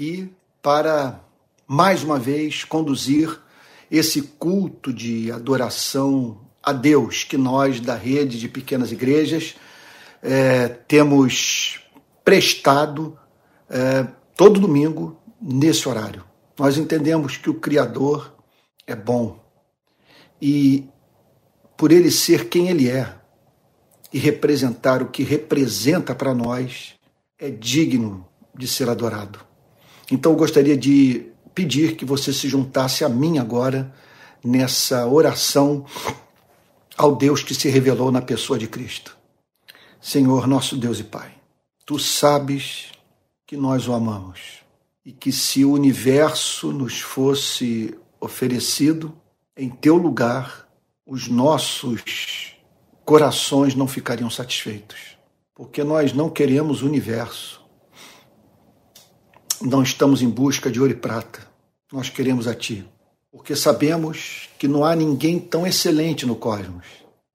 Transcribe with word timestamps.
aqui 0.00 0.32
para 0.62 1.20
mais 1.66 2.02
uma 2.02 2.18
vez 2.18 2.64
conduzir 2.64 3.38
esse 3.90 4.22
culto 4.22 4.94
de 4.94 5.30
adoração 5.30 6.40
a 6.62 6.72
Deus 6.72 7.22
que 7.22 7.36
nós 7.36 7.80
da 7.80 7.94
rede 7.94 8.40
de 8.40 8.48
pequenas 8.48 8.92
igrejas 8.92 9.56
é, 10.22 10.68
temos 10.68 11.80
prestado 12.24 13.18
é, 13.68 14.06
todo 14.34 14.58
domingo 14.58 15.20
nesse 15.38 15.86
horário. 15.86 16.24
Nós 16.58 16.78
entendemos 16.78 17.36
que 17.36 17.50
o 17.50 17.54
Criador 17.54 18.34
é 18.86 18.96
bom 18.96 19.38
e 20.40 20.88
por 21.76 21.92
ele 21.92 22.10
ser 22.10 22.48
quem 22.48 22.68
ele 22.68 22.88
é 22.88 23.16
e 24.10 24.18
representar 24.18 25.02
o 25.02 25.10
que 25.10 25.22
representa 25.22 26.14
para 26.14 26.34
nós, 26.34 26.94
é 27.38 27.50
digno 27.50 28.26
de 28.56 28.66
ser 28.66 28.88
adorado. 28.88 29.49
Então 30.10 30.32
eu 30.32 30.38
gostaria 30.38 30.76
de 30.76 31.26
pedir 31.54 31.96
que 31.96 32.04
você 32.04 32.32
se 32.32 32.48
juntasse 32.48 33.04
a 33.04 33.08
mim 33.08 33.38
agora 33.38 33.94
nessa 34.44 35.06
oração 35.06 35.84
ao 36.96 37.14
Deus 37.16 37.42
que 37.42 37.54
se 37.54 37.68
revelou 37.68 38.10
na 38.10 38.20
pessoa 38.20 38.58
de 38.58 38.66
Cristo. 38.66 39.16
Senhor, 40.00 40.46
nosso 40.46 40.76
Deus 40.76 40.98
e 40.98 41.04
Pai, 41.04 41.34
tu 41.84 41.98
sabes 41.98 42.92
que 43.46 43.56
nós 43.56 43.88
o 43.88 43.92
amamos 43.92 44.60
e 45.04 45.12
que 45.12 45.32
se 45.32 45.64
o 45.64 45.72
universo 45.72 46.72
nos 46.72 47.00
fosse 47.00 47.98
oferecido 48.20 49.14
em 49.56 49.68
teu 49.68 49.96
lugar, 49.96 50.68
os 51.06 51.28
nossos 51.28 52.54
corações 53.04 53.74
não 53.74 53.88
ficariam 53.88 54.30
satisfeitos, 54.30 55.16
porque 55.54 55.82
nós 55.82 56.12
não 56.12 56.30
queremos 56.30 56.82
o 56.82 56.86
universo. 56.86 57.59
Não 59.62 59.82
estamos 59.82 60.22
em 60.22 60.28
busca 60.28 60.70
de 60.70 60.80
ouro 60.80 60.92
e 60.92 60.96
prata. 60.96 61.46
Nós 61.92 62.08
queremos 62.08 62.46
a 62.48 62.54
ti, 62.54 62.86
porque 63.30 63.54
sabemos 63.54 64.48
que 64.58 64.66
não 64.66 64.84
há 64.84 64.96
ninguém 64.96 65.38
tão 65.38 65.66
excelente 65.66 66.24
no 66.24 66.34
cosmos 66.34 66.86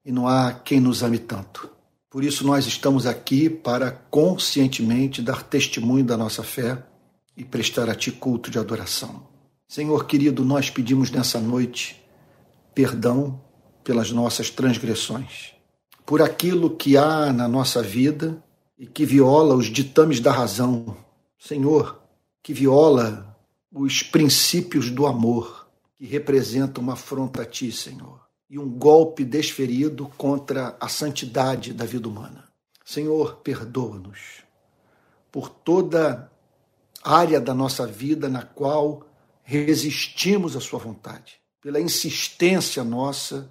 e 0.03 0.11
não 0.11 0.27
há 0.27 0.51
quem 0.51 0.79
nos 0.79 1.03
ame 1.03 1.19
tanto. 1.19 1.69
Por 2.09 2.23
isso 2.23 2.47
nós 2.47 2.65
estamos 2.65 3.05
aqui 3.05 3.49
para 3.49 3.91
conscientemente 3.91 5.21
dar 5.21 5.43
testemunho 5.43 6.05
da 6.05 6.17
nossa 6.17 6.41
fé 6.41 6.81
e 7.37 7.43
prestar 7.43 7.89
a 7.89 7.95
ti 7.95 8.11
culto 8.11 8.49
de 8.49 8.57
adoração. 8.57 9.27
Senhor 9.67 10.05
querido, 10.05 10.43
nós 10.43 10.69
pedimos 10.69 11.11
nessa 11.11 11.39
noite 11.39 12.01
perdão 12.73 13.39
pelas 13.83 14.11
nossas 14.11 14.49
transgressões, 14.49 15.53
por 16.05 16.21
aquilo 16.21 16.75
que 16.75 16.97
há 16.97 17.31
na 17.31 17.47
nossa 17.47 17.83
vida 17.83 18.43
e 18.79 18.87
que 18.87 19.05
viola 19.05 19.53
os 19.53 19.67
ditames 19.67 20.19
da 20.19 20.31
razão. 20.31 20.97
Senhor, 21.37 22.04
que 22.45 22.53
viola 22.53 23.35
os 23.73 24.03
princípios 24.03 24.91
do 24.91 25.07
amor, 25.07 25.67
que 25.97 26.05
representa 26.05 26.79
uma 26.79 26.93
afronta 26.93 27.41
a 27.41 27.45
ti, 27.45 27.71
Senhor 27.71 28.25
e 28.49 28.59
um 28.59 28.69
golpe 28.69 29.23
desferido 29.23 30.11
contra 30.17 30.77
a 30.79 30.88
santidade 30.88 31.73
da 31.73 31.85
vida 31.85 32.07
humana. 32.07 32.45
Senhor, 32.83 33.38
perdoa-nos 33.38 34.43
por 35.31 35.49
toda 35.49 36.31
área 37.03 37.41
da 37.41 37.53
nossa 37.53 37.85
vida 37.85 38.29
na 38.29 38.43
qual 38.43 39.05
resistimos 39.43 40.55
à 40.55 40.61
Sua 40.61 40.79
vontade, 40.79 41.38
pela 41.61 41.81
insistência 41.81 42.83
nossa 42.83 43.49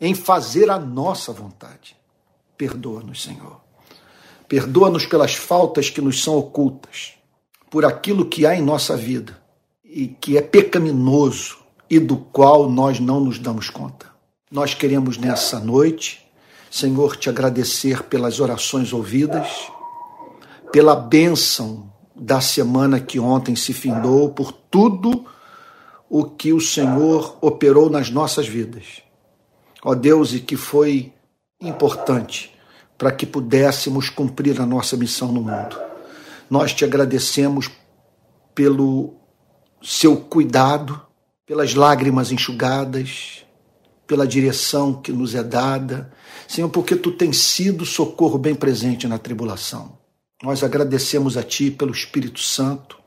em 0.00 0.14
fazer 0.14 0.70
a 0.70 0.78
nossa 0.78 1.32
vontade. 1.32 1.96
Perdoa-nos, 2.56 3.22
Senhor. 3.22 3.60
Perdoa-nos 4.48 5.06
pelas 5.06 5.34
faltas 5.34 5.90
que 5.90 6.00
nos 6.00 6.22
são 6.22 6.36
ocultas, 6.36 7.14
por 7.70 7.84
aquilo 7.84 8.26
que 8.26 8.44
há 8.44 8.54
em 8.56 8.60
nossa 8.60 8.96
vida 8.96 9.40
e 9.84 10.08
que 10.08 10.36
é 10.36 10.42
pecaminoso 10.42 11.58
e 11.88 11.98
do 11.98 12.16
qual 12.16 12.68
nós 12.68 12.98
não 13.00 13.20
nos 13.20 13.38
damos 13.38 13.70
conta. 13.70 14.06
Nós 14.50 14.74
queremos 14.74 15.16
nessa 15.16 15.60
noite, 15.60 16.26
Senhor, 16.70 17.16
te 17.16 17.28
agradecer 17.28 18.02
pelas 18.02 18.40
orações 18.40 18.92
ouvidas, 18.92 19.48
pela 20.72 20.94
bênção 20.94 21.90
da 22.14 22.40
semana 22.40 23.00
que 23.00 23.18
ontem 23.18 23.54
se 23.54 23.72
findou, 23.72 24.30
por 24.30 24.52
tudo 24.52 25.24
o 26.08 26.24
que 26.24 26.52
o 26.52 26.60
Senhor 26.60 27.38
operou 27.40 27.88
nas 27.88 28.10
nossas 28.10 28.46
vidas. 28.46 29.02
Ó 29.84 29.94
Deus, 29.94 30.34
e 30.34 30.40
que 30.40 30.56
foi 30.56 31.12
importante 31.60 32.52
para 32.98 33.12
que 33.12 33.24
pudéssemos 33.24 34.10
cumprir 34.10 34.60
a 34.60 34.66
nossa 34.66 34.96
missão 34.96 35.32
no 35.32 35.40
mundo. 35.40 35.89
Nós 36.50 36.74
te 36.74 36.84
agradecemos 36.84 37.70
pelo 38.54 39.14
seu 39.80 40.16
cuidado, 40.16 41.00
pelas 41.46 41.74
lágrimas 41.74 42.32
enxugadas, 42.32 43.44
pela 44.06 44.26
direção 44.26 45.00
que 45.00 45.12
nos 45.12 45.36
é 45.36 45.44
dada. 45.44 46.12
Senhor, 46.48 46.68
porque 46.68 46.96
tu 46.96 47.12
tens 47.12 47.38
sido 47.38 47.86
socorro 47.86 48.36
bem 48.36 48.56
presente 48.56 49.06
na 49.06 49.16
tribulação. 49.16 49.96
Nós 50.42 50.64
agradecemos 50.64 51.36
a 51.36 51.42
ti 51.44 51.70
pelo 51.70 51.92
Espírito 51.92 52.40
Santo, 52.40 52.98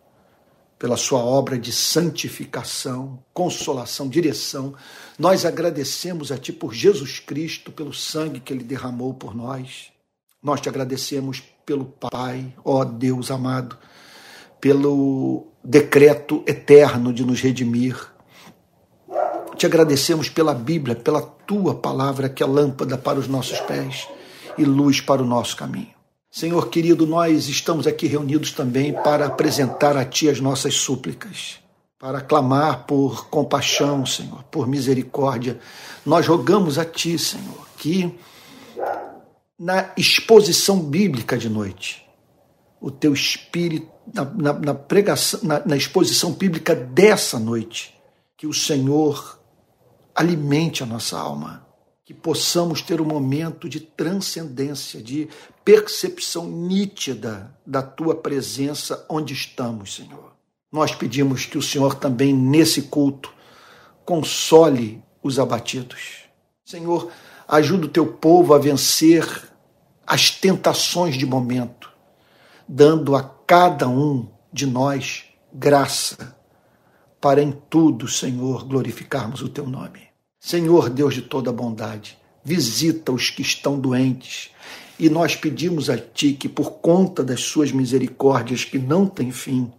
pela 0.79 0.95
sua 0.95 1.19
obra 1.19 1.57
de 1.57 1.71
santificação, 1.71 3.21
consolação, 3.33 4.07
direção. 4.07 4.73
Nós 5.19 5.45
agradecemos 5.45 6.31
a 6.31 6.37
ti 6.37 6.53
por 6.53 6.73
Jesus 6.73 7.19
Cristo, 7.19 7.71
pelo 7.71 7.93
sangue 7.93 8.39
que 8.39 8.53
ele 8.53 8.63
derramou 8.63 9.13
por 9.13 9.35
nós. 9.35 9.91
Nós 10.41 10.61
te 10.61 10.69
agradecemos 10.69 11.43
pelo 11.65 11.85
Pai, 11.85 12.53
ó 12.63 12.83
Deus 12.83 13.31
amado, 13.31 13.77
pelo 14.59 15.47
decreto 15.63 16.43
eterno 16.45 17.13
de 17.13 17.25
nos 17.25 17.41
redimir 17.41 18.13
te 19.55 19.65
agradecemos 19.65 20.29
pela 20.29 20.53
Bíblia, 20.53 20.95
pela 20.95 21.21
tua 21.21 21.75
palavra, 21.75 22.27
que 22.27 22.43
é 22.43 22.45
lâmpada 22.45 22.97
para 22.97 23.19
os 23.19 23.27
nossos 23.27 23.59
pés 23.61 24.07
e 24.57 24.65
luz 24.65 24.99
para 24.99 25.21
o 25.21 25.25
nosso 25.25 25.55
caminho. 25.55 25.93
Senhor 26.29 26.69
querido, 26.69 27.05
nós 27.05 27.47
estamos 27.47 27.85
aqui 27.85 28.07
reunidos 28.07 28.51
também 28.51 28.91
para 28.91 29.27
apresentar 29.27 29.95
a 29.95 30.03
Ti 30.03 30.29
as 30.29 30.39
nossas 30.39 30.73
súplicas, 30.75 31.59
para 31.99 32.21
clamar 32.21 32.85
por 32.85 33.29
compaixão, 33.29 34.05
Senhor, 34.05 34.43
por 34.51 34.67
misericórdia. 34.67 35.59
Nós 36.05 36.27
rogamos 36.27 36.79
a 36.79 36.85
Ti, 36.85 37.19
Senhor, 37.19 37.67
que 37.77 38.13
na 39.63 39.93
exposição 39.95 40.77
bíblica 40.77 41.37
de 41.37 41.47
noite, 41.47 42.05
o 42.81 42.91
Teu 42.91 43.13
Espírito, 43.13 43.87
na, 44.13 44.25
na, 44.25 44.53
na 44.53 44.73
pregação, 44.73 45.39
na, 45.41 45.65
na 45.65 45.77
exposição 45.77 46.33
bíblica 46.33 46.75
dessa 46.75 47.39
noite, 47.39 47.97
que 48.35 48.45
o 48.45 48.53
Senhor 48.53 49.39
alimente 50.13 50.83
a 50.83 50.85
nossa 50.85 51.17
alma, 51.17 51.65
que 52.03 52.13
possamos 52.13 52.81
ter 52.81 52.99
um 52.99 53.05
momento 53.05 53.69
de 53.69 53.79
transcendência, 53.79 55.01
de 55.01 55.29
percepção 55.63 56.45
nítida 56.45 57.57
da 57.65 57.81
tua 57.81 58.15
presença 58.15 59.05
onde 59.09 59.33
estamos, 59.33 59.95
Senhor. 59.95 60.33
Nós 60.69 60.93
pedimos 60.93 61.45
que 61.45 61.57
o 61.57 61.63
Senhor 61.63 61.95
também 61.95 62.35
nesse 62.35 62.81
culto 62.81 63.33
console 64.03 65.01
os 65.23 65.39
abatidos. 65.39 66.25
Senhor, 66.65 67.09
ajuda 67.47 67.85
o 67.85 67.89
teu 67.89 68.05
povo 68.05 68.53
a 68.53 68.57
vencer 68.59 69.52
as 70.13 70.29
tentações 70.29 71.17
de 71.17 71.25
momento, 71.25 71.91
dando 72.67 73.15
a 73.15 73.23
cada 73.23 73.89
um 73.89 74.29
de 74.53 74.67
nós 74.67 75.23
graça 75.51 76.37
para 77.19 77.41
em 77.41 77.51
tudo, 77.51 78.07
Senhor, 78.07 78.63
glorificarmos 78.63 79.41
o 79.41 79.49
teu 79.49 79.65
nome. 79.65 80.01
Senhor 80.39 80.87
Deus 80.91 81.15
de 81.15 81.23
toda 81.23 81.51
bondade, 81.51 82.15
visita 82.43 83.11
os 83.11 83.31
que 83.31 83.41
estão 83.41 83.79
doentes 83.79 84.51
e 84.99 85.09
nós 85.09 85.35
pedimos 85.35 85.89
a 85.89 85.97
Ti 85.97 86.33
que, 86.33 86.47
por 86.47 86.73
conta 86.73 87.23
das 87.23 87.41
Suas 87.41 87.71
misericórdias 87.71 88.63
que 88.63 88.77
não 88.77 89.07
têm 89.07 89.31
fim, 89.31 89.73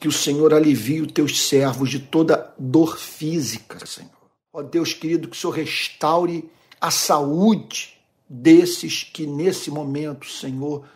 que 0.00 0.08
o 0.08 0.12
Senhor 0.12 0.52
alivie 0.52 1.00
os 1.00 1.12
teus 1.12 1.46
servos 1.46 1.90
de 1.90 2.00
toda 2.00 2.52
dor 2.58 2.98
física, 2.98 3.86
Senhor. 3.86 4.10
Ó 4.52 4.62
Deus 4.62 4.92
querido, 4.92 5.28
que 5.28 5.36
o 5.36 5.40
Senhor 5.40 5.54
restaure 5.54 6.50
a 6.80 6.90
saúde 6.90 7.93
desses 8.42 9.02
que 9.02 9.26
nesse 9.26 9.70
momento, 9.70 10.26
Senhor, 10.26 10.86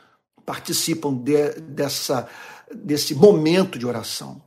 participam 0.44 1.14
de, 1.14 1.52
dessa, 1.61 2.29
desse 2.75 3.14
momento 3.14 3.79
de 3.79 3.87
oração 3.87 4.43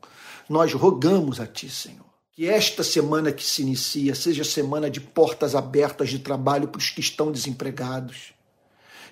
nós 0.51 0.73
rogamos 0.73 1.39
a 1.39 1.47
Ti, 1.47 1.69
Senhor, 1.69 2.05
que 2.33 2.45
esta 2.45 2.83
semana 2.83 3.31
que 3.31 3.43
se 3.43 3.61
inicia 3.61 4.13
seja 4.13 4.43
semana 4.43 4.89
de 4.89 4.99
portas 4.99 5.55
abertas 5.55 6.09
de 6.09 6.19
trabalho 6.19 6.67
para 6.67 6.79
os 6.79 6.89
que 6.89 6.99
estão 6.99 7.31
desempregados. 7.31 8.33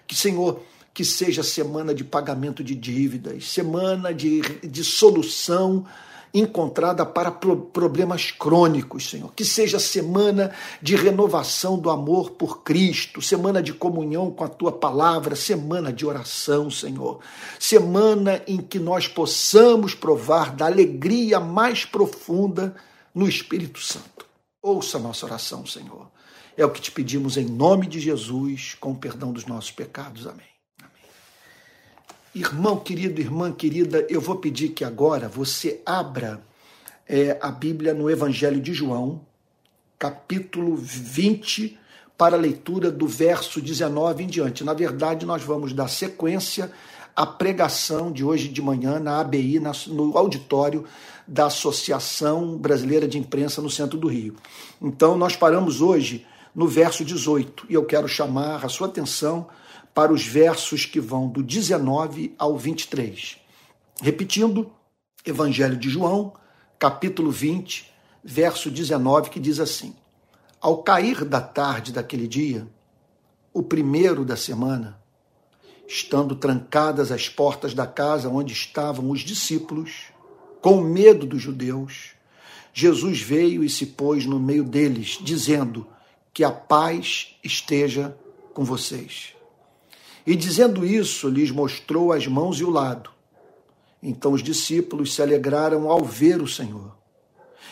Que, 0.05 0.15
Senhor, 0.15 0.61
que 0.93 1.05
seja 1.05 1.41
semana 1.41 1.93
de 1.93 2.03
pagamento 2.03 2.61
de 2.61 2.75
dívidas, 2.75 3.49
semana 3.49 4.13
de, 4.13 4.41
de 4.67 4.83
solução 4.83 5.85
encontrada 6.33 7.05
para 7.05 7.31
problemas 7.31 8.31
crônicos, 8.31 9.09
Senhor. 9.09 9.33
Que 9.33 9.43
seja 9.43 9.79
semana 9.79 10.51
de 10.81 10.95
renovação 10.95 11.77
do 11.77 11.89
amor 11.89 12.31
por 12.31 12.63
Cristo, 12.63 13.21
semana 13.21 13.61
de 13.61 13.73
comunhão 13.73 14.31
com 14.31 14.43
a 14.43 14.47
tua 14.47 14.71
palavra, 14.71 15.35
semana 15.35 15.91
de 15.91 16.05
oração, 16.05 16.69
Senhor. 16.69 17.19
Semana 17.59 18.41
em 18.47 18.57
que 18.57 18.79
nós 18.79 19.07
possamos 19.07 19.95
provar 19.95 20.55
da 20.55 20.65
alegria 20.65 21.39
mais 21.39 21.85
profunda 21.85 22.75
no 23.13 23.27
Espírito 23.27 23.79
Santo. 23.79 24.25
Ouça 24.61 24.97
a 24.97 25.01
nossa 25.01 25.25
oração, 25.25 25.65
Senhor. 25.65 26.09
É 26.55 26.65
o 26.65 26.71
que 26.71 26.81
te 26.81 26.91
pedimos 26.91 27.37
em 27.37 27.45
nome 27.45 27.87
de 27.87 27.99
Jesus, 27.99 28.75
com 28.79 28.91
o 28.91 28.95
perdão 28.95 29.31
dos 29.31 29.45
nossos 29.45 29.71
pecados. 29.71 30.27
Amém. 30.27 30.58
Irmão 32.33 32.77
querido, 32.77 33.19
irmã 33.19 33.51
querida, 33.51 34.05
eu 34.07 34.21
vou 34.21 34.35
pedir 34.35 34.69
que 34.69 34.83
agora 34.83 35.27
você 35.27 35.81
abra 35.83 36.39
é, 37.07 37.39
a 37.41 37.49
Bíblia 37.49 37.91
no 37.91 38.07
Evangelho 38.07 38.61
de 38.61 38.71
João, 38.71 39.21
capítulo 39.97 40.75
20, 40.75 41.75
para 42.15 42.35
a 42.35 42.39
leitura 42.39 42.91
do 42.91 43.07
verso 43.07 43.59
19 43.59 44.25
em 44.25 44.27
diante. 44.27 44.63
Na 44.63 44.75
verdade, 44.75 45.25
nós 45.25 45.41
vamos 45.41 45.73
dar 45.73 45.87
sequência 45.87 46.71
à 47.15 47.25
pregação 47.25 48.11
de 48.11 48.23
hoje 48.23 48.47
de 48.47 48.61
manhã 48.61 48.99
na 48.99 49.19
ABI, 49.19 49.59
no 49.87 50.15
auditório 50.15 50.85
da 51.27 51.47
Associação 51.47 52.55
Brasileira 52.55 53.07
de 53.07 53.17
Imprensa 53.17 53.59
no 53.59 53.71
centro 53.71 53.97
do 53.97 54.07
Rio. 54.07 54.35
Então, 54.79 55.17
nós 55.17 55.35
paramos 55.35 55.81
hoje 55.81 56.27
no 56.53 56.67
verso 56.67 57.03
18 57.03 57.65
e 57.69 57.73
eu 57.73 57.85
quero 57.85 58.07
chamar 58.07 58.63
a 58.63 58.69
sua 58.69 58.85
atenção 58.85 59.47
para 59.93 60.13
os 60.13 60.25
versos 60.25 60.85
que 60.85 60.99
vão 60.99 61.27
do 61.27 61.43
19 61.43 62.33
ao 62.37 62.57
23. 62.57 63.37
Repetindo, 64.01 64.71
Evangelho 65.25 65.75
de 65.75 65.89
João, 65.89 66.33
capítulo 66.77 67.31
20, 67.31 67.91
verso 68.23 68.71
19, 68.71 69.29
que 69.29 69.39
diz 69.39 69.59
assim: 69.59 69.93
Ao 70.61 70.81
cair 70.81 71.25
da 71.25 71.41
tarde 71.41 71.91
daquele 71.91 72.27
dia, 72.27 72.67
o 73.53 73.61
primeiro 73.61 74.23
da 74.23 74.37
semana, 74.37 74.99
estando 75.87 76.35
trancadas 76.35 77.11
as 77.11 77.27
portas 77.27 77.73
da 77.73 77.85
casa 77.85 78.29
onde 78.29 78.53
estavam 78.53 79.09
os 79.09 79.21
discípulos, 79.21 80.11
com 80.61 80.81
medo 80.81 81.25
dos 81.25 81.41
judeus, 81.41 82.11
Jesus 82.73 83.19
veio 83.21 83.63
e 83.63 83.69
se 83.69 83.85
pôs 83.87 84.25
no 84.25 84.39
meio 84.39 84.63
deles, 84.63 85.17
dizendo: 85.21 85.85
Que 86.33 86.43
a 86.43 86.51
paz 86.51 87.35
esteja 87.43 88.15
com 88.53 88.63
vocês. 88.63 89.38
E 90.29 90.35
dizendo 90.35 90.85
isso, 90.85 91.27
lhes 91.27 91.49
mostrou 91.49 92.13
as 92.13 92.27
mãos 92.27 92.59
e 92.59 92.63
o 92.63 92.69
lado. 92.69 93.09
Então 94.01 94.33
os 94.33 94.43
discípulos 94.43 95.15
se 95.15 95.23
alegraram 95.23 95.89
ao 95.89 96.05
ver 96.05 96.39
o 96.39 96.47
Senhor. 96.47 96.95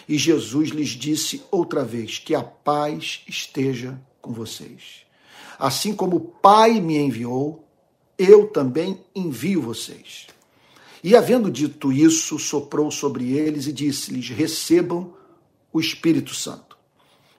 E 0.10 0.18
Jesus 0.18 0.70
lhes 0.70 0.90
disse 0.90 1.44
outra 1.52 1.86
vez: 1.86 2.18
Que 2.18 2.34
a 2.34 2.42
paz 2.42 3.22
esteja 3.28 4.02
com 4.20 4.34
vocês. 4.34 5.06
Assim 5.60 5.94
como 5.94 6.16
o 6.16 6.20
Pai 6.20 6.82
me 6.82 6.98
enviou, 6.98 7.64
eu 8.18 8.48
também 8.48 9.06
envio 9.14 9.62
vocês. 9.62 10.26
E 11.04 11.16
havendo 11.16 11.52
dito 11.52 11.92
isso, 11.92 12.40
soprou 12.40 12.90
sobre 12.90 13.34
eles 13.34 13.68
e 13.68 13.72
disse-lhes: 13.72 14.30
Recebam 14.30 15.14
o 15.72 15.80
Espírito 15.80 16.34
Santo. 16.34 16.67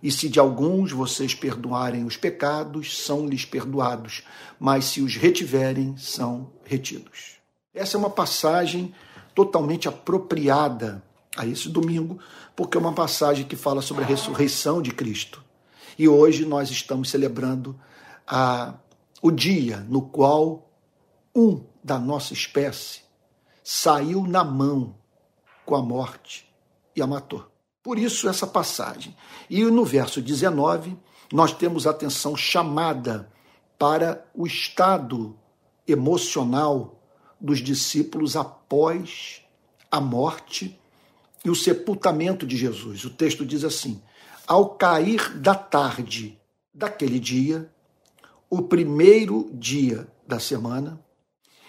E 0.03 0.11
se 0.13 0.29
de 0.29 0.39
alguns 0.39 0.93
vocês 0.93 1.35
perdoarem 1.35 2.05
os 2.05 2.17
pecados, 2.17 2.99
são-lhes 2.99 3.45
perdoados, 3.45 4.23
mas 4.59 4.85
se 4.85 5.01
os 5.01 5.17
retiverem, 5.17 5.97
são 5.97 6.53
retidos. 6.65 7.37
Essa 7.75 7.97
é 7.97 7.99
uma 7.99 8.11
passagem 8.11 8.95
totalmente 9.35 9.89
apropriada 9.89 11.03
a 11.37 11.47
esse 11.47 11.69
domingo, 11.69 12.19
porque 12.57 12.77
é 12.77 12.81
uma 12.81 12.93
passagem 12.93 13.45
que 13.45 13.57
fala 13.57 13.83
sobre 13.83 14.05
a 14.05 14.07
ressurreição 14.07 14.83
de 14.83 14.93
Cristo. 14.93 15.45
E 15.99 16.09
hoje 16.09 16.45
nós 16.45 16.71
estamos 16.71 17.11
celebrando 17.11 17.79
a, 18.27 18.75
o 19.21 19.31
dia 19.31 19.79
no 19.89 20.03
qual 20.03 20.71
um 21.35 21.65
da 21.83 21.99
nossa 21.99 22.33
espécie 22.33 23.01
saiu 23.63 24.27
na 24.27 24.43
mão 24.43 24.95
com 25.65 25.75
a 25.75 25.83
morte 25.83 26.51
e 26.95 27.03
a 27.03 27.07
matou. 27.07 27.58
Por 27.89 27.99
isso, 27.99 28.29
essa 28.29 28.47
passagem. 28.47 29.17
E 29.49 29.65
no 29.65 29.83
verso 29.83 30.21
19, 30.21 30.95
nós 31.33 31.55
temos 31.55 31.87
atenção 31.87 32.37
chamada 32.37 33.33
para 33.79 34.27
o 34.35 34.47
estado 34.47 35.35
emocional 35.87 37.01
dos 37.41 37.61
discípulos 37.61 38.37
após 38.37 39.41
a 39.91 40.03
morte 40.03 40.79
e 41.43 41.49
o 41.49 41.55
sepultamento 41.55 42.47
de 42.47 42.59
Jesus. 42.59 43.07
O 43.07 43.11
texto 43.11 43.43
diz 43.47 43.65
assim: 43.65 44.03
Ao 44.47 44.69
cair 44.69 45.39
da 45.39 45.55
tarde 45.55 46.39
daquele 46.75 47.19
dia, 47.19 47.73
o 48.51 48.61
primeiro 48.61 49.49
dia 49.55 50.07
da 50.27 50.39
semana, 50.39 51.01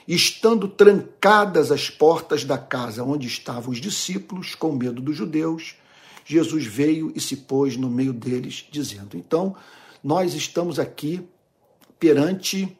estando 0.06 0.68
trancadas 0.68 1.72
as 1.72 1.90
portas 1.90 2.44
da 2.44 2.58
casa 2.58 3.06
onde 3.06 3.26
estavam 3.26 3.72
os 3.72 3.80
discípulos, 3.80 4.54
com 4.54 4.74
medo 4.74 5.02
dos 5.02 5.16
judeus, 5.16 5.79
Jesus 6.30 6.64
veio 6.64 7.12
e 7.16 7.20
se 7.20 7.36
pôs 7.36 7.76
no 7.76 7.90
meio 7.90 8.14
deles, 8.14 8.68
dizendo: 8.70 9.18
Então, 9.18 9.56
nós 10.04 10.36
estamos 10.36 10.78
aqui 10.78 11.28
perante 11.98 12.78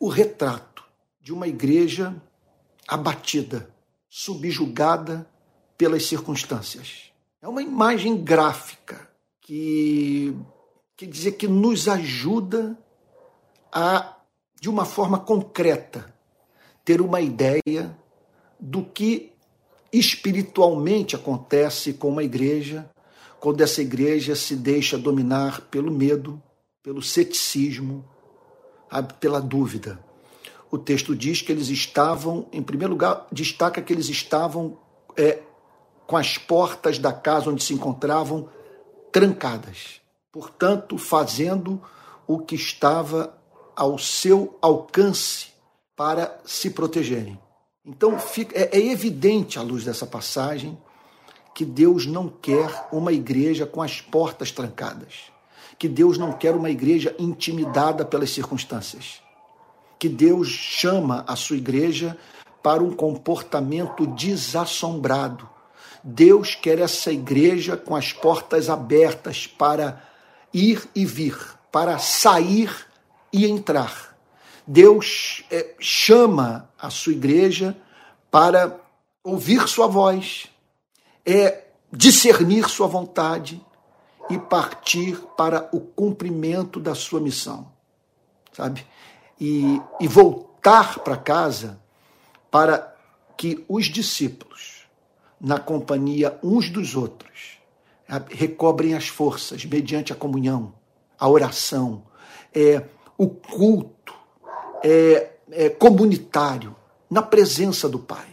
o 0.00 0.08
retrato 0.08 0.82
de 1.20 1.32
uma 1.32 1.46
igreja 1.46 2.20
abatida, 2.88 3.72
subjugada 4.10 5.30
pelas 5.76 6.06
circunstâncias. 6.06 7.12
É 7.40 7.46
uma 7.46 7.62
imagem 7.62 8.16
gráfica 8.16 9.08
que 9.42 10.36
quer 10.96 11.06
dizer 11.06 11.32
que 11.32 11.46
nos 11.46 11.86
ajuda 11.86 12.76
a, 13.72 14.16
de 14.60 14.68
uma 14.68 14.84
forma 14.84 15.20
concreta, 15.20 16.12
ter 16.84 17.00
uma 17.00 17.20
ideia 17.20 17.96
do 18.58 18.84
que 18.84 19.37
espiritualmente 19.92 21.16
acontece 21.16 21.94
com 21.94 22.08
uma 22.08 22.22
igreja 22.22 22.88
quando 23.40 23.60
essa 23.60 23.80
igreja 23.80 24.34
se 24.34 24.56
deixa 24.56 24.98
dominar 24.98 25.62
pelo 25.62 25.90
medo, 25.90 26.42
pelo 26.82 27.00
ceticismo, 27.00 28.04
pela 29.20 29.40
dúvida. 29.40 29.98
O 30.70 30.76
texto 30.76 31.14
diz 31.14 31.40
que 31.40 31.52
eles 31.52 31.68
estavam, 31.68 32.46
em 32.52 32.62
primeiro 32.62 32.92
lugar, 32.92 33.26
destaca 33.32 33.80
que 33.80 33.92
eles 33.92 34.08
estavam 34.08 34.78
é, 35.16 35.40
com 36.06 36.16
as 36.16 36.36
portas 36.36 36.98
da 36.98 37.12
casa 37.12 37.50
onde 37.50 37.62
se 37.62 37.72
encontravam 37.72 38.48
trancadas, 39.10 40.00
portanto, 40.30 40.98
fazendo 40.98 41.80
o 42.26 42.38
que 42.38 42.54
estava 42.54 43.38
ao 43.74 43.98
seu 43.98 44.58
alcance 44.60 45.48
para 45.96 46.38
se 46.44 46.70
protegerem. 46.70 47.38
Então 47.88 48.18
fica, 48.18 48.54
é, 48.54 48.68
é 48.70 48.86
evidente 48.92 49.58
à 49.58 49.62
luz 49.62 49.82
dessa 49.82 50.06
passagem 50.06 50.76
que 51.54 51.64
Deus 51.64 52.04
não 52.04 52.28
quer 52.28 52.86
uma 52.92 53.12
igreja 53.12 53.64
com 53.64 53.80
as 53.80 53.98
portas 53.98 54.52
trancadas, 54.52 55.32
que 55.78 55.88
Deus 55.88 56.18
não 56.18 56.32
quer 56.32 56.54
uma 56.54 56.68
igreja 56.68 57.16
intimidada 57.18 58.04
pelas 58.04 58.30
circunstâncias, 58.30 59.22
que 59.98 60.08
Deus 60.08 60.48
chama 60.48 61.24
a 61.26 61.34
sua 61.34 61.56
igreja 61.56 62.16
para 62.62 62.82
um 62.82 62.92
comportamento 62.92 64.06
desassombrado. 64.06 65.48
Deus 66.04 66.54
quer 66.54 66.78
essa 66.80 67.10
igreja 67.10 67.74
com 67.74 67.96
as 67.96 68.12
portas 68.12 68.68
abertas 68.68 69.46
para 69.46 70.02
ir 70.52 70.86
e 70.94 71.06
vir, 71.06 71.36
para 71.72 71.98
sair 71.98 72.70
e 73.32 73.46
entrar. 73.46 74.14
Deus 74.66 75.42
é, 75.50 75.74
chama 75.80 76.68
a 76.78 76.90
sua 76.90 77.14
igreja 77.14 77.74
para 78.30 78.80
ouvir 79.22 79.66
sua 79.68 79.86
voz, 79.86 80.46
é 81.24 81.64
discernir 81.92 82.68
sua 82.68 82.86
vontade 82.86 83.64
e 84.30 84.38
partir 84.38 85.16
para 85.36 85.68
o 85.72 85.80
cumprimento 85.80 86.78
da 86.78 86.94
sua 86.94 87.20
missão, 87.20 87.70
sabe? 88.52 88.86
E, 89.40 89.80
e 90.00 90.06
voltar 90.06 90.98
para 91.00 91.16
casa 91.16 91.80
para 92.50 92.94
que 93.36 93.64
os 93.68 93.86
discípulos, 93.86 94.86
na 95.40 95.58
companhia 95.58 96.38
uns 96.42 96.68
dos 96.68 96.96
outros, 96.96 97.58
recobrem 98.30 98.94
as 98.94 99.08
forças 99.08 99.64
mediante 99.64 100.12
a 100.12 100.16
comunhão, 100.16 100.74
a 101.18 101.28
oração, 101.28 102.02
é, 102.54 102.82
o 103.16 103.28
culto, 103.28 104.14
é, 104.82 105.30
é, 105.50 105.68
comunitário, 105.68 106.74
na 107.10 107.22
presença 107.22 107.88
do 107.88 107.98
Pai. 107.98 108.26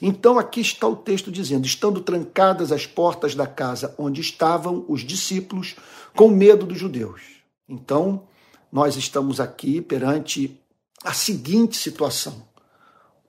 Então 0.00 0.38
aqui 0.38 0.60
está 0.60 0.86
o 0.86 0.96
texto 0.96 1.30
dizendo: 1.30 1.66
estando 1.66 2.00
trancadas 2.00 2.72
as 2.72 2.86
portas 2.86 3.34
da 3.34 3.46
casa 3.46 3.94
onde 3.98 4.20
estavam 4.20 4.84
os 4.88 5.00
discípulos, 5.02 5.76
com 6.14 6.28
medo 6.28 6.64
dos 6.64 6.78
judeus. 6.78 7.22
Então, 7.68 8.26
nós 8.72 8.96
estamos 8.96 9.40
aqui 9.40 9.80
perante 9.80 10.58
a 11.04 11.12
seguinte 11.12 11.76
situação: 11.76 12.46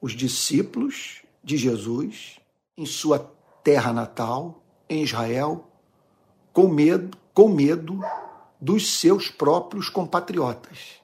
os 0.01 0.13
discípulos 0.13 1.21
de 1.43 1.57
Jesus, 1.57 2.39
em 2.77 2.85
sua 2.85 3.19
terra 3.63 3.91
natal, 3.91 4.63
em 4.87 5.03
Israel, 5.03 5.67
com 6.53 6.67
medo, 6.67 7.17
com 7.33 7.49
medo 7.49 7.99
dos 8.59 8.99
seus 8.99 9.29
próprios 9.29 9.89
compatriotas. 9.89 10.98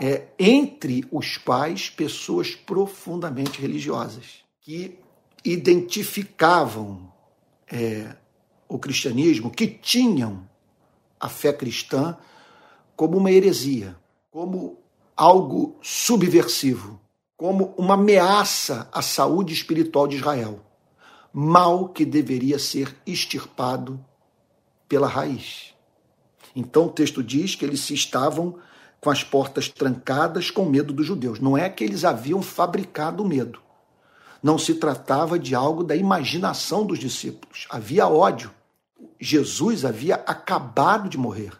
É, 0.00 0.28
entre 0.38 1.04
os 1.12 1.36
quais 1.36 1.90
pessoas 1.90 2.54
profundamente 2.54 3.60
religiosas, 3.60 4.42
que 4.60 4.98
identificavam 5.44 7.12
é, 7.70 8.16
o 8.68 8.78
cristianismo, 8.78 9.50
que 9.50 9.66
tinham 9.66 10.48
a 11.18 11.28
fé 11.28 11.52
cristã 11.52 12.16
como 12.96 13.18
uma 13.18 13.30
heresia, 13.30 13.96
como 14.30 14.78
algo 15.16 15.76
subversivo, 15.82 17.00
como 17.36 17.74
uma 17.76 17.94
ameaça 17.94 18.88
à 18.92 19.02
saúde 19.02 19.52
espiritual 19.52 20.06
de 20.06 20.16
Israel, 20.16 20.60
mal 21.32 21.88
que 21.88 22.04
deveria 22.04 22.58
ser 22.58 22.94
extirpado 23.06 24.02
pela 24.88 25.06
raiz. 25.06 25.74
Então 26.54 26.86
o 26.86 26.90
texto 26.90 27.22
diz 27.22 27.54
que 27.54 27.64
eles 27.64 27.80
se 27.80 27.94
estavam 27.94 28.58
com 29.00 29.10
as 29.10 29.24
portas 29.24 29.68
trancadas 29.68 30.50
com 30.50 30.64
medo 30.64 30.92
dos 30.92 31.06
judeus. 31.06 31.40
Não 31.40 31.56
é 31.56 31.68
que 31.68 31.82
eles 31.82 32.04
haviam 32.04 32.42
fabricado 32.42 33.24
medo. 33.24 33.60
Não 34.42 34.58
se 34.58 34.74
tratava 34.74 35.38
de 35.38 35.54
algo 35.54 35.82
da 35.82 35.96
imaginação 35.96 36.84
dos 36.84 36.98
discípulos. 36.98 37.66
Havia 37.70 38.06
ódio. 38.06 38.50
Jesus 39.18 39.84
havia 39.84 40.16
acabado 40.16 41.08
de 41.08 41.18
morrer. 41.18 41.52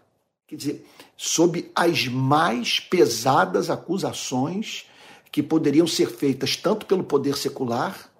Quer 0.46 0.56
dizer, 0.56 0.86
sob 1.16 1.70
as 1.74 2.08
mais 2.08 2.80
pesadas 2.80 3.70
acusações 3.70 4.86
que 5.30 5.42
poderiam 5.42 5.86
ser 5.86 6.06
feitas 6.06 6.56
tanto 6.56 6.86
pelo 6.86 7.04
poder 7.04 7.36
secular 7.36 8.10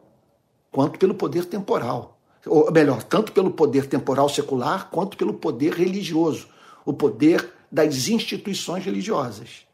quanto 0.70 0.98
pelo 0.98 1.14
poder 1.14 1.44
temporal. 1.44 2.18
Ou 2.46 2.70
melhor, 2.70 3.02
tanto 3.02 3.32
pelo 3.32 3.50
poder 3.50 3.86
temporal 3.86 4.28
secular 4.28 4.88
quanto 4.90 5.16
pelo 5.16 5.34
poder 5.34 5.74
religioso, 5.74 6.48
o 6.84 6.92
poder 6.92 7.52
das 7.70 8.08
instituições 8.08 8.84
religiosas. 8.84 9.66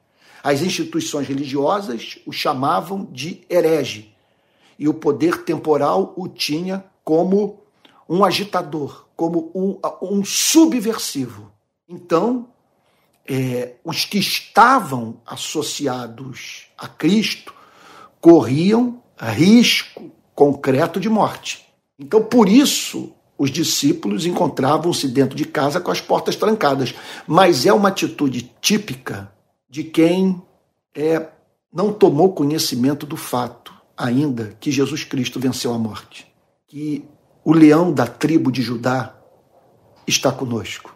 As 0.42 0.62
instituições 0.62 1.26
religiosas 1.26 2.18
o 2.26 2.32
chamavam 2.32 3.04
de 3.10 3.42
herege, 3.48 4.14
e 4.78 4.88
o 4.88 4.94
poder 4.94 5.42
temporal 5.44 6.12
o 6.16 6.28
tinha 6.28 6.84
como 7.02 7.60
um 8.08 8.24
agitador, 8.24 9.06
como 9.16 9.50
um, 9.54 9.78
um 10.02 10.24
subversivo. 10.24 11.50
Então, 11.88 12.48
é, 13.26 13.74
os 13.82 14.04
que 14.04 14.18
estavam 14.18 15.20
associados 15.26 16.66
a 16.76 16.86
Cristo 16.86 17.54
corriam 18.20 19.02
risco 19.18 20.12
concreto 20.34 21.00
de 21.00 21.08
morte. 21.08 21.66
Então, 21.98 22.22
por 22.22 22.48
isso, 22.48 23.12
os 23.38 23.50
discípulos 23.50 24.24
encontravam-se 24.24 25.08
dentro 25.08 25.36
de 25.36 25.44
casa 25.44 25.80
com 25.80 25.90
as 25.90 26.00
portas 26.00 26.36
trancadas. 26.36 26.94
Mas 27.26 27.66
é 27.66 27.72
uma 27.72 27.88
atitude 27.88 28.50
típica 28.60 29.30
de 29.68 29.84
quem 29.84 30.42
é, 30.94 31.28
não 31.72 31.92
tomou 31.92 32.32
conhecimento 32.32 33.04
do 33.04 33.16
fato 33.16 33.74
ainda 33.96 34.56
que 34.60 34.70
Jesus 34.70 35.04
Cristo 35.04 35.38
venceu 35.38 35.72
a 35.72 35.78
morte. 35.78 36.26
Que 36.66 37.04
o 37.44 37.52
leão 37.52 37.92
da 37.92 38.06
tribo 38.06 38.50
de 38.50 38.62
Judá 38.62 39.14
está 40.06 40.32
conosco. 40.32 40.94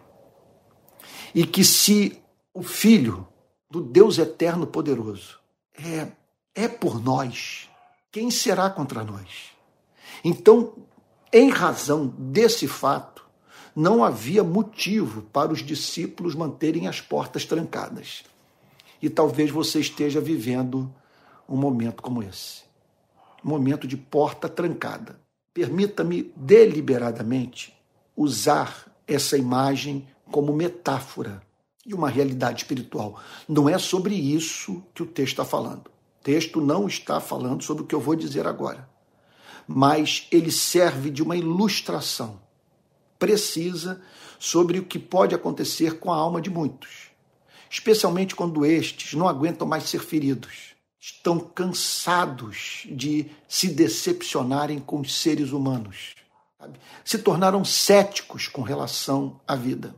E 1.33 1.45
que 1.45 1.63
se 1.63 2.21
o 2.53 2.61
Filho 2.61 3.27
do 3.69 3.81
Deus 3.81 4.17
Eterno 4.17 4.67
Poderoso 4.67 5.39
é, 5.73 6.07
é 6.53 6.67
por 6.67 7.01
nós, 7.01 7.69
quem 8.11 8.29
será 8.29 8.69
contra 8.69 9.03
nós? 9.03 9.51
Então, 10.23 10.73
em 11.33 11.49
razão 11.49 12.07
desse 12.17 12.67
fato, 12.67 13.25
não 13.73 14.03
havia 14.03 14.43
motivo 14.43 15.21
para 15.21 15.53
os 15.53 15.59
discípulos 15.59 16.35
manterem 16.35 16.87
as 16.87 16.99
portas 16.99 17.45
trancadas. 17.45 18.23
E 19.01 19.09
talvez 19.09 19.49
você 19.49 19.79
esteja 19.79 20.19
vivendo 20.19 20.93
um 21.47 21.55
momento 21.55 22.03
como 22.03 22.21
esse 22.21 22.69
momento 23.43 23.87
de 23.87 23.97
porta 23.97 24.47
trancada. 24.47 25.19
Permita-me 25.53 26.31
deliberadamente 26.35 27.73
usar 28.15 28.85
essa 29.07 29.37
imagem 29.37 30.07
como 30.29 30.53
metáfora 30.53 31.41
e 31.85 31.93
uma 31.93 32.09
realidade 32.09 32.61
espiritual. 32.61 33.19
Não 33.47 33.67
é 33.67 33.77
sobre 33.79 34.13
isso 34.13 34.83
que 34.93 35.01
o 35.01 35.07
texto 35.07 35.33
está 35.33 35.45
falando. 35.45 35.87
O 35.87 36.23
texto 36.23 36.61
não 36.61 36.87
está 36.87 37.19
falando 37.19 37.63
sobre 37.63 37.83
o 37.83 37.87
que 37.87 37.95
eu 37.95 37.99
vou 37.99 38.15
dizer 38.15 38.45
agora 38.45 38.90
mas 39.75 40.27
ele 40.31 40.51
serve 40.51 41.09
de 41.09 41.23
uma 41.23 41.35
ilustração 41.35 42.39
precisa 43.21 44.01
sobre 44.39 44.79
o 44.79 44.83
que 44.83 44.97
pode 44.97 45.35
acontecer 45.35 45.99
com 45.99 46.11
a 46.11 46.15
alma 46.15 46.41
de 46.41 46.49
muitos, 46.49 47.11
especialmente 47.69 48.35
quando 48.35 48.65
estes 48.65 49.13
não 49.13 49.29
aguentam 49.29 49.67
mais 49.67 49.83
ser 49.83 49.99
feridos, 49.99 50.71
estão 50.99 51.39
cansados 51.39 52.87
de 52.89 53.27
se 53.47 53.67
decepcionarem 53.67 54.79
com 54.79 54.99
os 54.99 55.19
seres 55.19 55.51
humanos, 55.51 56.15
sabe? 56.59 56.79
se 57.05 57.19
tornaram 57.19 57.63
céticos 57.63 58.47
com 58.47 58.63
relação 58.63 59.39
à 59.47 59.55
vida. 59.55 59.95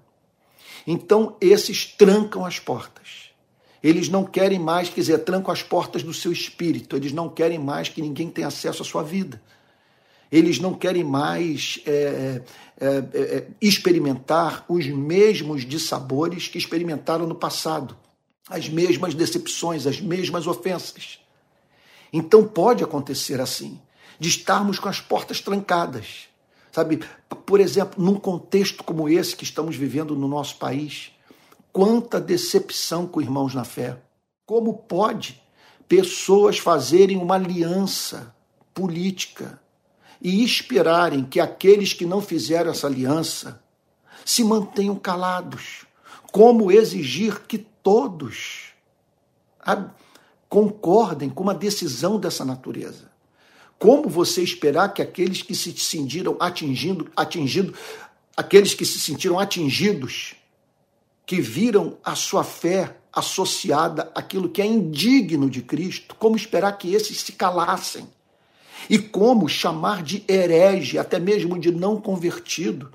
Então, 0.86 1.38
esses 1.40 1.86
trancam 1.86 2.46
as 2.46 2.60
portas. 2.60 3.30
Eles 3.82 4.10
não 4.10 4.26
querem 4.26 4.60
mais, 4.60 4.90
quer 4.90 5.00
dizer, 5.00 5.20
trancam 5.20 5.54
as 5.54 5.64
portas 5.64 6.04
do 6.04 6.14
seu 6.14 6.32
espírito, 6.32 6.98
eles 6.98 7.14
não 7.14 7.30
querem 7.30 7.60
mais 7.60 7.88
que 7.88 8.02
ninguém 8.02 8.30
tenha 8.30 8.48
acesso 8.48 8.82
à 8.82 8.86
sua 8.86 9.04
vida 9.04 9.42
eles 10.34 10.58
não 10.58 10.74
querem 10.74 11.04
mais 11.04 11.80
é, 11.86 11.92
é, 11.92 12.44
é, 12.82 12.98
é, 13.20 13.48
experimentar 13.62 14.66
os 14.68 14.88
mesmos 14.88 15.64
dissabores 15.64 16.48
que 16.48 16.58
experimentaram 16.58 17.28
no 17.28 17.36
passado, 17.36 17.96
as 18.50 18.68
mesmas 18.68 19.14
decepções, 19.14 19.86
as 19.86 20.02
mesmas 20.02 20.48
ofensas. 20.48 21.20
Então 22.12 22.48
pode 22.48 22.84
acontecer 22.84 23.40
assim, 23.40 23.80
de 24.20 24.28
estarmos 24.28 24.80
com 24.80 24.90
as 24.90 25.00
portas 25.00 25.40
trancadas. 25.40 26.28
Sabe, 26.72 27.02
por 27.46 27.60
exemplo, 27.60 28.04
num 28.04 28.16
contexto 28.16 28.84
como 28.84 29.08
esse 29.08 29.36
que 29.36 29.44
estamos 29.44 29.76
vivendo 29.76 30.16
no 30.16 30.28
nosso 30.28 30.58
país, 30.58 31.12
quanta 31.72 32.20
decepção 32.20 33.06
com 33.06 33.22
irmãos 33.22 33.54
na 33.54 33.64
fé. 33.64 34.00
Como 34.48 34.74
pode 34.74 35.40
pessoas 35.88 36.58
fazerem 36.58 37.18
uma 37.18 37.36
aliança 37.36 38.36
política 38.74 39.62
e 40.24 40.42
esperarem 40.42 41.26
que 41.26 41.42
aqueles 41.42 41.92
que 41.92 42.06
não 42.06 42.22
fizeram 42.22 42.72
essa 42.72 42.88
aliança 42.88 43.62
se 44.24 44.42
mantenham 44.42 44.96
calados. 44.96 45.86
Como 46.32 46.72
exigir 46.72 47.42
que 47.42 47.58
todos 47.58 48.74
concordem 50.48 51.30
com 51.30 51.44
uma 51.44 51.54
decisão 51.54 52.18
dessa 52.18 52.46
natureza? 52.46 53.12
Como 53.78 54.08
você 54.08 54.42
esperar 54.42 54.94
que 54.94 55.02
aqueles 55.02 55.42
que 55.42 55.54
se 55.54 55.78
sentiram 55.78 56.38
atingindo, 56.40 57.12
atingido, 57.18 57.74
aqueles 58.36 58.74
que 58.74 58.86
se 58.86 59.02
sentiram 59.02 59.38
atingidos, 59.38 60.36
que 61.26 61.42
viram 61.42 61.98
a 62.02 62.16
sua 62.16 62.46
fé 62.46 62.98
associada 63.12 64.10
àquilo 64.16 64.50
que 64.50 64.62
é 64.62 64.66
indigno 64.66 65.50
de 65.50 65.62
Cristo, 65.62 66.16
como 66.16 66.38
esperar 66.38 66.78
que 66.78 66.94
esses 66.94 67.20
se 67.20 67.34
calassem? 67.34 68.08
E 68.90 68.98
como 68.98 69.48
chamar 69.48 70.04
de 70.04 70.24
herege, 70.28 70.98
até 70.98 71.20
mesmo 71.20 71.60
de 71.60 71.72
não 71.72 72.00
convertido, 72.00 72.92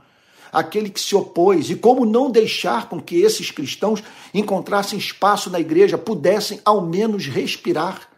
aquele 0.52 0.90
que 0.90 1.00
se 1.00 1.14
opôs, 1.14 1.70
e 1.70 1.76
como 1.76 2.04
não 2.04 2.30
deixar 2.30 2.88
com 2.88 3.00
que 3.00 3.16
esses 3.16 3.50
cristãos 3.50 4.02
encontrassem 4.32 4.98
espaço 4.98 5.50
na 5.50 5.60
igreja, 5.60 5.98
pudessem 5.98 6.60
ao 6.64 6.80
menos 6.80 7.26
respirar. 7.26 8.08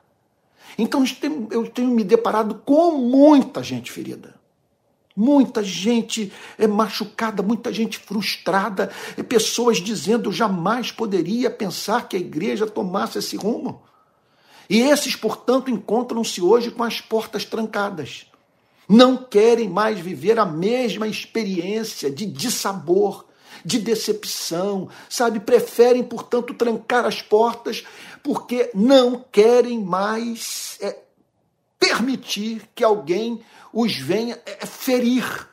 Então 0.79 1.05
eu 1.50 1.67
tenho 1.69 1.91
me 1.91 2.05
deparado 2.05 2.62
com 2.65 2.93
muita 2.93 3.62
gente 3.62 3.91
ferida. 3.91 4.39
Muita 5.17 5.62
gente 5.62 6.33
é 6.57 6.67
machucada, 6.67 7.43
muita 7.43 7.73
gente 7.73 7.99
frustrada, 7.99 8.91
pessoas 9.29 9.79
dizendo 9.79 10.33
jamais 10.33 10.91
poderia 10.93 11.50
pensar 11.50 12.09
que 12.09 12.17
a 12.17 12.21
igreja 12.21 12.67
tomasse 12.67 13.19
esse 13.19 13.37
rumo. 13.37 13.83
E 14.71 14.83
esses, 14.83 15.17
portanto, 15.17 15.69
encontram-se 15.69 16.41
hoje 16.41 16.71
com 16.71 16.85
as 16.85 17.00
portas 17.00 17.45
trancadas. 17.45 18.27
Não 18.89 19.17
querem 19.17 19.69
mais 19.69 19.99
viver 19.99 20.39
a 20.39 20.47
mesma 20.47 21.09
experiência 21.09 22.09
de 22.09 22.25
dissabor, 22.25 23.25
de 23.65 23.81
decepção, 23.81 24.89
sabe? 25.09 25.41
Preferem, 25.41 26.05
portanto, 26.05 26.55
trancar 26.55 27.05
as 27.05 27.21
portas 27.21 27.85
porque 28.23 28.71
não 28.73 29.25
querem 29.33 29.83
mais 29.83 30.79
é, 30.81 30.97
permitir 31.77 32.62
que 32.73 32.85
alguém 32.85 33.41
os 33.73 33.97
venha 33.97 34.41
é, 34.47 34.65
ferir 34.65 35.49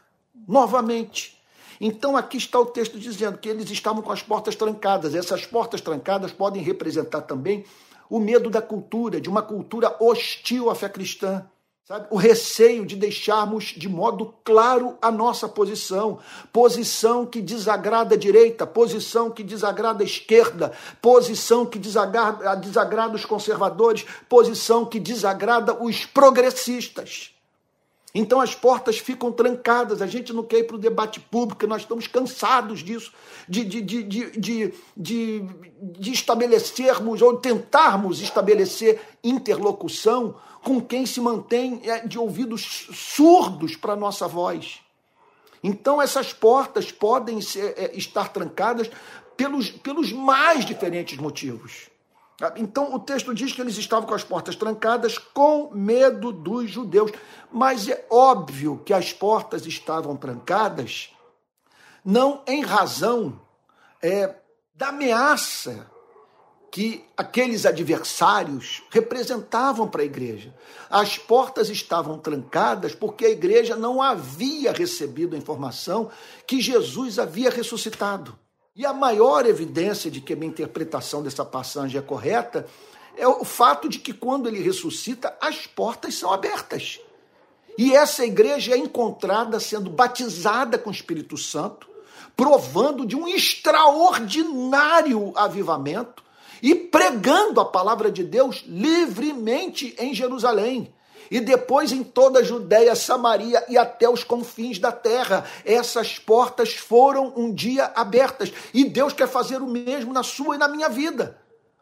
novamente. 0.47 1.41
Então 1.81 2.15
aqui 2.15 2.37
está 2.37 2.59
o 2.59 2.67
texto 2.67 2.99
dizendo 2.99 3.39
que 3.39 3.49
eles 3.49 3.69
estavam 3.71 4.03
com 4.03 4.11
as 4.11 4.21
portas 4.21 4.55
trancadas. 4.55 5.15
Essas 5.15 5.43
portas 5.43 5.81
trancadas 5.81 6.31
podem 6.31 6.61
representar 6.61 7.21
também 7.21 7.65
o 8.09 8.19
medo 8.19 8.49
da 8.49 8.61
cultura, 8.61 9.19
de 9.21 9.29
uma 9.29 9.41
cultura 9.41 9.95
hostil 9.99 10.69
à 10.69 10.75
fé 10.75 10.89
cristã. 10.89 11.45
Sabe? 11.87 12.05
O 12.09 12.17
receio 12.17 12.85
de 12.85 12.97
deixarmos 12.97 13.67
de 13.67 13.87
modo 13.87 14.33
claro 14.43 14.97
a 15.01 15.09
nossa 15.09 15.47
posição. 15.47 16.19
Posição 16.51 17.25
que 17.25 17.41
desagrada 17.41 18.15
a 18.15 18.17
direita, 18.17 18.67
posição 18.67 19.31
que 19.31 19.41
desagrada 19.41 20.03
a 20.03 20.05
esquerda, 20.05 20.73
posição 21.01 21.65
que 21.65 21.79
desagrada, 21.79 22.55
desagrada 22.55 23.15
os 23.15 23.23
conservadores, 23.23 24.05
posição 24.27 24.83
que 24.83 24.99
desagrada 24.99 25.81
os 25.81 26.05
progressistas. 26.05 27.36
Então 28.15 28.39
as 28.39 28.55
portas 28.55 28.97
ficam 28.97 29.31
trancadas, 29.31 30.01
a 30.01 30.07
gente 30.07 30.33
não 30.33 30.43
quer 30.43 30.59
ir 30.59 30.63
para 30.63 30.75
o 30.75 30.79
debate 30.79 31.19
público, 31.19 31.67
nós 31.67 31.81
estamos 31.81 32.07
cansados 32.07 32.79
disso, 32.79 33.13
de, 33.47 33.63
de, 33.63 33.81
de, 34.03 34.73
de, 34.95 36.11
estabelecermos 36.11 37.21
ou 37.21 37.37
tentarmos 37.37 38.21
estabelecer 38.21 38.99
interlocução 39.23 40.35
com 40.63 40.81
quem 40.81 41.05
se 41.05 41.19
mantém 41.21 41.81
é, 41.83 42.07
de 42.07 42.17
ouvidos 42.17 42.87
surdos 42.93 43.75
para 43.75 43.93
a 43.93 43.97
nossa 43.97 44.27
voz. 44.27 44.79
Então, 45.63 46.01
essas 46.01 46.33
portas 46.33 46.91
podem 46.91 47.41
ser, 47.41 47.73
é, 47.77 47.95
estar 47.95 48.29
trancadas 48.29 48.89
pelos, 49.35 49.69
pelos 49.69 50.11
mais 50.11 50.65
diferentes 50.65 51.17
motivos. 51.17 51.89
Então, 52.55 52.93
o 52.93 52.99
texto 52.99 53.33
diz 53.33 53.51
que 53.51 53.59
eles 53.59 53.77
estavam 53.77 54.07
com 54.07 54.13
as 54.13 54.23
portas 54.23 54.55
trancadas 54.55 55.17
com 55.17 55.71
medo 55.73 56.31
dos 56.31 56.69
judeus. 56.69 57.11
Mas 57.51 57.87
é 57.87 58.05
óbvio 58.11 58.81
que 58.85 58.93
as 58.93 59.11
portas 59.11 59.65
estavam 59.65 60.15
trancadas 60.15 61.09
não 62.05 62.43
em 62.47 62.61
razão 62.61 63.41
é, 64.01 64.35
da 64.75 64.89
ameaça 64.89 65.89
que 66.71 67.03
aqueles 67.17 67.65
adversários 67.65 68.83
representavam 68.91 69.89
para 69.89 70.03
a 70.03 70.05
igreja. 70.05 70.55
As 70.89 71.17
portas 71.17 71.69
estavam 71.69 72.19
trancadas 72.19 72.93
porque 72.93 73.25
a 73.25 73.29
igreja 73.31 73.75
não 73.75 73.99
havia 73.99 74.71
recebido 74.71 75.35
a 75.35 75.39
informação 75.39 76.11
que 76.45 76.61
Jesus 76.61 77.17
havia 77.17 77.49
ressuscitado. 77.49 78.37
E 78.77 78.85
a 78.85 78.93
maior 78.93 79.47
evidência 79.47 80.11
de 80.11 80.21
que 80.21 80.33
a 80.33 80.35
minha 80.35 80.51
interpretação 80.51 81.23
dessa 81.23 81.43
passagem 81.43 81.97
é 81.97 82.01
correta 82.01 82.67
é 83.17 83.27
o 83.27 83.43
fato 83.43 83.89
de 83.89 83.97
que 83.97 84.13
quando 84.13 84.47
ele 84.47 84.61
ressuscita, 84.61 85.35
as 85.41 85.65
portas 85.65 86.13
são 86.13 86.31
abertas. 86.31 86.99
E 87.75 87.95
essa 87.95 88.23
igreja 88.23 88.75
é 88.75 88.77
encontrada 88.77 89.59
sendo 89.59 89.89
batizada 89.89 90.77
com 90.77 90.91
o 90.91 90.93
Espírito 90.93 91.35
Santo, 91.37 91.89
provando 92.35 93.03
de 93.03 93.15
um 93.15 93.27
extraordinário 93.27 95.33
avivamento 95.35 96.23
e 96.61 96.75
pregando 96.75 97.59
a 97.59 97.65
palavra 97.65 98.11
de 98.11 98.23
Deus 98.23 98.63
livremente 98.67 99.95
em 99.97 100.13
Jerusalém. 100.13 100.93
E 101.29 101.39
depois 101.39 101.91
em 101.91 102.03
toda 102.03 102.39
a 102.39 102.43
Judéia, 102.43 102.95
Samaria 102.95 103.63
e 103.67 103.77
até 103.77 104.09
os 104.09 104.23
confins 104.23 104.79
da 104.79 104.91
terra. 104.91 105.45
Essas 105.65 106.17
portas 106.17 106.73
foram 106.73 107.33
um 107.35 107.53
dia 107.53 107.91
abertas. 107.95 108.51
E 108.73 108.85
Deus 108.85 109.13
quer 109.13 109.27
fazer 109.27 109.61
o 109.61 109.67
mesmo 109.67 110.13
na 110.13 110.23
sua 110.23 110.55
e 110.55 110.57
na 110.57 110.67
minha 110.67 110.89
vida. 110.89 111.39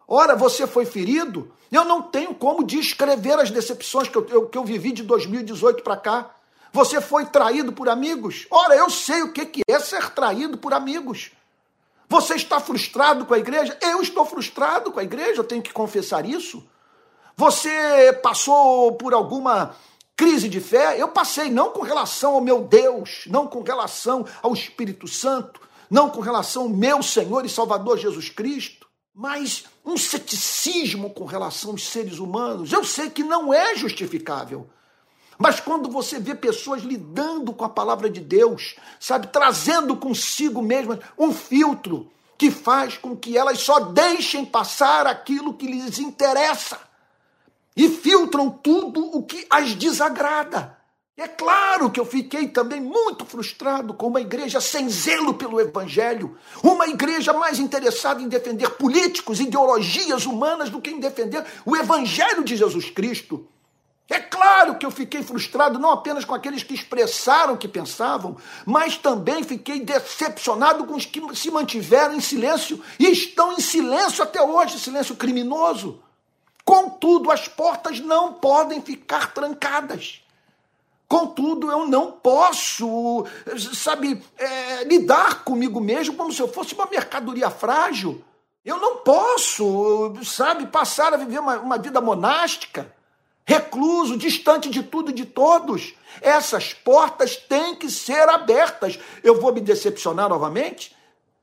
Ora, 0.07 0.35
você 0.35 0.67
foi 0.67 0.85
ferido? 0.85 1.51
Eu 1.71 1.83
não 1.83 2.01
tenho 2.01 2.33
como 2.35 2.63
descrever 2.63 3.39
as 3.39 3.49
decepções 3.49 4.07
que 4.07 4.17
eu, 4.17 4.47
que 4.47 4.57
eu 4.57 4.63
vivi 4.63 4.91
de 4.91 5.03
2018 5.03 5.83
para 5.83 5.97
cá. 5.97 6.31
Você 6.71 6.99
foi 6.99 7.25
traído 7.25 7.71
por 7.71 7.89
amigos? 7.89 8.45
Ora, 8.51 8.75
eu 8.75 8.89
sei 8.89 9.23
o 9.23 9.31
que 9.31 9.61
é 9.67 9.79
ser 9.79 10.09
traído 10.11 10.57
por 10.57 10.73
amigos. 10.73 11.31
Você 12.07 12.35
está 12.35 12.59
frustrado 12.59 13.25
com 13.25 13.33
a 13.33 13.39
igreja? 13.39 13.77
Eu 13.81 14.01
estou 14.01 14.25
frustrado 14.25 14.91
com 14.91 14.99
a 14.99 15.03
igreja, 15.03 15.39
eu 15.39 15.43
tenho 15.43 15.61
que 15.61 15.73
confessar 15.73 16.25
isso. 16.25 16.63
Você 17.37 18.13
passou 18.23 18.93
por 18.93 19.13
alguma 19.13 19.75
crise 20.15 20.47
de 20.47 20.61
fé? 20.61 21.01
Eu 21.01 21.09
passei, 21.09 21.49
não 21.49 21.71
com 21.71 21.81
relação 21.81 22.35
ao 22.35 22.41
meu 22.41 22.61
Deus, 22.61 23.25
não 23.27 23.45
com 23.45 23.61
relação 23.61 24.25
ao 24.41 24.53
Espírito 24.53 25.05
Santo, 25.05 25.59
não 25.89 26.09
com 26.09 26.21
relação 26.21 26.63
ao 26.63 26.69
meu 26.69 27.03
Senhor 27.03 27.45
e 27.45 27.49
Salvador 27.49 27.97
Jesus 27.97 28.29
Cristo, 28.29 28.87
mas 29.13 29.65
um 29.83 29.97
ceticismo 29.97 31.09
com 31.09 31.25
relação 31.25 31.71
aos 31.71 31.85
seres 31.85 32.19
humanos. 32.19 32.71
Eu 32.71 32.85
sei 32.85 33.09
que 33.09 33.23
não 33.23 33.53
é 33.53 33.75
justificável. 33.75 34.69
Mas 35.37 35.59
quando 35.59 35.89
você 35.89 36.17
vê 36.17 36.33
pessoas 36.33 36.83
lidando 36.83 37.51
com 37.51 37.65
a 37.65 37.69
palavra 37.69 38.09
de 38.09 38.21
Deus, 38.21 38.77
sabe, 38.97 39.27
trazendo 39.27 39.97
consigo 39.97 40.61
mesmo 40.61 40.97
um 41.17 41.33
filtro 41.33 42.09
que 42.37 42.49
faz 42.49 42.97
com 42.97 43.13
que 43.13 43.37
elas 43.37 43.59
só 43.59 43.81
deixem 43.81 44.45
passar 44.45 45.05
aquilo 45.05 45.53
que 45.53 45.67
lhes 45.67 45.99
interessa 45.99 46.79
e 47.75 47.89
filtram 47.89 48.49
tudo 48.49 49.03
o 49.15 49.23
que 49.23 49.45
as 49.49 49.75
desagrada. 49.75 50.77
É 51.17 51.29
claro 51.29 51.89
que 51.89 51.99
eu 51.99 52.05
fiquei 52.05 52.49
também 52.49 52.81
muito 52.81 53.25
frustrado 53.25 53.93
com 53.93 54.07
uma 54.07 54.19
igreja 54.19 54.59
sem 54.59 54.89
zelo 54.89 55.33
pelo 55.33 55.61
evangelho, 55.61 56.37
uma 56.61 56.87
igreja 56.87 57.31
mais 57.31 57.57
interessada 57.57 58.21
em 58.21 58.27
defender 58.27 58.69
políticos, 58.71 59.39
ideologias 59.39 60.25
humanas 60.25 60.69
do 60.69 60.81
que 60.81 60.89
em 60.89 60.99
defender 60.99 61.45
o 61.65 61.75
evangelho 61.75 62.43
de 62.43 62.57
Jesus 62.57 62.89
Cristo. 62.89 63.47
É 64.09 64.19
claro 64.19 64.77
que 64.77 64.85
eu 64.85 64.91
fiquei 64.91 65.23
frustrado 65.23 65.79
não 65.79 65.89
apenas 65.89 66.25
com 66.25 66.35
aqueles 66.35 66.63
que 66.63 66.75
expressaram 66.75 67.53
o 67.53 67.57
que 67.57 67.67
pensavam, 67.67 68.37
mas 68.65 68.97
também 68.97 69.41
fiquei 69.41 69.79
decepcionado 69.79 70.85
com 70.85 70.95
os 70.95 71.05
que 71.05 71.21
se 71.33 71.49
mantiveram 71.49 72.13
em 72.13 72.21
silêncio 72.21 72.83
e 72.99 73.07
estão 73.07 73.53
em 73.53 73.59
silêncio 73.61 74.21
até 74.21 74.41
hoje 74.41 74.77
silêncio 74.77 75.15
criminoso. 75.15 76.03
Contudo, 76.65 77.31
as 77.31 77.47
portas 77.47 77.99
não 77.99 78.33
podem 78.33 78.81
ficar 78.81 79.33
trancadas. 79.33 80.21
Contudo, 81.07 81.71
eu 81.71 81.87
não 81.87 82.11
posso, 82.11 83.25
sabe, 83.75 84.21
é, 84.37 84.83
lidar 84.83 85.43
comigo 85.43 85.79
mesmo 85.79 86.15
como 86.15 86.33
se 86.33 86.41
eu 86.41 86.47
fosse 86.47 86.73
uma 86.73 86.87
mercadoria 86.87 87.49
frágil. 87.51 88.21
Eu 88.65 88.79
não 88.79 88.97
posso, 88.97 90.15
sabe, 90.23 90.65
passar 90.65 91.13
a 91.13 91.17
viver 91.17 91.39
uma, 91.39 91.59
uma 91.59 91.77
vida 91.77 92.01
monástica 92.01 92.91
recluso, 93.45 94.17
distante 94.17 94.69
de 94.69 94.81
tudo 94.81 95.11
e 95.11 95.13
de 95.13 95.25
todos. 95.25 95.93
Essas 96.19 96.73
portas 96.73 97.35
têm 97.37 97.75
que 97.75 97.89
ser 97.89 98.27
abertas. 98.27 98.99
Eu 99.23 99.39
vou 99.39 99.53
me 99.53 99.61
decepcionar 99.61 100.27
novamente? 100.27 100.95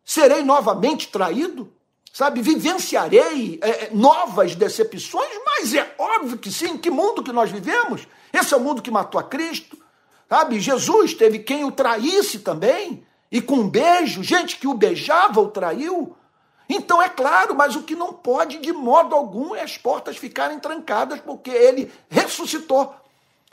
Serei 0.05 0.43
novamente 0.43 1.09
traído? 1.09 1.73
Sabe, 2.13 2.43
vivenciarei 2.43 3.59
é, 3.63 3.87
é 3.87 3.91
novas 3.91 4.55
decepções? 4.55 5.31
Mas 5.47 5.73
é 5.73 5.95
óbvio 5.99 6.37
que 6.37 6.53
sim. 6.53 6.77
Que 6.77 6.91
mundo 6.91 7.23
que 7.23 7.33
nós 7.33 7.51
vivemos? 7.51 8.07
Esse 8.33 8.53
é 8.53 8.57
o 8.57 8.61
mundo 8.61 8.83
que 8.83 8.91
matou 8.91 9.19
a 9.19 9.25
Cristo. 9.25 9.79
Sabe, 10.29 10.61
Jesus 10.61 11.15
teve 11.15 11.39
quem 11.39 11.65
o 11.65 11.73
traísse 11.73 12.41
também. 12.41 13.07
E 13.31 13.41
com 13.41 13.57
um 13.57 13.69
beijo, 13.69 14.23
gente 14.23 14.59
que 14.59 14.67
o 14.67 14.75
beijava 14.75 15.41
o 15.41 15.49
traiu. 15.49 16.15
Então 16.69 17.01
é 17.03 17.09
claro, 17.09 17.55
mas 17.55 17.77
o 17.77 17.83
que 17.83 17.95
não 17.95 18.13
pode 18.13 18.59
de 18.59 18.73
modo 18.73 19.15
algum 19.15 19.55
é 19.55 19.63
as 19.63 19.79
portas 19.79 20.17
ficarem 20.17 20.59
trancadas, 20.59 21.21
porque 21.21 21.51
ele 21.51 21.91
ressuscitou, 22.09 22.95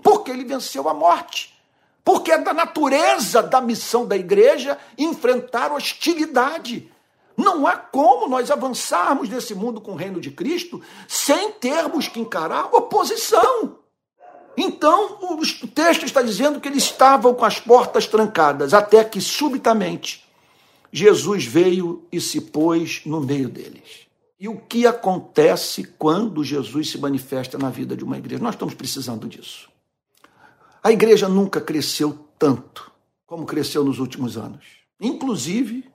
porque 0.03 0.31
ele 0.31 0.45
venceu 0.45 0.87
a 0.87 0.93
morte, 0.93 1.57
porque 2.03 2.31
é 2.31 2.37
da 2.37 2.53
natureza 2.53 3.41
da 3.41 3.59
missão 3.59 4.05
da 4.05 4.15
igreja 4.15 4.77
enfrentar 4.97 5.71
hostilidade. 5.71 6.91
Não 7.39 7.65
há 7.65 7.77
como 7.77 8.27
nós 8.27 8.51
avançarmos 8.51 9.29
nesse 9.29 9.55
mundo 9.55 9.79
com 9.79 9.93
o 9.93 9.95
reino 9.95 10.19
de 10.19 10.29
Cristo 10.29 10.81
sem 11.07 11.53
termos 11.53 12.09
que 12.09 12.19
encarar 12.19 12.75
oposição. 12.75 13.77
Então, 14.57 15.17
o 15.21 15.67
texto 15.67 16.03
está 16.03 16.21
dizendo 16.21 16.59
que 16.59 16.67
eles 16.67 16.83
estavam 16.83 17.33
com 17.33 17.45
as 17.45 17.57
portas 17.57 18.05
trancadas, 18.05 18.73
até 18.73 19.05
que 19.05 19.21
subitamente 19.21 20.27
Jesus 20.91 21.45
veio 21.45 22.05
e 22.11 22.19
se 22.19 22.41
pôs 22.41 23.03
no 23.05 23.21
meio 23.21 23.47
deles. 23.47 24.09
E 24.37 24.49
o 24.49 24.57
que 24.57 24.85
acontece 24.85 25.85
quando 25.97 26.43
Jesus 26.43 26.89
se 26.89 26.97
manifesta 26.97 27.57
na 27.57 27.69
vida 27.69 27.95
de 27.95 28.03
uma 28.03 28.17
igreja? 28.17 28.43
Nós 28.43 28.55
estamos 28.55 28.73
precisando 28.73 29.29
disso. 29.29 29.69
A 30.83 30.91
igreja 30.91 31.29
nunca 31.29 31.61
cresceu 31.61 32.19
tanto 32.37 32.91
como 33.25 33.45
cresceu 33.45 33.81
nos 33.83 33.99
últimos 33.99 34.35
anos. 34.35 34.65
Inclusive, 34.99 35.88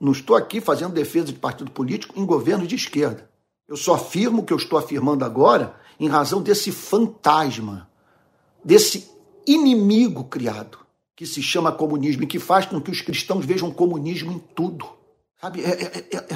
não 0.00 0.12
estou 0.12 0.36
aqui 0.36 0.60
fazendo 0.60 0.92
defesa 0.92 1.26
de 1.26 1.34
partido 1.34 1.70
político 1.70 2.18
em 2.18 2.24
governo 2.24 2.66
de 2.66 2.74
esquerda. 2.74 3.28
Eu 3.66 3.76
só 3.76 3.94
afirmo 3.94 4.42
o 4.42 4.44
que 4.44 4.52
eu 4.52 4.56
estou 4.56 4.78
afirmando 4.78 5.24
agora 5.24 5.74
em 5.98 6.08
razão 6.08 6.42
desse 6.42 6.70
fantasma, 6.70 7.88
desse 8.64 9.10
inimigo 9.46 10.24
criado 10.24 10.78
que 11.14 11.26
se 11.26 11.42
chama 11.42 11.72
comunismo 11.72 12.24
e 12.24 12.26
que 12.26 12.38
faz 12.38 12.66
com 12.66 12.80
que 12.80 12.90
os 12.90 13.00
cristãos 13.00 13.44
vejam 13.44 13.70
comunismo 13.70 14.32
em 14.32 14.38
tudo. 14.38 14.86
Sabe? 15.40 15.62
É, 15.62 15.70
é, 15.70 16.16
é, 16.16 16.26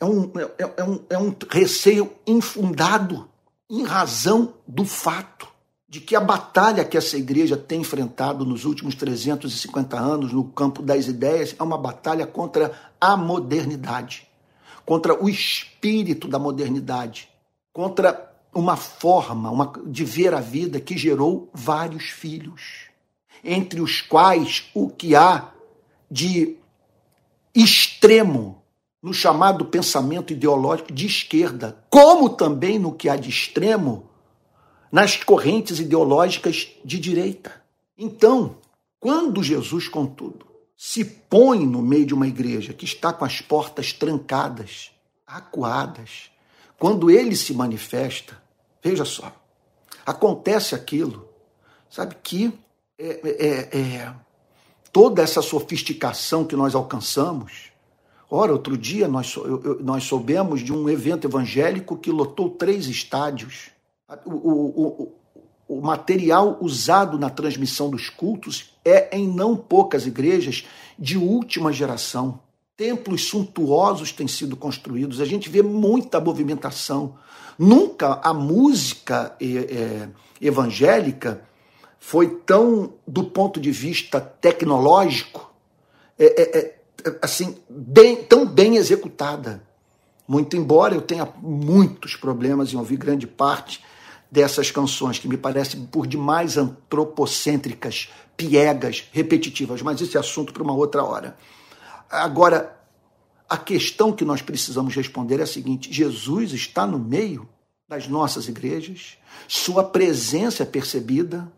é 0.00 0.04
um, 0.04 0.32
é, 0.76 0.84
um, 0.84 1.00
é 1.10 1.18
um 1.18 1.34
receio 1.48 2.10
infundado 2.26 3.28
em 3.70 3.84
razão 3.84 4.54
do 4.66 4.84
fato 4.84 5.49
de 5.90 6.00
que 6.00 6.14
a 6.14 6.20
batalha 6.20 6.84
que 6.84 6.96
essa 6.96 7.18
igreja 7.18 7.56
tem 7.56 7.80
enfrentado 7.80 8.46
nos 8.46 8.64
últimos 8.64 8.94
350 8.94 9.98
anos 9.98 10.32
no 10.32 10.44
campo 10.44 10.82
das 10.82 11.08
ideias 11.08 11.56
é 11.58 11.62
uma 11.64 11.76
batalha 11.76 12.24
contra 12.28 12.72
a 13.00 13.16
modernidade, 13.16 14.28
contra 14.86 15.20
o 15.20 15.28
espírito 15.28 16.28
da 16.28 16.38
modernidade, 16.38 17.28
contra 17.72 18.32
uma 18.54 18.76
forma 18.76 19.50
uma, 19.50 19.72
de 19.84 20.04
ver 20.04 20.32
a 20.32 20.40
vida 20.40 20.80
que 20.80 20.96
gerou 20.96 21.50
vários 21.52 22.04
filhos, 22.04 22.88
entre 23.42 23.80
os 23.80 24.00
quais 24.00 24.70
o 24.72 24.88
que 24.88 25.16
há 25.16 25.50
de 26.08 26.56
extremo 27.52 28.62
no 29.02 29.12
chamado 29.12 29.64
pensamento 29.64 30.32
ideológico 30.32 30.92
de 30.92 31.06
esquerda, 31.06 31.84
como 31.90 32.30
também 32.30 32.78
no 32.78 32.92
que 32.92 33.08
há 33.08 33.16
de 33.16 33.28
extremo 33.28 34.09
nas 34.90 35.22
correntes 35.22 35.78
ideológicas 35.78 36.68
de 36.84 36.98
direita. 36.98 37.62
Então, 37.96 38.56
quando 38.98 39.42
Jesus, 39.42 39.88
contudo, 39.88 40.46
se 40.76 41.04
põe 41.04 41.66
no 41.66 41.82
meio 41.82 42.06
de 42.06 42.14
uma 42.14 42.26
igreja 42.26 42.72
que 42.72 42.84
está 42.84 43.12
com 43.12 43.24
as 43.24 43.40
portas 43.40 43.92
trancadas, 43.92 44.90
acuadas, 45.26 46.30
quando 46.78 47.10
ele 47.10 47.36
se 47.36 47.52
manifesta, 47.52 48.40
veja 48.82 49.04
só, 49.04 49.30
acontece 50.06 50.74
aquilo, 50.74 51.28
sabe, 51.90 52.16
que 52.22 52.52
é, 52.98 53.20
é, 53.24 53.78
é, 53.78 54.14
toda 54.92 55.22
essa 55.22 55.42
sofisticação 55.42 56.44
que 56.44 56.56
nós 56.56 56.74
alcançamos. 56.74 57.70
Ora, 58.30 58.52
outro 58.52 58.76
dia 58.76 59.08
nós, 59.08 59.34
nós 59.80 60.04
soubemos 60.04 60.60
de 60.60 60.72
um 60.72 60.88
evento 60.88 61.26
evangélico 61.26 61.96
que 61.96 62.10
lotou 62.10 62.50
três 62.50 62.86
estádios. 62.86 63.70
O, 64.24 64.30
o, 64.30 65.12
o, 65.68 65.76
o 65.76 65.80
material 65.80 66.58
usado 66.60 67.18
na 67.18 67.30
transmissão 67.30 67.90
dos 67.90 68.08
cultos 68.08 68.72
é, 68.84 69.16
em 69.16 69.28
não 69.28 69.56
poucas 69.56 70.06
igrejas, 70.06 70.66
de 70.98 71.16
última 71.16 71.72
geração 71.72 72.40
templos 72.80 73.28
suntuosos 73.28 74.10
têm 74.10 74.26
sido 74.26 74.56
construídos, 74.56 75.20
a 75.20 75.26
gente 75.26 75.50
vê 75.50 75.62
muita 75.62 76.18
movimentação. 76.18 77.14
Nunca 77.58 78.18
a 78.24 78.32
música 78.32 79.36
é, 79.38 80.08
evangélica 80.40 81.42
foi 81.98 82.26
tão, 82.46 82.94
do 83.06 83.24
ponto 83.24 83.60
de 83.60 83.70
vista 83.70 84.18
tecnológico, 84.18 85.52
é, 86.18 86.58
é, 86.58 86.74
assim, 87.20 87.54
bem, 87.68 88.16
tão 88.16 88.46
bem 88.46 88.76
executada. 88.76 89.62
Muito 90.26 90.56
embora 90.56 90.94
eu 90.94 91.02
tenha 91.02 91.28
muitos 91.42 92.16
problemas 92.16 92.72
em 92.72 92.78
ouvir 92.78 92.96
grande 92.96 93.26
parte 93.26 93.84
dessas 94.30 94.70
canções, 94.70 95.18
que 95.18 95.28
me 95.28 95.36
parecem 95.36 95.86
por 95.86 96.06
demais 96.06 96.56
antropocêntricas, 96.56 98.08
piegas, 98.36 99.08
repetitivas, 99.12 99.82
mas 99.82 100.00
esse 100.00 100.16
assunto 100.16 100.52
para 100.52 100.62
uma 100.62 100.74
outra 100.74 101.02
hora. 101.02 101.36
Agora, 102.08 102.76
a 103.48 103.56
questão 103.56 104.12
que 104.12 104.24
nós 104.24 104.40
precisamos 104.40 104.94
responder 104.94 105.40
é 105.40 105.42
a 105.42 105.46
seguinte: 105.46 105.92
Jesus 105.92 106.52
está 106.52 106.86
no 106.86 106.98
meio 106.98 107.48
das 107.88 108.06
nossas 108.06 108.46
igrejas, 108.46 109.18
sua 109.48 109.82
presença 109.82 110.62
é 110.62 110.66
percebida, 110.66 111.50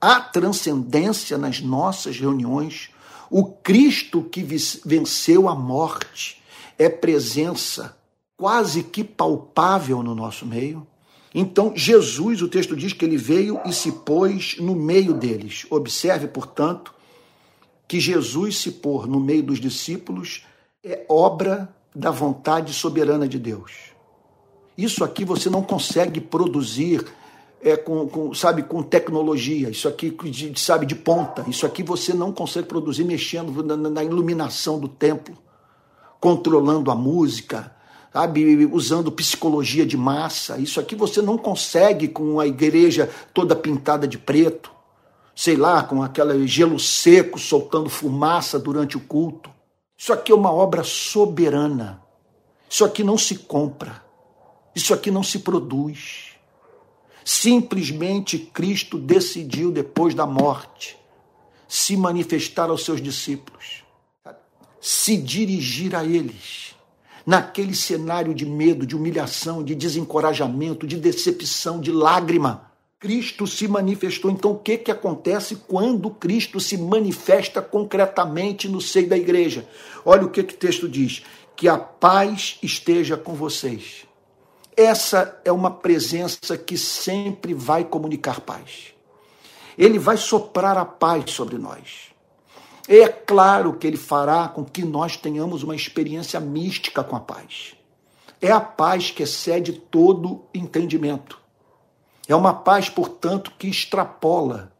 há 0.00 0.20
transcendência 0.20 1.36
nas 1.36 1.60
nossas 1.60 2.16
reuniões, 2.18 2.90
o 3.28 3.44
Cristo 3.46 4.22
que 4.22 4.44
venceu 4.84 5.48
a 5.48 5.54
morte 5.54 6.40
é 6.78 6.88
presença 6.88 7.96
quase 8.36 8.82
que 8.84 9.02
palpável 9.02 10.02
no 10.02 10.14
nosso 10.14 10.46
meio. 10.46 10.86
Então, 11.34 11.72
Jesus, 11.74 12.40
o 12.42 12.48
texto 12.48 12.76
diz 12.76 12.92
que 12.92 13.04
ele 13.04 13.16
veio 13.16 13.60
e 13.66 13.72
se 13.72 13.90
pôs 13.90 14.56
no 14.60 14.76
meio 14.76 15.12
deles. 15.12 15.66
Observe, 15.68 16.28
portanto, 16.28 16.94
que 17.88 17.98
Jesus 17.98 18.58
se 18.58 18.70
pôr 18.70 19.08
no 19.08 19.18
meio 19.18 19.42
dos 19.42 19.58
discípulos 19.58 20.46
é 20.82 21.04
obra 21.08 21.74
da 21.94 22.12
vontade 22.12 22.72
soberana 22.72 23.26
de 23.26 23.38
Deus. 23.38 23.72
Isso 24.78 25.02
aqui 25.02 25.24
você 25.24 25.50
não 25.50 25.62
consegue 25.62 26.20
produzir 26.20 27.04
é, 27.60 27.76
com, 27.76 28.06
com, 28.06 28.34
sabe, 28.34 28.62
com 28.62 28.82
tecnologia, 28.82 29.70
isso 29.70 29.88
aqui, 29.88 30.10
de, 30.10 30.60
sabe, 30.60 30.84
de 30.86 30.94
ponta. 30.94 31.44
Isso 31.48 31.64
aqui 31.64 31.82
você 31.82 32.12
não 32.12 32.30
consegue 32.32 32.68
produzir 32.68 33.04
mexendo 33.04 33.62
na, 33.62 33.76
na 33.76 34.04
iluminação 34.04 34.78
do 34.78 34.86
templo, 34.86 35.36
controlando 36.20 36.90
a 36.90 36.94
música, 36.94 37.74
sabe, 38.14 38.64
usando 38.72 39.12
psicologia 39.12 39.84
de 39.84 39.98
massa. 39.98 40.56
Isso 40.56 40.80
aqui 40.80 40.94
você 40.94 41.20
não 41.20 41.36
consegue 41.36 42.08
com 42.08 42.40
a 42.40 42.46
igreja 42.46 43.10
toda 43.34 43.54
pintada 43.54 44.08
de 44.08 44.16
preto 44.16 44.72
sei 45.34 45.56
lá, 45.56 45.82
com 45.82 46.02
aquele 46.02 46.46
gelo 46.46 46.78
seco 46.78 47.38
soltando 47.38 47.90
fumaça 47.90 48.58
durante 48.58 48.96
o 48.96 49.00
culto. 49.00 49.50
Isso 49.96 50.12
aqui 50.12 50.30
é 50.30 50.34
uma 50.34 50.52
obra 50.52 50.84
soberana. 50.84 52.02
Isso 52.70 52.84
aqui 52.84 53.02
não 53.02 53.18
se 53.18 53.36
compra. 53.36 54.02
Isso 54.74 54.94
aqui 54.94 55.10
não 55.10 55.22
se 55.22 55.40
produz. 55.40 56.34
Simplesmente 57.24 58.38
Cristo 58.38 58.98
decidiu, 58.98 59.72
depois 59.72 60.14
da 60.14 60.26
morte, 60.26 60.96
se 61.66 61.96
manifestar 61.96 62.70
aos 62.70 62.84
seus 62.84 63.00
discípulos, 63.00 63.82
se 64.80 65.16
dirigir 65.16 65.96
a 65.96 66.04
eles, 66.04 66.73
naquele 67.26 67.74
cenário 67.74 68.34
de 68.34 68.44
medo, 68.46 68.86
de 68.86 68.96
humilhação, 68.96 69.62
de 69.62 69.74
desencorajamento, 69.74 70.86
de 70.86 70.96
decepção, 70.96 71.80
de 71.80 71.90
lágrima 71.90 72.74
Cristo 73.04 73.46
se 73.46 73.68
manifestou. 73.68 74.30
Então, 74.30 74.52
o 74.52 74.58
que, 74.58 74.78
que 74.78 74.90
acontece 74.90 75.56
quando 75.68 76.08
Cristo 76.08 76.58
se 76.58 76.78
manifesta 76.78 77.60
concretamente 77.60 78.66
no 78.66 78.80
seio 78.80 79.10
da 79.10 79.18
igreja? 79.18 79.68
Olha 80.06 80.24
o 80.24 80.30
que, 80.30 80.42
que 80.42 80.54
o 80.54 80.56
texto 80.56 80.88
diz: 80.88 81.22
que 81.54 81.68
a 81.68 81.76
paz 81.76 82.58
esteja 82.62 83.14
com 83.14 83.34
vocês. 83.34 84.06
Essa 84.74 85.38
é 85.44 85.52
uma 85.52 85.70
presença 85.70 86.56
que 86.56 86.78
sempre 86.78 87.52
vai 87.52 87.84
comunicar 87.84 88.40
paz. 88.40 88.94
Ele 89.76 89.98
vai 89.98 90.16
soprar 90.16 90.78
a 90.78 90.86
paz 90.86 91.30
sobre 91.30 91.58
nós. 91.58 92.13
É 92.86 93.08
claro 93.08 93.74
que 93.74 93.86
ele 93.86 93.96
fará 93.96 94.48
com 94.48 94.64
que 94.64 94.84
nós 94.84 95.16
tenhamos 95.16 95.62
uma 95.62 95.74
experiência 95.74 96.38
mística 96.38 97.02
com 97.02 97.16
a 97.16 97.20
paz. 97.20 97.74
É 98.40 98.50
a 98.50 98.60
paz 98.60 99.10
que 99.10 99.22
excede 99.22 99.72
todo 99.72 100.44
entendimento. 100.52 101.40
É 102.28 102.34
uma 102.34 102.52
paz, 102.52 102.88
portanto, 102.88 103.52
que 103.58 103.68
extrapola 103.68 104.72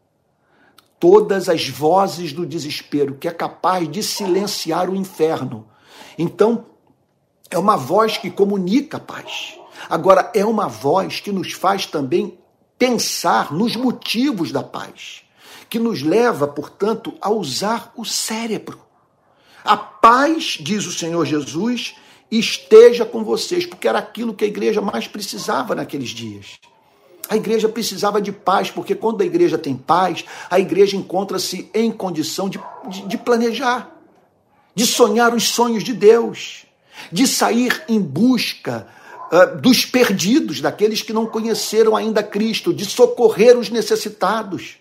todas 0.99 1.49
as 1.49 1.67
vozes 1.67 2.31
do 2.31 2.45
desespero, 2.45 3.15
que 3.15 3.27
é 3.27 3.31
capaz 3.31 3.89
de 3.89 4.01
silenciar 4.01 4.89
o 4.89 4.95
inferno. 4.95 5.67
Então, 6.17 6.65
é 7.49 7.57
uma 7.57 7.75
voz 7.75 8.17
que 8.17 8.31
comunica 8.31 8.97
a 8.97 8.99
paz. 8.99 9.57
Agora, 9.89 10.31
é 10.33 10.45
uma 10.45 10.67
voz 10.67 11.19
que 11.19 11.31
nos 11.31 11.53
faz 11.53 11.85
também 11.85 12.37
pensar 12.77 13.53
nos 13.53 13.75
motivos 13.75 14.51
da 14.51 14.63
paz, 14.63 15.24
que 15.69 15.79
nos 15.79 16.01
leva, 16.01 16.47
portanto, 16.47 17.13
a 17.21 17.29
usar 17.29 17.91
o 17.95 18.05
cérebro. 18.05 18.79
A 19.63 19.75
paz, 19.75 20.57
diz 20.59 20.85
o 20.85 20.91
Senhor 20.91 21.25
Jesus, 21.25 21.95
esteja 22.29 23.05
com 23.05 23.23
vocês, 23.23 23.65
porque 23.65 23.87
era 23.87 23.99
aquilo 23.99 24.33
que 24.33 24.43
a 24.43 24.47
igreja 24.47 24.81
mais 24.81 25.07
precisava 25.07 25.73
naqueles 25.73 26.09
dias. 26.09 26.59
A 27.27 27.35
igreja 27.35 27.67
precisava 27.67 28.21
de 28.21 28.31
paz, 28.31 28.69
porque 28.69 28.93
quando 28.93 29.21
a 29.21 29.25
igreja 29.25 29.57
tem 29.57 29.75
paz, 29.75 30.23
a 30.49 30.59
igreja 30.59 30.95
encontra-se 30.95 31.69
em 31.73 31.91
condição 31.91 32.47
de, 32.47 32.59
de, 32.87 33.07
de, 33.07 33.17
planejar, 33.17 33.91
de 34.75 34.85
sonhar 34.85 35.33
os 35.33 35.49
sonhos 35.49 35.83
de 35.83 35.93
Deus, 35.93 36.65
de 37.11 37.25
sair 37.25 37.83
em 37.89 37.99
busca 37.99 38.87
uh, 39.31 39.59
dos 39.59 39.85
perdidos, 39.85 40.61
daqueles 40.61 41.01
que 41.01 41.13
não 41.13 41.25
conheceram 41.25 41.95
ainda 41.95 42.21
Cristo, 42.21 42.71
de 42.73 42.85
socorrer 42.85 43.57
os 43.57 43.69
necessitados. 43.69 44.77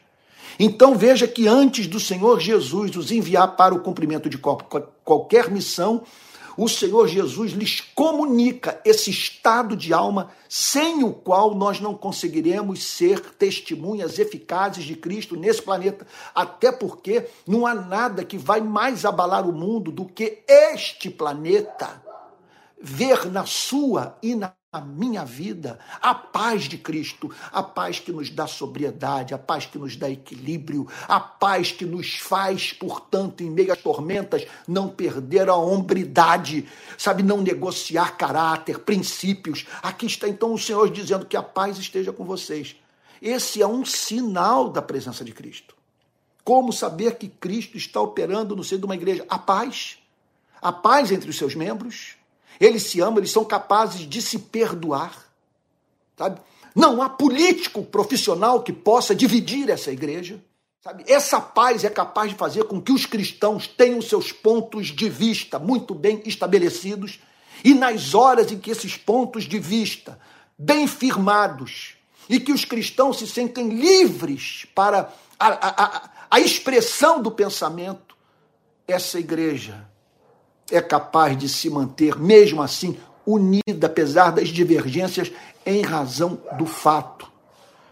Então 0.58 0.96
veja 0.96 1.26
que 1.26 1.48
antes 1.48 1.86
do 1.86 1.98
Senhor 1.98 2.40
Jesus 2.40 2.96
os 2.96 3.10
enviar 3.10 3.56
para 3.56 3.74
o 3.74 3.80
cumprimento 3.80 4.28
de 4.28 4.38
qualquer 4.38 5.50
missão, 5.50 6.02
o 6.56 6.68
Senhor 6.68 7.08
Jesus 7.08 7.52
lhes 7.52 7.80
comunica 7.80 8.80
esse 8.84 9.10
estado 9.10 9.76
de 9.76 9.92
alma 9.92 10.30
sem 10.48 11.02
o 11.02 11.12
qual 11.12 11.54
nós 11.54 11.80
não 11.80 11.94
conseguiremos 11.94 12.84
ser 12.84 13.20
testemunhas 13.20 14.18
eficazes 14.18 14.84
de 14.84 14.94
Cristo 14.94 15.36
nesse 15.36 15.60
planeta, 15.60 16.06
até 16.32 16.70
porque 16.70 17.26
não 17.46 17.66
há 17.66 17.74
nada 17.74 18.24
que 18.24 18.38
vai 18.38 18.60
mais 18.60 19.04
abalar 19.04 19.48
o 19.48 19.52
mundo 19.52 19.90
do 19.90 20.04
que 20.04 20.44
este 20.48 21.10
planeta. 21.10 22.02
Ver 22.80 23.26
na 23.30 23.44
sua 23.46 24.16
e 24.22 24.34
na 24.34 24.52
a 24.74 24.80
minha 24.80 25.24
vida, 25.24 25.78
a 26.02 26.12
paz 26.12 26.64
de 26.64 26.76
Cristo, 26.76 27.30
a 27.52 27.62
paz 27.62 28.00
que 28.00 28.10
nos 28.10 28.28
dá 28.28 28.44
sobriedade, 28.48 29.32
a 29.32 29.38
paz 29.38 29.66
que 29.66 29.78
nos 29.78 29.94
dá 29.94 30.10
equilíbrio, 30.10 30.88
a 31.06 31.20
paz 31.20 31.70
que 31.70 31.84
nos 31.86 32.16
faz, 32.16 32.72
portanto, 32.72 33.44
em 33.44 33.50
meio 33.50 33.72
às 33.72 33.80
tormentas, 33.80 34.44
não 34.66 34.88
perder 34.88 35.48
a 35.48 35.54
hombridade, 35.54 36.66
sabe, 36.98 37.22
não 37.22 37.40
negociar 37.40 38.16
caráter, 38.16 38.80
princípios. 38.80 39.64
Aqui 39.80 40.06
está 40.06 40.28
então 40.28 40.52
o 40.52 40.58
Senhor 40.58 40.90
dizendo 40.90 41.24
que 41.24 41.36
a 41.36 41.42
paz 41.42 41.78
esteja 41.78 42.12
com 42.12 42.24
vocês. 42.24 42.74
Esse 43.22 43.62
é 43.62 43.66
um 43.68 43.84
sinal 43.84 44.70
da 44.70 44.82
presença 44.82 45.24
de 45.24 45.30
Cristo. 45.30 45.76
Como 46.42 46.72
saber 46.72 47.14
que 47.14 47.28
Cristo 47.28 47.76
está 47.76 48.00
operando 48.00 48.56
no 48.56 48.64
seio 48.64 48.80
de 48.80 48.86
uma 48.86 48.96
igreja? 48.96 49.24
A 49.28 49.38
paz. 49.38 49.98
A 50.60 50.72
paz 50.72 51.12
entre 51.12 51.30
os 51.30 51.38
seus 51.38 51.54
membros, 51.54 52.16
eles 52.60 52.84
se 52.84 53.00
amam, 53.00 53.18
eles 53.18 53.30
são 53.30 53.44
capazes 53.44 54.08
de 54.08 54.22
se 54.22 54.38
perdoar. 54.38 55.24
Sabe? 56.16 56.40
Não 56.74 57.02
há 57.02 57.08
político 57.08 57.82
profissional 57.84 58.62
que 58.62 58.72
possa 58.72 59.14
dividir 59.14 59.70
essa 59.70 59.92
igreja. 59.92 60.42
Sabe? 60.82 61.04
Essa 61.06 61.40
paz 61.40 61.84
é 61.84 61.90
capaz 61.90 62.30
de 62.30 62.36
fazer 62.36 62.64
com 62.64 62.80
que 62.80 62.92
os 62.92 63.06
cristãos 63.06 63.66
tenham 63.66 64.02
seus 64.02 64.32
pontos 64.32 64.88
de 64.88 65.08
vista 65.08 65.58
muito 65.58 65.94
bem 65.94 66.22
estabelecidos 66.26 67.20
e 67.64 67.72
nas 67.72 68.14
horas 68.14 68.52
em 68.52 68.58
que 68.58 68.70
esses 68.70 68.96
pontos 68.96 69.44
de 69.44 69.58
vista, 69.58 70.18
bem 70.58 70.86
firmados, 70.86 71.94
e 72.28 72.40
que 72.40 72.52
os 72.52 72.64
cristãos 72.64 73.18
se 73.18 73.26
sentem 73.26 73.68
livres 73.68 74.66
para 74.74 75.12
a, 75.38 75.48
a, 75.48 75.84
a, 75.84 76.10
a 76.30 76.40
expressão 76.40 77.22
do 77.22 77.30
pensamento, 77.30 78.16
essa 78.86 79.18
igreja 79.18 79.88
é 80.70 80.80
capaz 80.80 81.36
de 81.36 81.48
se 81.48 81.68
manter, 81.68 82.18
mesmo 82.18 82.62
assim, 82.62 82.96
unida, 83.26 83.86
apesar 83.86 84.30
das 84.30 84.48
divergências, 84.48 85.30
em 85.64 85.82
razão 85.82 86.38
do 86.58 86.66
fato 86.66 87.32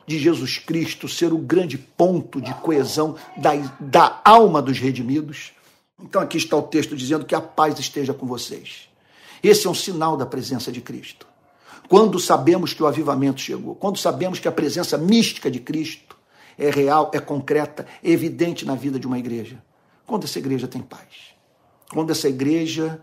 de 0.06 0.18
Jesus 0.18 0.58
Cristo 0.58 1.08
ser 1.08 1.32
o 1.32 1.38
grande 1.38 1.78
ponto 1.78 2.40
de 2.40 2.52
coesão 2.54 3.16
da, 3.36 3.54
da 3.80 4.20
alma 4.24 4.60
dos 4.60 4.78
redimidos. 4.78 5.52
Então, 6.00 6.20
aqui 6.20 6.36
está 6.36 6.56
o 6.56 6.62
texto 6.62 6.96
dizendo 6.96 7.24
que 7.24 7.34
a 7.34 7.40
paz 7.40 7.78
esteja 7.78 8.12
com 8.12 8.26
vocês. 8.26 8.88
Esse 9.42 9.66
é 9.66 9.70
um 9.70 9.74
sinal 9.74 10.16
da 10.16 10.26
presença 10.26 10.70
de 10.70 10.80
Cristo. 10.80 11.26
Quando 11.88 12.18
sabemos 12.18 12.72
que 12.72 12.82
o 12.82 12.86
avivamento 12.86 13.40
chegou, 13.40 13.74
quando 13.74 13.98
sabemos 13.98 14.38
que 14.38 14.48
a 14.48 14.52
presença 14.52 14.96
mística 14.96 15.50
de 15.50 15.60
Cristo 15.60 16.16
é 16.58 16.70
real, 16.70 17.10
é 17.12 17.18
concreta, 17.18 17.86
é 18.02 18.10
evidente 18.10 18.64
na 18.64 18.74
vida 18.74 18.98
de 18.98 19.06
uma 19.06 19.18
igreja. 19.18 19.62
Quando 20.06 20.24
essa 20.24 20.38
igreja 20.38 20.68
tem 20.68 20.80
paz. 20.80 21.31
Quando 21.92 22.10
essa 22.10 22.28
igreja 22.28 23.00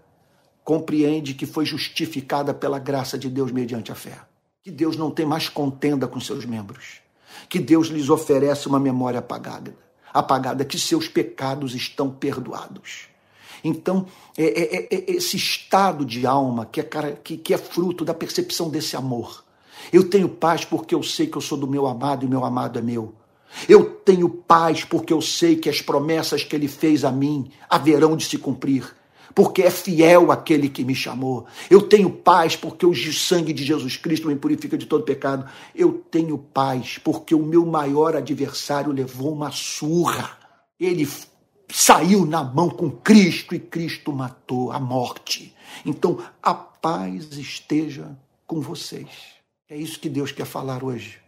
compreende 0.64 1.34
que 1.34 1.46
foi 1.46 1.66
justificada 1.66 2.54
pela 2.54 2.78
graça 2.78 3.18
de 3.18 3.30
Deus 3.30 3.52
mediante 3.52 3.92
a 3.92 3.96
fé. 3.96 4.20
Que 4.64 4.70
Deus 4.70 4.96
não 4.96 5.10
tem 5.10 5.26
mais 5.26 5.50
contenda 5.50 6.08
com 6.08 6.20
seus 6.20 6.46
membros. 6.46 7.02
Que 7.48 7.60
Deus 7.60 7.88
lhes 7.88 8.10
oferece 8.10 8.68
uma 8.68 8.80
memória 8.80 9.20
apagada, 9.20 9.76
apagada, 10.14 10.64
que 10.64 10.78
seus 10.78 11.08
pecados 11.08 11.74
estão 11.74 12.12
perdoados. 12.12 13.08
Então, 13.64 14.06
é, 14.38 14.44
é, 14.44 14.76
é, 14.76 14.88
é 14.92 15.12
esse 15.14 15.38
estado 15.38 16.06
de 16.06 16.26
alma 16.26 16.66
que 16.66 16.80
é, 16.80 16.84
que, 17.24 17.38
que 17.38 17.54
é 17.54 17.58
fruto 17.58 18.06
da 18.06 18.14
percepção 18.14 18.70
desse 18.70 18.96
amor. 18.96 19.44
Eu 19.92 20.08
tenho 20.08 20.30
paz 20.30 20.66
porque 20.66 20.94
eu 20.94 21.02
sei 21.02 21.28
que 21.28 21.38
eu 21.38 21.42
sou 21.42 21.58
do 21.58 21.68
meu 21.68 21.88
amado 21.88 22.26
e 22.26 22.30
meu 22.30 22.46
amado 22.46 22.78
é 22.78 22.82
meu. 22.82 23.16
Eu 23.68 23.86
tenho 23.86 24.30
paz 24.30 24.84
porque 24.84 25.12
eu 25.12 25.22
sei 25.22 25.56
que 25.56 25.70
as 25.70 25.82
promessas 25.82 26.44
que 26.44 26.56
ele 26.56 26.68
fez 26.68 27.04
a 27.04 27.12
mim 27.12 27.52
haverão 27.70 28.16
de 28.16 28.26
se 28.26 28.38
cumprir 28.38 28.96
porque 29.34 29.62
é 29.62 29.72
fiel 29.72 30.32
aquele 30.32 30.68
que 30.68 30.84
me 30.84 30.94
chamou. 30.94 31.46
Eu 31.70 31.82
tenho 31.82 32.10
paz 32.10 32.56
porque 32.56 32.86
o 32.86 32.94
sangue 33.14 33.54
de 33.54 33.64
Jesus 33.64 33.96
Cristo 33.96 34.28
me 34.28 34.36
purifica 34.36 34.78
de 34.78 34.86
todo 34.86 35.04
pecado. 35.04 35.50
Eu 35.74 36.04
tenho 36.12 36.38
paz 36.38 36.98
porque 36.98 37.34
o 37.34 37.46
meu 37.46 37.66
maior 37.66 38.16
adversário 38.18 38.92
levou 38.92 39.32
uma 39.32 39.52
surra. 39.52 40.38
Ele 40.80 41.08
saiu 41.72 42.26
na 42.26 42.44
mão 42.44 42.70
com 42.70 42.90
Cristo 42.90 43.56
e 43.56 43.60
Cristo 43.60 44.12
matou 44.12 44.72
a 44.72 44.80
morte. 44.80 45.56
Então, 45.86 46.18
a 46.42 46.54
paz 46.54 47.38
esteja 47.38 48.18
com 48.46 48.60
vocês. 48.60 49.08
É 49.70 49.78
isso 49.78 50.00
que 50.00 50.10
Deus 50.10 50.32
quer 50.32 50.46
falar 50.46 50.84
hoje. 50.84 51.20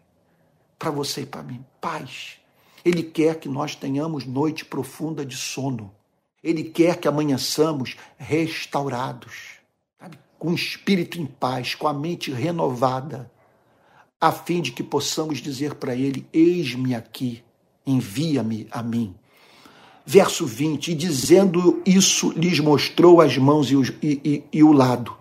Para 0.82 0.90
você 0.90 1.22
e 1.22 1.26
para 1.28 1.44
mim. 1.44 1.64
Paz. 1.80 2.40
Ele 2.84 3.04
quer 3.04 3.40
que 3.40 3.48
nós 3.48 3.76
tenhamos 3.76 4.26
noite 4.26 4.66
profunda 4.66 5.24
de 5.24 5.38
sono. 5.38 5.92
Ele 6.44 6.64
quer 6.64 6.98
que 6.98 7.08
amanheçamos 7.08 7.96
restaurados, 8.18 9.60
sabe? 10.00 10.18
com 10.40 10.50
o 10.50 10.56
espírito 10.56 11.22
em 11.22 11.28
paz, 11.28 11.76
com 11.76 11.88
a 11.88 11.94
mente 11.94 12.32
renovada, 12.32 13.32
a 14.20 14.32
fim 14.32 14.60
de 14.60 14.72
que 14.72 14.82
possamos 14.82 15.38
dizer 15.38 15.76
para 15.76 15.94
Ele: 15.94 16.26
Eis-me 16.34 16.96
aqui, 16.96 17.44
envia-me 17.86 18.68
a 18.72 18.82
mim. 18.82 19.14
Verso 20.04 20.48
20: 20.48 20.94
E 20.94 20.96
dizendo 20.96 21.80
isso, 21.86 22.32
lhes 22.32 22.60
mostrou 22.60 23.22
as 23.22 23.38
mãos 23.38 23.70
e 23.70 23.76
e, 24.02 24.22
e, 24.26 24.44
e 24.52 24.64
o 24.64 24.72
lado. 24.72 25.16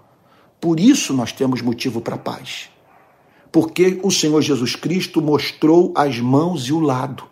Por 0.58 0.80
isso 0.80 1.12
nós 1.12 1.32
temos 1.32 1.60
motivo 1.60 2.00
para 2.00 2.16
paz. 2.16 2.70
Porque 3.52 4.00
o 4.02 4.10
Senhor 4.10 4.40
Jesus 4.42 4.76
Cristo 4.76 5.20
mostrou 5.20 5.92
as 5.96 6.18
mãos 6.18 6.68
e 6.68 6.72
o 6.72 6.80
lado. 6.80 7.24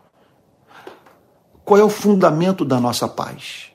Qual 1.65 1.79
é 1.79 1.85
o 1.85 1.89
fundamento 1.89 2.65
da 2.65 2.81
nossa 2.81 3.07
paz? 3.07 3.69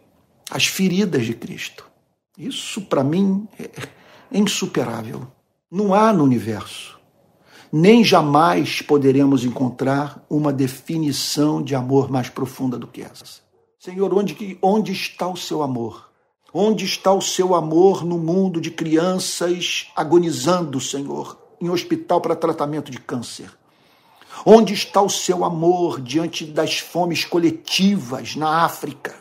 as 0.53 0.67
feridas 0.67 1.25
de 1.25 1.34
Cristo. 1.34 1.86
Isso, 2.38 2.82
para 2.82 3.03
mim, 3.03 3.47
é 3.58 4.38
insuperável. 4.38 5.27
Não 5.71 5.93
há 5.95 6.13
no 6.13 6.23
universo, 6.23 6.99
nem 7.71 8.03
jamais 8.03 8.84
poderemos 8.84 9.43
encontrar 9.43 10.23
uma 10.29 10.53
definição 10.53 11.62
de 11.62 11.73
amor 11.73 12.12
mais 12.12 12.29
profunda 12.29 12.77
do 12.77 12.86
que 12.86 13.01
essa. 13.01 13.41
Senhor, 13.79 14.13
onde, 14.13 14.58
onde 14.62 14.91
está 14.91 15.27
o 15.27 15.36
seu 15.36 15.63
amor? 15.63 16.12
Onde 16.53 16.86
está 16.86 17.12
o 17.12 17.21
seu 17.21 17.56
amor 17.56 18.06
no 18.06 18.19
mundo 18.19 18.62
de 18.62 18.69
crianças 18.69 19.88
agonizando, 19.95 20.79
Senhor, 20.79 21.36
em 21.63 21.69
hospital 21.69 22.19
para 22.19 22.36
tratamento 22.36 22.91
de 22.91 22.99
câncer? 22.99 23.49
Onde 24.45 24.73
está 24.73 25.02
o 25.02 25.10
seu 25.10 25.45
amor 25.45 26.02
diante 26.02 26.43
das 26.45 26.80
fomes 26.80 27.23
coletivas 27.23 28.36
na 28.36 28.65
África? 28.65 29.15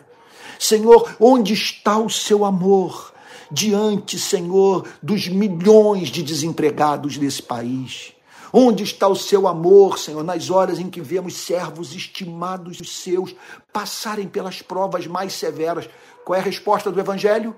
Senhor, 0.58 1.14
onde 1.20 1.52
está 1.52 1.98
o 1.98 2.10
seu 2.10 2.44
amor 2.44 3.12
diante, 3.50 4.18
Senhor, 4.18 4.88
dos 5.02 5.28
milhões 5.28 6.08
de 6.08 6.22
desempregados 6.22 7.16
desse 7.16 7.42
país? 7.42 8.12
Onde 8.52 8.82
está 8.82 9.08
o 9.08 9.16
seu 9.16 9.46
amor, 9.46 9.98
Senhor, 9.98 10.22
nas 10.22 10.50
horas 10.50 10.78
em 10.78 10.90
que 10.90 11.00
vemos 11.00 11.36
servos 11.36 11.94
estimados 11.94 12.78
seus 12.84 13.34
passarem 13.72 14.28
pelas 14.28 14.60
provas 14.60 15.06
mais 15.06 15.32
severas? 15.32 15.88
Qual 16.24 16.36
é 16.36 16.40
a 16.40 16.44
resposta 16.44 16.90
do 16.90 17.00
Evangelho? 17.00 17.56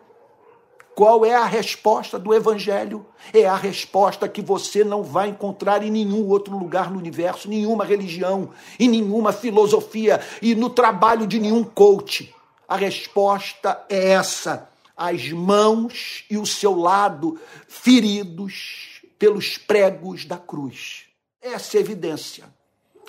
Qual 0.95 1.27
é 1.27 1.35
a 1.35 1.45
resposta 1.45 2.19
do 2.19 2.33
Evangelho? 2.33 3.05
É 3.33 3.47
a 3.47 3.57
resposta 3.57 4.29
que 4.29 4.41
você 4.41 4.85
não 4.85 5.03
vai 5.03 5.29
encontrar 5.29 5.83
em 5.83 5.91
nenhum 5.91 6.29
outro 6.29 6.57
lugar 6.57 6.91
no 6.91 6.99
universo, 6.99 7.49
nenhuma 7.49 7.85
religião, 7.85 8.51
em 8.79 8.89
nenhuma 8.89 9.33
filosofia 9.33 10.21
e 10.41 10.55
no 10.55 10.71
trabalho 10.71 11.27
de 11.27 11.41
nenhum 11.41 11.65
coach. 11.65 12.33
A 12.69 12.77
resposta 12.77 13.85
é 13.89 14.11
essa: 14.11 14.69
as 14.97 15.31
mãos 15.33 16.25
e 16.31 16.39
o 16.39 16.47
seu 16.47 16.77
lado 16.77 17.41
feridos 17.67 19.03
pelos 19.19 19.59
pregos 19.59 20.25
da 20.25 20.39
cruz. 20.39 21.07
Essa 21.43 21.77
é 21.77 21.79
a 21.79 21.81
evidência. 21.81 22.45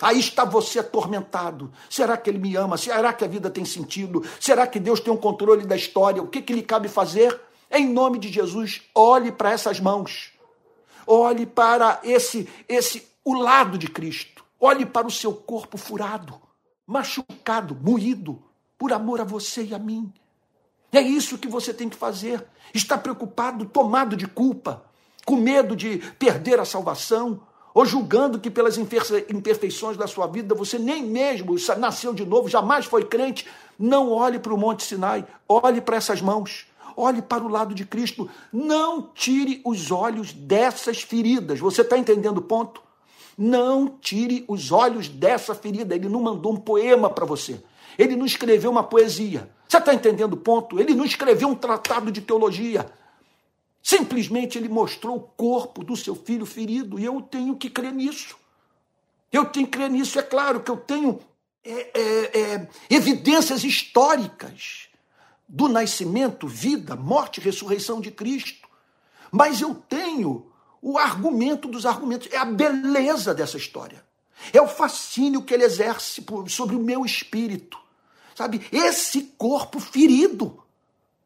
Aí 0.02 0.18
está 0.18 0.44
você 0.44 0.80
atormentado. 0.80 1.72
Será 1.88 2.16
que 2.16 2.28
ele 2.28 2.38
me 2.38 2.54
ama? 2.56 2.76
Será 2.76 3.12
que 3.12 3.24
a 3.24 3.28
vida 3.28 3.48
tem 3.48 3.64
sentido? 3.64 4.22
Será 4.38 4.66
que 4.66 4.78
Deus 4.78 5.00
tem 5.00 5.12
um 5.12 5.16
controle 5.16 5.64
da 5.64 5.76
história? 5.76 6.22
O 6.22 6.26
que, 6.26 6.42
que 6.42 6.52
lhe 6.52 6.62
cabe 6.62 6.88
fazer? 6.88 7.40
Em 7.70 7.88
nome 7.88 8.18
de 8.18 8.30
Jesus, 8.30 8.82
olhe 8.94 9.32
para 9.32 9.52
essas 9.52 9.80
mãos. 9.80 10.32
Olhe 11.06 11.46
para 11.46 12.00
esse 12.02 12.48
esse 12.68 13.06
o 13.24 13.34
lado 13.34 13.76
de 13.76 13.88
Cristo. 13.88 14.44
Olhe 14.58 14.86
para 14.86 15.06
o 15.06 15.10
seu 15.10 15.34
corpo 15.34 15.76
furado, 15.76 16.40
machucado, 16.86 17.74
moído, 17.74 18.42
por 18.78 18.92
amor 18.92 19.20
a 19.20 19.24
você 19.24 19.64
e 19.64 19.74
a 19.74 19.78
mim. 19.78 20.12
É 20.92 21.00
isso 21.00 21.36
que 21.36 21.48
você 21.48 21.74
tem 21.74 21.88
que 21.88 21.96
fazer. 21.96 22.46
Está 22.72 22.96
preocupado, 22.96 23.66
tomado 23.66 24.16
de 24.16 24.26
culpa, 24.26 24.84
com 25.26 25.36
medo 25.36 25.76
de 25.76 25.98
perder 26.18 26.58
a 26.58 26.64
salvação, 26.64 27.42
ou 27.74 27.84
julgando 27.84 28.40
que 28.40 28.50
pelas 28.50 28.78
imperfeições 28.78 29.98
da 29.98 30.06
sua 30.06 30.26
vida 30.26 30.54
você 30.54 30.78
nem 30.78 31.04
mesmo 31.04 31.56
nasceu 31.76 32.14
de 32.14 32.24
novo, 32.24 32.48
jamais 32.48 32.86
foi 32.86 33.04
crente. 33.04 33.46
Não 33.78 34.10
olhe 34.10 34.38
para 34.38 34.54
o 34.54 34.56
Monte 34.56 34.82
Sinai, 34.82 35.26
olhe 35.46 35.82
para 35.82 35.96
essas 35.96 36.22
mãos, 36.22 36.66
olhe 36.96 37.20
para 37.20 37.44
o 37.44 37.48
lado 37.48 37.74
de 37.74 37.84
Cristo. 37.84 38.28
Não 38.52 39.10
tire 39.14 39.60
os 39.64 39.90
olhos 39.90 40.32
dessas 40.32 41.02
feridas. 41.02 41.60
Você 41.60 41.82
está 41.82 41.98
entendendo 41.98 42.38
o 42.38 42.42
ponto? 42.42 42.80
Não 43.36 43.86
tire 43.88 44.44
os 44.48 44.72
olhos 44.72 45.08
dessa 45.08 45.54
ferida. 45.54 45.94
Ele 45.94 46.08
não 46.08 46.22
mandou 46.22 46.52
um 46.52 46.56
poema 46.56 47.10
para 47.10 47.26
você. 47.26 47.62
Ele 47.98 48.16
não 48.16 48.24
escreveu 48.24 48.70
uma 48.70 48.82
poesia. 48.82 49.50
Você 49.68 49.76
está 49.76 49.92
entendendo 49.92 50.32
o 50.32 50.38
ponto? 50.38 50.80
Ele 50.80 50.94
não 50.94 51.04
escreveu 51.04 51.48
um 51.48 51.54
tratado 51.54 52.10
de 52.10 52.22
teologia. 52.22 52.90
Simplesmente 53.82 54.58
ele 54.58 54.68
mostrou 54.68 55.16
o 55.16 55.20
corpo 55.20 55.84
do 55.84 55.96
seu 55.96 56.14
filho 56.14 56.46
ferido. 56.46 56.98
E 56.98 57.04
eu 57.04 57.20
tenho 57.20 57.56
que 57.56 57.68
crer 57.68 57.92
nisso. 57.92 58.36
Eu 59.30 59.44
tenho 59.44 59.66
que 59.66 59.72
crer 59.72 59.90
nisso. 59.90 60.18
É 60.18 60.22
claro 60.22 60.60
que 60.60 60.70
eu 60.70 60.76
tenho 60.76 61.20
é, 61.64 62.00
é, 62.00 62.40
é, 62.40 62.68
evidências 62.88 63.64
históricas 63.64 64.85
do 65.48 65.68
nascimento, 65.68 66.46
vida, 66.46 66.96
morte, 66.96 67.40
ressurreição 67.40 68.00
de 68.00 68.10
Cristo. 68.10 68.68
Mas 69.30 69.60
eu 69.60 69.74
tenho 69.74 70.50
o 70.80 70.98
argumento 70.98 71.68
dos 71.68 71.86
argumentos. 71.86 72.28
É 72.32 72.36
a 72.36 72.44
beleza 72.44 73.34
dessa 73.34 73.56
história. 73.56 74.04
É 74.52 74.60
o 74.60 74.68
fascínio 74.68 75.42
que 75.42 75.54
ele 75.54 75.64
exerce 75.64 76.24
sobre 76.48 76.76
o 76.76 76.80
meu 76.80 77.04
espírito 77.04 77.78
sabe? 78.36 78.60
Esse 78.70 79.22
corpo 79.38 79.80
ferido. 79.80 80.62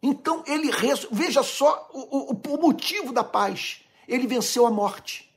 Então 0.01 0.43
ele 0.47 0.71
veja 1.11 1.43
só 1.43 1.91
o, 1.93 2.33
o, 2.33 2.55
o 2.55 2.63
motivo 2.63 3.13
da 3.13 3.25
paz. 3.25 3.83
Ele 4.07 4.27
venceu 4.27 4.65
a 4.65 4.71
morte. 4.71 5.29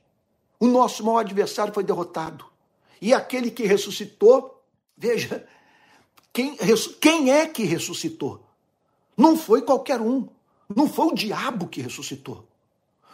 O 0.58 0.66
nosso 0.66 1.04
maior 1.04 1.18
adversário 1.18 1.74
foi 1.74 1.82
derrotado. 1.82 2.46
E 3.02 3.12
aquele 3.12 3.50
que 3.50 3.64
ressuscitou, 3.64 4.62
veja, 4.96 5.46
quem, 6.32 6.56
quem 7.00 7.32
é 7.32 7.46
que 7.46 7.64
ressuscitou? 7.64 8.46
Não 9.16 9.36
foi 9.36 9.62
qualquer 9.62 10.00
um. 10.00 10.28
Não 10.74 10.88
foi 10.88 11.06
o 11.06 11.14
diabo 11.14 11.68
que 11.68 11.80
ressuscitou. 11.80 12.46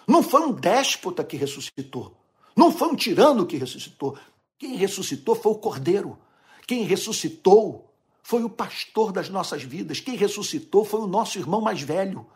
Não 0.06 0.22
foi 0.22 0.42
um 0.42 0.52
déspota 0.52 1.22
que 1.22 1.36
ressuscitou. 1.36 2.16
Não 2.56 2.72
foi 2.72 2.88
um 2.88 2.96
tirano 2.96 3.46
que 3.46 3.56
ressuscitou. 3.56 4.18
Quem 4.58 4.76
ressuscitou 4.76 5.34
foi 5.34 5.52
o 5.52 5.56
Cordeiro. 5.56 6.18
Quem 6.66 6.82
ressuscitou 6.82 7.90
foi 8.22 8.44
o 8.44 8.50
pastor 8.50 9.12
das 9.12 9.28
nossas 9.28 9.62
vidas. 9.62 10.00
Quem 10.00 10.16
ressuscitou 10.16 10.84
foi 10.84 11.00
o 11.00 11.06
nosso 11.06 11.38
irmão 11.38 11.60
mais 11.60 11.80
velho. 11.80 12.26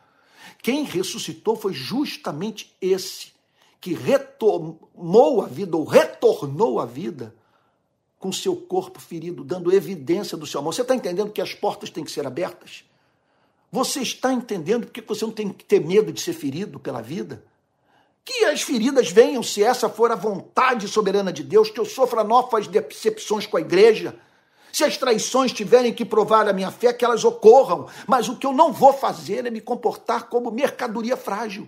Quem 0.62 0.84
ressuscitou 0.84 1.56
foi 1.56 1.72
justamente 1.72 2.74
esse 2.80 3.32
que 3.80 3.92
retomou 3.92 5.42
a 5.42 5.46
vida 5.46 5.76
ou 5.76 5.84
retornou 5.84 6.80
à 6.80 6.86
vida 6.86 7.34
com 8.18 8.32
seu 8.32 8.56
corpo 8.56 8.98
ferido, 8.98 9.44
dando 9.44 9.70
evidência 9.70 10.38
do 10.38 10.46
seu 10.46 10.60
amor. 10.60 10.72
Você 10.72 10.80
está 10.80 10.94
entendendo 10.94 11.30
que 11.30 11.42
as 11.42 11.52
portas 11.52 11.90
têm 11.90 12.02
que 12.02 12.10
ser 12.10 12.26
abertas? 12.26 12.84
Você 13.74 14.02
está 14.02 14.32
entendendo 14.32 14.86
porque 14.86 15.00
você 15.00 15.24
não 15.24 15.32
tem 15.32 15.48
que 15.48 15.64
ter 15.64 15.84
medo 15.84 16.12
de 16.12 16.20
ser 16.20 16.32
ferido 16.32 16.78
pela 16.78 17.02
vida? 17.02 17.42
Que 18.24 18.44
as 18.44 18.62
feridas 18.62 19.10
venham, 19.10 19.42
se 19.42 19.64
essa 19.64 19.88
for 19.88 20.12
a 20.12 20.14
vontade 20.14 20.86
soberana 20.86 21.32
de 21.32 21.42
Deus, 21.42 21.70
que 21.70 21.80
eu 21.80 21.84
sofra 21.84 22.22
novas 22.22 22.68
decepções 22.68 23.48
com 23.48 23.56
a 23.56 23.60
igreja. 23.60 24.14
Se 24.72 24.84
as 24.84 24.96
traições 24.96 25.52
tiverem 25.52 25.92
que 25.92 26.04
provar 26.04 26.48
a 26.48 26.52
minha 26.52 26.70
fé, 26.70 26.92
que 26.92 27.04
elas 27.04 27.24
ocorram. 27.24 27.88
Mas 28.06 28.28
o 28.28 28.36
que 28.36 28.46
eu 28.46 28.52
não 28.52 28.72
vou 28.72 28.92
fazer 28.92 29.44
é 29.44 29.50
me 29.50 29.60
comportar 29.60 30.28
como 30.28 30.52
mercadoria 30.52 31.16
frágil. 31.16 31.66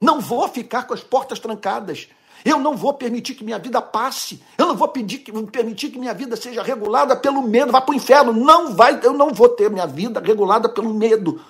Não 0.00 0.22
vou 0.22 0.48
ficar 0.48 0.84
com 0.84 0.94
as 0.94 1.04
portas 1.04 1.38
trancadas. 1.38 2.08
Eu 2.44 2.58
não 2.58 2.76
vou 2.76 2.92
permitir 2.94 3.34
que 3.34 3.44
minha 3.44 3.58
vida 3.58 3.80
passe. 3.80 4.42
Eu 4.58 4.66
não 4.66 4.76
vou 4.76 4.88
pedir 4.88 5.18
que, 5.18 5.32
permitir 5.46 5.90
que 5.90 5.98
minha 5.98 6.14
vida 6.14 6.36
seja 6.36 6.62
regulada 6.62 7.14
pelo 7.16 7.42
medo. 7.42 7.70
Vá 7.70 7.80
para 7.80 7.92
o 7.92 7.96
inferno. 7.96 8.32
Não 8.32 8.74
vai, 8.74 8.98
eu 9.02 9.12
não 9.12 9.32
vou 9.32 9.48
ter 9.48 9.70
minha 9.70 9.86
vida 9.86 10.20
regulada 10.20 10.68
pelo 10.68 10.92
medo. 10.92 11.40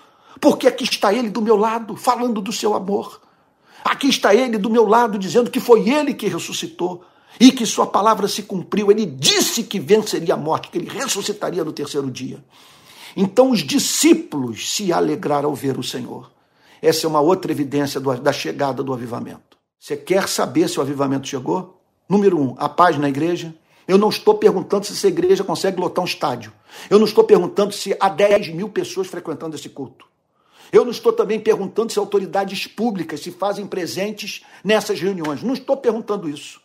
Porque 0.41 0.67
aqui 0.67 0.85
está 0.85 1.13
ele 1.13 1.31
do 1.31 1.41
meu 1.41 1.57
lado, 1.57 1.97
falando 1.97 2.41
do 2.41 2.53
seu 2.53 2.75
amor. 2.75 3.21
Aqui 3.85 4.09
está 4.09 4.35
ele 4.35 4.59
do 4.59 4.71
meu 4.71 4.87
lado, 4.87 5.19
dizendo 5.19 5.51
que 5.51 5.61
foi 5.61 5.89
ele 5.89 6.15
que 6.15 6.29
ressuscitou 6.29 7.05
e 7.41 7.51
que 7.51 7.65
sua 7.65 7.87
palavra 7.87 8.29
se 8.29 8.43
cumpriu. 8.43 8.91
Ele 8.91 9.07
disse 9.07 9.63
que 9.65 9.81
venceria 9.81 10.35
a 10.35 10.37
morte, 10.37 10.69
que 10.69 10.79
ele 10.79 10.89
ressuscitaria 10.89 11.65
no 11.65 11.73
terceiro 11.73 12.11
dia. 12.11 12.43
Então 13.17 13.51
os 13.51 13.61
discípulos 13.61 14.75
se 14.75 14.93
alegraram 14.93 15.49
ao 15.49 15.55
ver 15.55 15.79
o 15.79 15.83
Senhor. 15.83 16.31
Essa 16.81 17.07
é 17.07 17.09
uma 17.09 17.21
outra 17.21 17.53
evidência 17.53 18.01
da 18.01 18.33
chegada 18.33 18.83
do 18.83 18.93
avivamento. 18.93 19.52
Você 19.83 19.97
quer 19.97 20.29
saber 20.29 20.69
se 20.69 20.79
o 20.79 20.81
avivamento 20.81 21.27
chegou? 21.27 21.83
Número 22.09 22.41
um, 22.41 22.55
a 22.57 22.69
paz 22.69 22.97
na 22.97 23.09
igreja. 23.09 23.53
Eu 23.89 23.99
não 23.99 24.11
estou 24.11 24.35
perguntando 24.35 24.87
se 24.87 24.93
essa 24.93 25.09
igreja 25.09 25.43
consegue 25.43 25.81
lotar 25.81 26.05
um 26.05 26.07
estádio. 26.07 26.53
Eu 26.89 27.01
não 27.01 27.05
estou 27.05 27.25
perguntando 27.25 27.73
se 27.73 27.97
há 27.99 28.09
10 28.09 28.51
mil 28.51 28.69
pessoas 28.69 29.09
frequentando 29.09 29.57
esse 29.57 29.69
culto. 29.69 30.07
Eu 30.71 30.85
não 30.85 30.93
estou 30.93 31.13
também 31.13 31.41
perguntando 31.41 31.93
se 31.93 31.99
autoridades 31.99 32.65
públicas 32.65 33.19
se 33.19 33.33
fazem 33.33 33.67
presentes 33.67 34.45
nessas 34.63 35.01
reuniões. 35.01 35.43
Não 35.43 35.53
estou 35.53 35.77
perguntando 35.77 36.31
isso. 36.31 36.61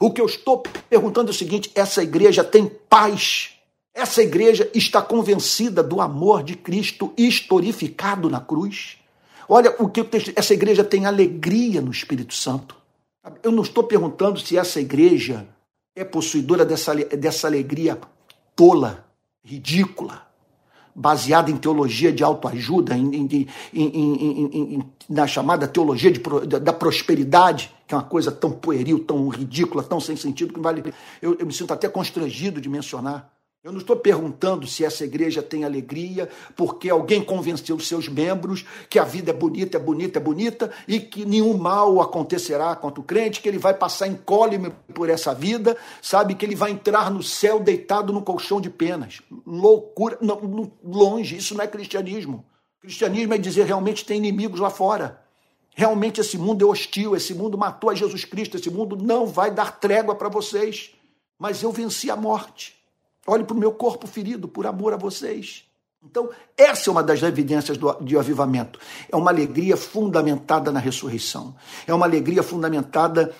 O 0.00 0.10
que 0.10 0.22
eu 0.22 0.24
estou 0.24 0.62
perguntando 0.88 1.28
é 1.28 1.34
o 1.34 1.36
seguinte: 1.36 1.70
essa 1.74 2.02
igreja 2.02 2.42
tem 2.42 2.72
paz. 2.88 3.50
Essa 3.92 4.22
igreja 4.22 4.70
está 4.72 5.02
convencida 5.02 5.82
do 5.82 6.00
amor 6.00 6.42
de 6.42 6.56
Cristo 6.56 7.12
historificado 7.18 8.30
na 8.30 8.40
cruz. 8.40 8.96
Olha 9.48 9.74
o 9.78 9.88
que 9.88 10.06
essa 10.34 10.54
igreja 10.54 10.82
tem 10.82 11.06
alegria 11.06 11.80
no 11.80 11.90
Espírito 11.90 12.34
Santo. 12.34 12.76
Eu 13.42 13.52
não 13.52 13.62
estou 13.62 13.84
perguntando 13.84 14.38
se 14.40 14.56
essa 14.56 14.80
igreja 14.80 15.46
é 15.94 16.04
possuidora 16.04 16.64
dessa, 16.64 16.94
dessa 16.94 17.46
alegria 17.46 17.98
tola, 18.54 19.06
ridícula 19.42 20.26
baseada 20.96 21.50
em 21.50 21.56
teologia 21.58 22.10
de 22.10 22.24
autoajuda, 22.24 22.96
em, 22.96 23.14
em, 23.14 23.48
em, 23.74 24.82
na 25.06 25.26
chamada 25.26 25.68
teologia 25.68 26.10
de, 26.10 26.18
da 26.58 26.72
prosperidade, 26.72 27.70
que 27.86 27.92
é 27.92 27.98
uma 27.98 28.02
coisa 28.02 28.32
tão 28.32 28.50
pueril, 28.50 29.00
tão 29.00 29.28
ridícula, 29.28 29.82
tão 29.82 30.00
sem 30.00 30.16
sentido, 30.16 30.54
que 30.54 30.60
vale. 30.60 30.94
Eu, 31.20 31.36
eu 31.38 31.44
me 31.44 31.52
sinto 31.52 31.74
até 31.74 31.86
constrangido 31.86 32.62
de 32.62 32.68
mencionar. 32.70 33.30
Eu 33.66 33.72
não 33.72 33.80
estou 33.80 33.96
perguntando 33.96 34.64
se 34.64 34.84
essa 34.84 35.04
igreja 35.04 35.42
tem 35.42 35.64
alegria 35.64 36.28
porque 36.54 36.88
alguém 36.88 37.20
convenceu 37.20 37.74
os 37.74 37.88
seus 37.88 38.06
membros 38.06 38.64
que 38.88 38.96
a 38.96 39.02
vida 39.02 39.32
é 39.32 39.34
bonita, 39.34 39.76
é 39.76 39.80
bonita, 39.80 40.20
é 40.20 40.22
bonita 40.22 40.70
e 40.86 41.00
que 41.00 41.24
nenhum 41.24 41.58
mal 41.58 42.00
acontecerá 42.00 42.76
contra 42.76 43.00
o 43.00 43.02
crente, 43.02 43.40
que 43.40 43.48
ele 43.48 43.58
vai 43.58 43.74
passar 43.74 44.06
incólume 44.06 44.72
por 44.94 45.10
essa 45.10 45.34
vida, 45.34 45.76
sabe? 46.00 46.36
Que 46.36 46.46
ele 46.46 46.54
vai 46.54 46.70
entrar 46.70 47.10
no 47.10 47.24
céu 47.24 47.58
deitado 47.58 48.12
no 48.12 48.22
colchão 48.22 48.60
de 48.60 48.70
penas. 48.70 49.20
Loucura, 49.44 50.16
não, 50.20 50.40
não, 50.42 50.72
longe, 50.84 51.36
isso 51.36 51.52
não 51.56 51.64
é 51.64 51.66
cristianismo. 51.66 52.44
Cristianismo 52.80 53.34
é 53.34 53.38
dizer 53.38 53.66
realmente 53.66 54.04
tem 54.04 54.18
inimigos 54.18 54.60
lá 54.60 54.70
fora. 54.70 55.20
Realmente 55.74 56.20
esse 56.20 56.38
mundo 56.38 56.64
é 56.64 56.68
hostil, 56.70 57.16
esse 57.16 57.34
mundo 57.34 57.58
matou 57.58 57.90
a 57.90 57.96
Jesus 57.96 58.24
Cristo, 58.24 58.56
esse 58.56 58.70
mundo 58.70 58.96
não 58.96 59.26
vai 59.26 59.50
dar 59.50 59.80
trégua 59.80 60.14
para 60.14 60.28
vocês. 60.28 60.92
Mas 61.36 61.64
eu 61.64 61.72
venci 61.72 62.08
a 62.12 62.14
morte. 62.14 62.76
Olhe 63.26 63.44
para 63.44 63.56
o 63.56 63.58
meu 63.58 63.72
corpo 63.72 64.06
ferido 64.06 64.46
por 64.46 64.66
amor 64.66 64.92
a 64.92 64.96
vocês. 64.96 65.64
Então, 66.02 66.30
essa 66.56 66.88
é 66.88 66.92
uma 66.92 67.02
das 67.02 67.22
evidências 67.22 67.76
do, 67.76 67.92
de 68.00 68.16
avivamento. 68.16 68.78
É 69.10 69.16
uma 69.16 69.30
alegria 69.30 69.76
fundamentada 69.76 70.70
na 70.70 70.78
ressurreição. 70.78 71.54
É 71.86 71.92
uma 71.92 72.06
alegria 72.06 72.42
fundamentada 72.42 73.34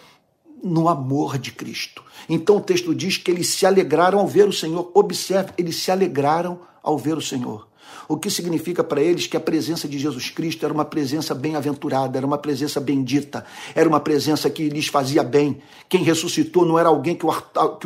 no 0.62 0.88
amor 0.88 1.38
de 1.38 1.52
Cristo. 1.52 2.02
Então 2.28 2.56
o 2.56 2.60
texto 2.60 2.94
diz 2.94 3.18
que 3.18 3.30
eles 3.30 3.50
se 3.50 3.66
alegraram 3.66 4.18
ao 4.18 4.26
ver 4.26 4.48
o 4.48 4.52
Senhor. 4.52 4.90
Observe, 4.94 5.52
eles 5.56 5.76
se 5.76 5.90
alegraram 5.90 6.58
ao 6.82 6.98
ver 6.98 7.16
o 7.16 7.22
Senhor 7.22 7.68
o 8.08 8.16
que 8.16 8.30
significa 8.30 8.84
para 8.84 9.00
eles 9.00 9.26
que 9.26 9.36
a 9.36 9.40
presença 9.40 9.88
de 9.88 9.98
Jesus 9.98 10.30
Cristo 10.30 10.64
era 10.64 10.72
uma 10.72 10.84
presença 10.84 11.34
bem-aventurada, 11.34 12.16
era 12.16 12.26
uma 12.26 12.38
presença 12.38 12.80
bendita, 12.80 13.44
era 13.74 13.88
uma 13.88 14.00
presença 14.00 14.48
que 14.48 14.68
lhes 14.68 14.86
fazia 14.86 15.22
bem. 15.22 15.60
Quem 15.88 16.02
ressuscitou 16.02 16.64
não 16.64 16.78
era 16.78 16.88
alguém 16.88 17.16
que 17.16 17.26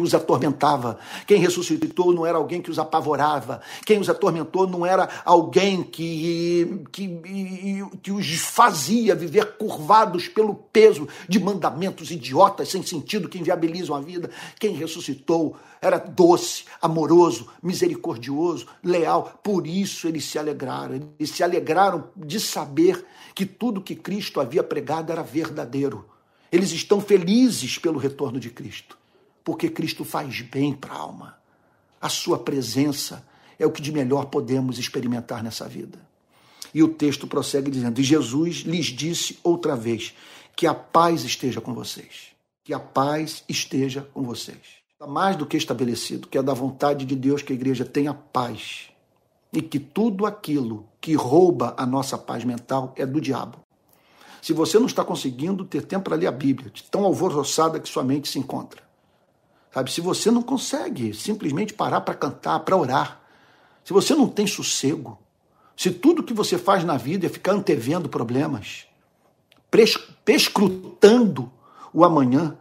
os 0.01 0.15
atormentava, 0.15 0.99
quem 1.27 1.39
ressuscitou 1.39 2.13
não 2.13 2.27
era 2.27 2.39
alguém 2.39 2.61
que 2.61 2.71
os 2.71 2.79
apavorava, 2.79 3.61
quem 3.85 3.99
os 3.99 4.09
atormentou 4.09 4.67
não 4.67 4.85
era 4.85 5.09
alguém 5.25 5.83
que, 5.83 6.83
que, 6.93 7.85
que 8.03 8.13
os 8.13 8.27
fazia 8.41 9.15
viver 9.15 9.57
curvados 9.57 10.29
pelo 10.29 10.55
peso 10.55 11.09
de 11.29 11.39
mandamentos 11.39 12.11
idiotas, 12.11 12.69
sem 12.69 12.83
sentido, 12.83 13.29
que 13.29 13.39
inviabilizam 13.39 13.97
a 13.97 14.01
vida. 14.01 14.31
Quem 14.59 14.75
ressuscitou 14.75 15.57
era 15.81 15.99
doce, 15.99 16.64
amoroso, 16.81 17.49
misericordioso, 17.62 18.66
leal. 18.85 19.40
Por 19.43 19.66
isso 19.66 20.07
eles 20.07 20.25
se 20.25 20.38
alegraram. 20.38 21.12
Eles 21.19 21.31
se 21.31 21.43
alegraram 21.43 22.11
de 22.14 22.38
saber 22.38 23.05
que 23.35 23.47
tudo 23.47 23.81
que 23.81 23.97
Cristo 23.97 24.40
havia 24.40 24.62
pregado 24.62 25.11
era 25.11 25.23
verdadeiro. 25.23 26.07
Eles 26.53 26.73
estão 26.73 27.01
felizes 27.01 27.79
pelo 27.79 27.99
retorno 27.99 28.38
de 28.38 28.51
Cristo, 28.51 28.99
porque 29.43 29.71
Cristo 29.71 30.05
faz 30.05 30.43
bem 30.43 30.75
para 30.75 30.93
a 30.93 30.99
alma. 30.99 31.38
A 32.01 32.09
sua 32.09 32.38
presença 32.38 33.27
é 33.59 33.64
o 33.64 33.71
que 33.71 33.81
de 33.81 33.93
melhor 33.93 34.27
podemos 34.27 34.79
experimentar 34.79 35.43
nessa 35.43 35.69
vida. 35.69 35.99
E 36.75 36.83
o 36.83 36.88
texto 36.88 37.27
prossegue 37.27 37.71
dizendo: 37.71 38.01
E 38.01 38.05
Jesus 38.05 38.57
lhes 38.59 38.87
disse 38.87 39.38
outra 39.43 39.77
vez: 39.77 40.14
Que 40.57 40.66
a 40.66 40.75
paz 40.75 41.25
esteja 41.25 41.61
com 41.61 41.73
vocês. 41.73 42.33
Que 42.64 42.75
a 42.75 42.81
paz 42.81 43.45
esteja 43.49 44.07
com 44.12 44.23
vocês. 44.23 44.80
Está 45.01 45.11
mais 45.11 45.35
do 45.35 45.47
que 45.47 45.57
estabelecido, 45.57 46.29
que 46.29 46.37
é 46.37 46.43
da 46.43 46.53
vontade 46.53 47.07
de 47.07 47.17
Deus 47.17 47.41
que 47.41 47.55
a 47.55 47.57
igreja 47.57 47.87
tenha 47.87 48.13
paz 48.13 48.91
e 49.51 49.63
que 49.63 49.79
tudo 49.79 50.27
aquilo 50.27 50.87
que 51.01 51.15
rouba 51.15 51.75
a 51.79 51.87
nossa 51.87 52.19
paz 52.19 52.45
mental 52.45 52.93
é 52.99 53.07
do 53.07 53.19
diabo. 53.19 53.61
Se 54.43 54.53
você 54.53 54.79
não 54.79 54.85
está 54.85 55.03
conseguindo 55.03 55.65
ter 55.65 55.87
tempo 55.87 56.05
para 56.05 56.17
ler 56.17 56.27
a 56.27 56.31
Bíblia, 56.31 56.69
de 56.69 56.83
tão 56.83 57.07
alvoroçada 57.07 57.81
que 57.81 57.89
sua 57.89 58.05
mente 58.05 58.29
se 58.29 58.39
encontra, 58.39 58.83
sabe? 59.73 59.91
Se 59.91 60.03
você 60.03 60.31
não 60.31 60.43
consegue 60.43 61.15
simplesmente 61.15 61.73
parar 61.73 62.03
para 62.03 62.15
cantar, 62.15 62.61
para 62.61 62.77
orar, 62.77 63.23
se 63.83 63.95
você 63.95 64.15
não 64.15 64.29
tem 64.29 64.47
sossego, 64.47 65.19
se 65.75 65.91
tudo 65.91 66.23
que 66.23 66.35
você 66.35 66.59
faz 66.59 66.85
na 66.85 66.99
vida 66.99 67.25
é 67.25 67.31
ficar 67.31 67.53
antevendo 67.53 68.07
problemas, 68.07 68.87
prescrutando 70.27 71.51
o 71.91 72.05
amanhã, 72.05 72.55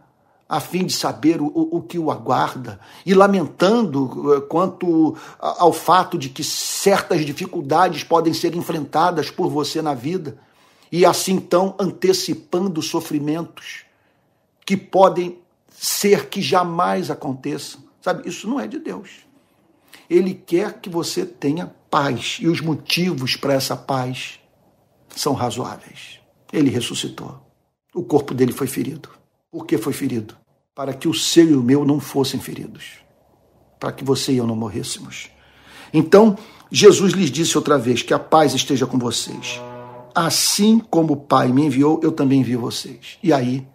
a 0.50 0.58
fim 0.58 0.84
de 0.84 0.92
saber 0.92 1.40
o, 1.40 1.46
o 1.46 1.80
que 1.80 1.96
o 1.96 2.10
aguarda, 2.10 2.80
e 3.06 3.14
lamentando 3.14 4.34
eh, 4.34 4.40
quanto 4.40 5.16
ao 5.38 5.72
fato 5.72 6.18
de 6.18 6.28
que 6.28 6.42
certas 6.42 7.24
dificuldades 7.24 8.02
podem 8.02 8.34
ser 8.34 8.56
enfrentadas 8.56 9.30
por 9.30 9.48
você 9.48 9.80
na 9.80 9.94
vida, 9.94 10.36
e 10.90 11.06
assim 11.06 11.34
então 11.34 11.76
antecipando 11.78 12.82
sofrimentos 12.82 13.84
que 14.66 14.76
podem 14.76 15.38
ser 15.70 16.28
que 16.28 16.42
jamais 16.42 17.12
aconteçam. 17.12 17.80
Sabe, 18.02 18.28
isso 18.28 18.48
não 18.48 18.58
é 18.58 18.66
de 18.66 18.80
Deus. 18.80 19.24
Ele 20.08 20.34
quer 20.34 20.80
que 20.80 20.90
você 20.90 21.24
tenha 21.24 21.72
paz, 21.88 22.38
e 22.40 22.48
os 22.48 22.60
motivos 22.60 23.36
para 23.36 23.54
essa 23.54 23.76
paz 23.76 24.40
são 25.14 25.32
razoáveis. 25.32 26.18
Ele 26.52 26.70
ressuscitou. 26.70 27.40
O 27.94 28.02
corpo 28.02 28.34
dele 28.34 28.52
foi 28.52 28.66
ferido 28.66 29.08
Por 29.52 29.64
que 29.64 29.78
foi 29.78 29.92
ferido? 29.92 30.39
Para 30.80 30.94
que 30.94 31.06
o 31.06 31.12
seu 31.12 31.46
e 31.46 31.54
o 31.54 31.62
meu 31.62 31.84
não 31.84 32.00
fossem 32.00 32.40
feridos. 32.40 33.00
Para 33.78 33.92
que 33.92 34.02
você 34.02 34.32
e 34.32 34.38
eu 34.38 34.46
não 34.46 34.56
morrêssemos. 34.56 35.28
Então, 35.92 36.38
Jesus 36.70 37.12
lhes 37.12 37.30
disse 37.30 37.58
outra 37.58 37.76
vez: 37.76 38.00
Que 38.00 38.14
a 38.14 38.18
paz 38.18 38.54
esteja 38.54 38.86
com 38.86 38.98
vocês. 38.98 39.60
Assim 40.14 40.78
como 40.78 41.12
o 41.12 41.16
Pai 41.18 41.52
me 41.52 41.66
enviou, 41.66 42.00
eu 42.02 42.10
também 42.10 42.40
envio 42.40 42.58
vocês. 42.58 43.18
E 43.22 43.30
aí, 43.30 43.68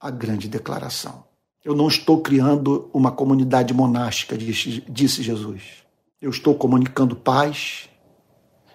a 0.00 0.08
grande 0.08 0.46
declaração. 0.46 1.24
Eu 1.64 1.74
não 1.74 1.88
estou 1.88 2.20
criando 2.20 2.88
uma 2.94 3.10
comunidade 3.10 3.74
monástica, 3.74 4.38
disse 4.38 5.20
Jesus. 5.20 5.62
Eu 6.20 6.30
estou 6.30 6.54
comunicando 6.54 7.16
paz, 7.16 7.88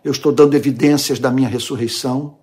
eu 0.04 0.12
estou 0.12 0.34
dando 0.34 0.56
evidências 0.56 1.20
da 1.20 1.32
minha 1.32 1.48
ressurreição, 1.48 2.38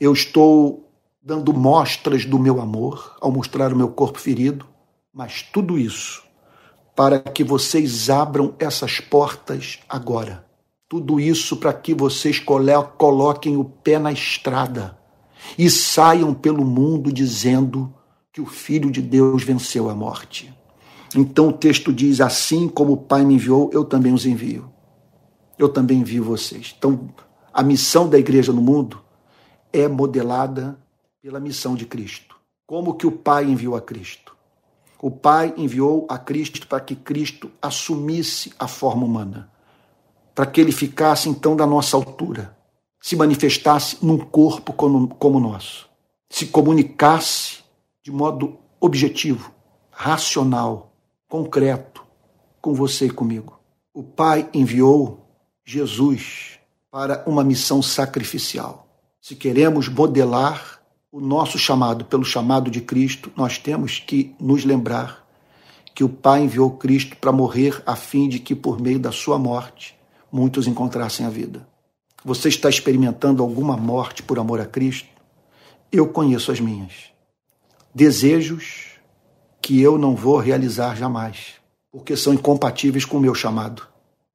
eu 0.00 0.14
estou 0.14 0.90
dando 1.22 1.52
mostras 1.52 2.24
do 2.24 2.38
meu 2.38 2.62
amor 2.62 3.18
ao 3.20 3.30
mostrar 3.30 3.74
o 3.74 3.76
meu 3.76 3.90
corpo 3.90 4.18
ferido, 4.18 4.69
mas 5.12 5.42
tudo 5.42 5.78
isso 5.78 6.22
para 6.94 7.18
que 7.18 7.42
vocês 7.42 8.10
abram 8.10 8.54
essas 8.58 9.00
portas 9.00 9.78
agora. 9.88 10.44
Tudo 10.88 11.20
isso 11.20 11.56
para 11.56 11.72
que 11.72 11.94
vocês 11.94 12.42
coloquem 12.98 13.56
o 13.56 13.64
pé 13.64 13.98
na 13.98 14.12
estrada 14.12 14.98
e 15.56 15.70
saiam 15.70 16.34
pelo 16.34 16.64
mundo 16.64 17.12
dizendo 17.12 17.94
que 18.32 18.40
o 18.40 18.46
Filho 18.46 18.90
de 18.90 19.00
Deus 19.00 19.42
venceu 19.42 19.88
a 19.88 19.94
morte. 19.94 20.52
Então 21.14 21.48
o 21.48 21.52
texto 21.52 21.92
diz: 21.92 22.20
Assim 22.20 22.68
como 22.68 22.92
o 22.92 22.96
Pai 22.96 23.24
me 23.24 23.34
enviou, 23.34 23.70
eu 23.72 23.84
também 23.84 24.12
os 24.12 24.26
envio. 24.26 24.70
Eu 25.58 25.68
também 25.68 25.98
envio 25.98 26.24
vocês. 26.24 26.74
Então, 26.76 27.08
a 27.52 27.62
missão 27.62 28.08
da 28.08 28.18
igreja 28.18 28.52
no 28.52 28.62
mundo 28.62 29.00
é 29.72 29.86
modelada 29.88 30.78
pela 31.22 31.40
missão 31.40 31.74
de 31.74 31.84
Cristo. 31.84 32.36
Como 32.66 32.94
que 32.94 33.06
o 33.06 33.12
Pai 33.12 33.44
enviou 33.44 33.76
a 33.76 33.80
Cristo? 33.80 34.36
O 35.02 35.10
Pai 35.10 35.54
enviou 35.56 36.06
a 36.10 36.18
Cristo 36.18 36.66
para 36.66 36.80
que 36.80 36.94
Cristo 36.94 37.50
assumisse 37.62 38.52
a 38.58 38.68
forma 38.68 39.04
humana, 39.04 39.50
para 40.34 40.44
que 40.44 40.60
ele 40.60 40.72
ficasse 40.72 41.28
então 41.28 41.56
da 41.56 41.66
nossa 41.66 41.96
altura, 41.96 42.54
se 43.00 43.16
manifestasse 43.16 43.96
num 44.04 44.18
corpo 44.18 44.74
como, 44.74 45.08
como 45.08 45.38
o 45.38 45.40
nosso, 45.40 45.88
se 46.28 46.46
comunicasse 46.46 47.60
de 48.02 48.10
modo 48.10 48.58
objetivo, 48.78 49.50
racional, 49.90 50.92
concreto, 51.26 52.04
com 52.60 52.74
você 52.74 53.06
e 53.06 53.10
comigo. 53.10 53.58
O 53.94 54.02
Pai 54.02 54.48
enviou 54.52 55.26
Jesus 55.64 56.58
para 56.90 57.22
uma 57.26 57.42
missão 57.42 57.80
sacrificial. 57.80 58.86
Se 59.20 59.34
queremos 59.34 59.88
modelar 59.88 60.79
o 61.12 61.20
nosso 61.20 61.58
chamado 61.58 62.04
pelo 62.04 62.24
chamado 62.24 62.70
de 62.70 62.80
Cristo, 62.80 63.32
nós 63.36 63.58
temos 63.58 63.98
que 63.98 64.34
nos 64.38 64.64
lembrar 64.64 65.26
que 65.94 66.04
o 66.04 66.08
Pai 66.08 66.44
enviou 66.44 66.70
Cristo 66.70 67.16
para 67.16 67.32
morrer 67.32 67.82
a 67.84 67.96
fim 67.96 68.28
de 68.28 68.38
que, 68.38 68.54
por 68.54 68.80
meio 68.80 68.98
da 68.98 69.10
sua 69.10 69.38
morte, 69.38 69.98
muitos 70.30 70.68
encontrassem 70.68 71.26
a 71.26 71.30
vida. 71.30 71.66
Você 72.24 72.48
está 72.48 72.68
experimentando 72.68 73.42
alguma 73.42 73.76
morte 73.76 74.22
por 74.22 74.38
amor 74.38 74.60
a 74.60 74.66
Cristo? 74.66 75.08
Eu 75.90 76.06
conheço 76.08 76.52
as 76.52 76.60
minhas 76.60 77.10
desejos 77.92 78.90
que 79.60 79.80
eu 79.80 79.98
não 79.98 80.14
vou 80.14 80.38
realizar 80.38 80.96
jamais, 80.96 81.54
porque 81.90 82.16
são 82.16 82.32
incompatíveis 82.32 83.04
com 83.04 83.16
o 83.16 83.20
meu 83.20 83.34
chamado. 83.34 83.82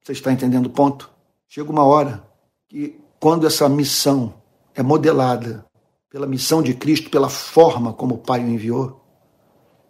Você 0.02 0.12
está 0.12 0.30
entendendo 0.30 0.66
o 0.66 0.70
ponto? 0.70 1.10
Chega 1.48 1.70
uma 1.70 1.84
hora 1.84 2.22
que, 2.68 3.00
quando 3.18 3.46
essa 3.46 3.66
missão 3.68 4.34
é 4.74 4.82
modelada 4.82 5.64
pela 6.10 6.26
missão 6.26 6.62
de 6.62 6.74
Cristo, 6.74 7.10
pela 7.10 7.28
forma 7.28 7.92
como 7.92 8.14
o 8.14 8.18
Pai 8.18 8.42
o 8.42 8.48
enviou, 8.48 9.04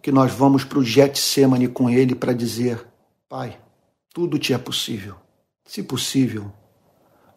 que 0.02 0.12
nós 0.12 0.32
vamos 0.32 0.64
para 0.64 0.78
o 0.78 0.84
Getsemane 0.84 1.68
com 1.68 1.90
ele 1.90 2.14
para 2.14 2.32
dizer: 2.32 2.86
Pai, 3.28 3.60
tudo 4.14 4.38
te 4.38 4.52
é 4.52 4.58
possível. 4.58 5.16
Se 5.64 5.82
possível, 5.82 6.52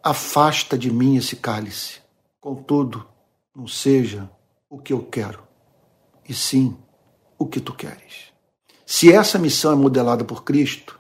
afasta 0.04 0.78
de 0.78 0.92
mim 0.92 1.18
esse 1.18 1.36
cálice. 1.36 2.00
Contudo, 2.40 3.06
não 3.56 3.68
seja 3.68 4.30
o 4.70 4.78
que 4.78 4.94
eu 4.94 5.04
quero, 5.04 5.44
e 6.28 6.34
sim 6.34 6.78
o 7.38 7.46
que 7.46 7.60
tu 7.60 7.74
queres. 7.74 8.30
Se 8.86 9.12
essa 9.12 9.40
missão 9.40 9.72
é 9.72 9.76
modelada 9.76 10.24
por 10.24 10.44
Cristo, 10.44 11.00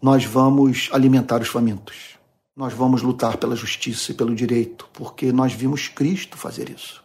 nós 0.00 0.24
vamos 0.24 0.88
alimentar 0.92 1.40
os 1.40 1.48
famintos. 1.48 2.18
Nós 2.54 2.72
vamos 2.72 3.02
lutar 3.02 3.38
pela 3.38 3.56
justiça 3.56 4.12
e 4.12 4.14
pelo 4.14 4.34
direito, 4.34 4.88
porque 4.92 5.32
nós 5.32 5.52
vimos 5.52 5.88
Cristo 5.88 6.36
fazer 6.36 6.68
isso. 6.68 7.01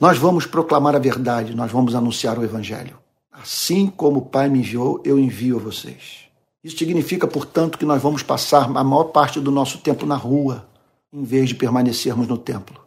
Nós 0.00 0.16
vamos 0.16 0.46
proclamar 0.46 0.94
a 0.94 1.00
verdade, 1.00 1.56
nós 1.56 1.72
vamos 1.72 1.94
anunciar 1.94 2.38
o 2.38 2.44
Evangelho. 2.44 2.98
Assim 3.32 3.88
como 3.88 4.20
o 4.20 4.26
Pai 4.26 4.48
me 4.48 4.60
enviou, 4.60 5.02
eu 5.04 5.18
envio 5.18 5.56
a 5.56 5.60
vocês. 5.60 6.28
Isso 6.62 6.78
significa, 6.78 7.26
portanto, 7.26 7.76
que 7.76 7.84
nós 7.84 8.00
vamos 8.00 8.22
passar 8.22 8.64
a 8.64 8.84
maior 8.84 9.04
parte 9.04 9.40
do 9.40 9.50
nosso 9.50 9.78
tempo 9.78 10.06
na 10.06 10.14
rua, 10.14 10.68
em 11.12 11.24
vez 11.24 11.48
de 11.48 11.56
permanecermos 11.56 12.28
no 12.28 12.38
templo. 12.38 12.80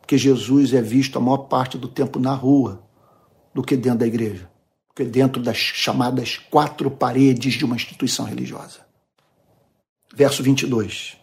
Porque 0.00 0.16
Jesus 0.16 0.72
é 0.72 0.80
visto 0.80 1.18
a 1.18 1.20
maior 1.20 1.38
parte 1.38 1.76
do 1.76 1.88
tempo 1.88 2.20
na 2.20 2.34
rua, 2.34 2.82
do 3.52 3.62
que 3.62 3.76
dentro 3.76 4.00
da 4.00 4.06
igreja, 4.06 4.48
do 4.88 4.94
que 4.94 5.04
dentro 5.04 5.42
das 5.42 5.56
chamadas 5.56 6.38
quatro 6.50 6.88
paredes 6.88 7.54
de 7.54 7.64
uma 7.64 7.74
instituição 7.74 8.26
religiosa. 8.26 8.80
Verso 10.14 10.42
22. 10.42 11.16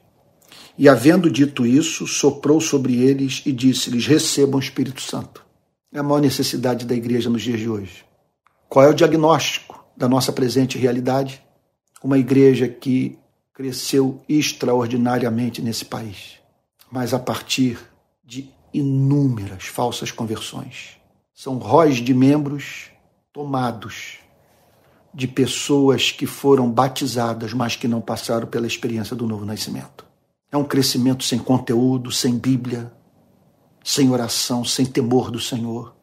E 0.78 0.88
havendo 0.88 1.30
dito 1.30 1.65
isso, 1.65 2.07
soprou 2.07 2.61
sobre 2.61 3.01
eles 3.01 3.41
e 3.45 3.51
disse-lhes: 3.51 4.07
Recebam 4.07 4.57
o 4.57 4.63
Espírito 4.63 5.01
Santo. 5.01 5.45
É 5.93 5.99
a 5.99 6.03
maior 6.03 6.22
necessidade 6.22 6.86
da 6.86 6.95
igreja 6.95 7.30
nos 7.30 7.41
dias 7.41 7.59
de 7.59 7.69
hoje. 7.69 8.05
Qual 8.69 8.86
é 8.86 8.89
o 8.89 8.93
diagnóstico 8.93 9.84
da 9.95 10.07
nossa 10.07 10.32
presente 10.32 10.78
realidade? 10.78 11.43
Uma 12.01 12.17
igreja 12.17 12.67
que 12.67 13.17
cresceu 13.53 14.22
extraordinariamente 14.28 15.61
nesse 15.61 15.86
país, 15.86 16.39
mas 16.89 17.13
a 17.13 17.19
partir 17.19 17.78
de 18.24 18.49
inúmeras 18.74 19.65
falsas 19.65 20.11
conversões 20.11 20.97
são 21.34 21.57
róis 21.57 21.97
de 21.97 22.13
membros 22.13 22.89
tomados 23.34 24.19
de 25.13 25.28
pessoas 25.28 26.11
que 26.11 26.26
foram 26.26 26.72
batizadas, 26.72 27.53
mas 27.53 27.76
que 27.76 27.88
não 27.88 27.99
passaram 27.99 28.47
pela 28.47 28.65
experiência 28.65 29.15
do 29.15 29.28
novo 29.28 29.45
nascimento. 29.45 30.05
É 30.52 30.58
um 30.58 30.64
crescimento 30.64 31.24
sem 31.24 31.39
conteúdo, 31.39 32.12
sem 32.12 32.38
Bíblia, 32.38 32.91
sem 33.84 34.10
oração, 34.10 34.66
sem 34.66 34.86
temor 34.86 35.32
do 35.32 35.39
Senhor, 35.39 35.95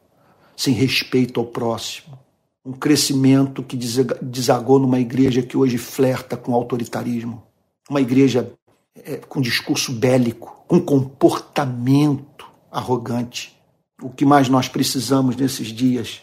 sem 0.57 0.73
respeito 0.73 1.39
ao 1.39 1.45
próximo. 1.45 2.17
Um 2.65 2.73
crescimento 2.73 3.63
que 3.63 3.77
desagou 3.77 4.79
numa 4.79 4.99
igreja 4.99 5.41
que 5.41 5.55
hoje 5.55 5.77
flerta 5.77 6.35
com 6.35 6.53
autoritarismo. 6.53 7.43
Uma 7.89 8.01
igreja 8.01 8.51
é, 8.95 9.17
com 9.17 9.39
discurso 9.39 9.93
bélico, 9.93 10.63
com 10.67 10.79
comportamento 10.79 12.45
arrogante 12.71 13.59
o 14.01 14.09
que 14.09 14.25
mais 14.25 14.47
nós 14.47 14.69
precisamos 14.69 15.35
nesses 15.35 15.67
dias 15.67 16.21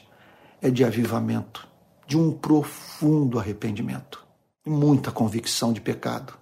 é 0.62 0.70
de 0.70 0.82
avivamento, 0.82 1.68
de 2.06 2.16
um 2.16 2.32
profundo 2.32 3.38
arrependimento, 3.38 4.24
e 4.64 4.70
muita 4.70 5.12
convicção 5.12 5.72
de 5.72 5.80
pecado 5.80 6.32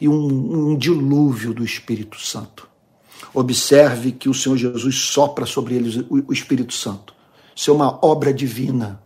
e 0.00 0.08
um, 0.08 0.70
um 0.70 0.76
dilúvio 0.76 1.54
do 1.54 1.64
Espírito 1.64 2.20
Santo. 2.20 2.68
Observe 3.34 4.12
que 4.12 4.28
o 4.28 4.34
Senhor 4.34 4.56
Jesus 4.56 4.96
sopra 4.96 5.46
sobre 5.46 5.74
eles 5.74 6.04
o 6.08 6.32
Espírito 6.32 6.74
Santo. 6.74 7.14
Isso 7.54 7.70
é 7.70 7.74
uma 7.74 7.98
obra 8.04 8.32
divina, 8.32 9.02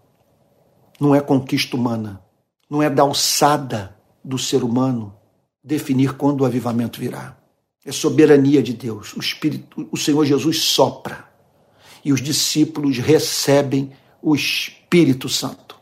não 1.01 1.15
é 1.15 1.21
conquista 1.21 1.77
humana, 1.77 2.21
não 2.69 2.83
é 2.83 2.91
da 2.91 3.03
alçada 3.03 3.97
do 4.25 4.39
ser 4.39 4.65
humano 4.65 5.15
definir 5.63 6.15
quando 6.15 6.41
o 6.41 6.45
avivamento 6.45 7.01
virá. 7.01 7.37
É 7.85 7.93
soberania 7.93 8.63
de 8.63 8.73
Deus. 8.73 9.15
O 9.15 9.21
Espírito, 9.21 9.89
o 9.93 9.97
Senhor 9.97 10.25
Jesus 10.25 10.63
sopra 10.63 11.25
e 12.05 12.13
os 12.13 12.21
discípulos 12.21 12.99
recebem 12.99 13.93
o 14.23 14.35
Espírito 14.35 15.29
Santo, 15.29 15.77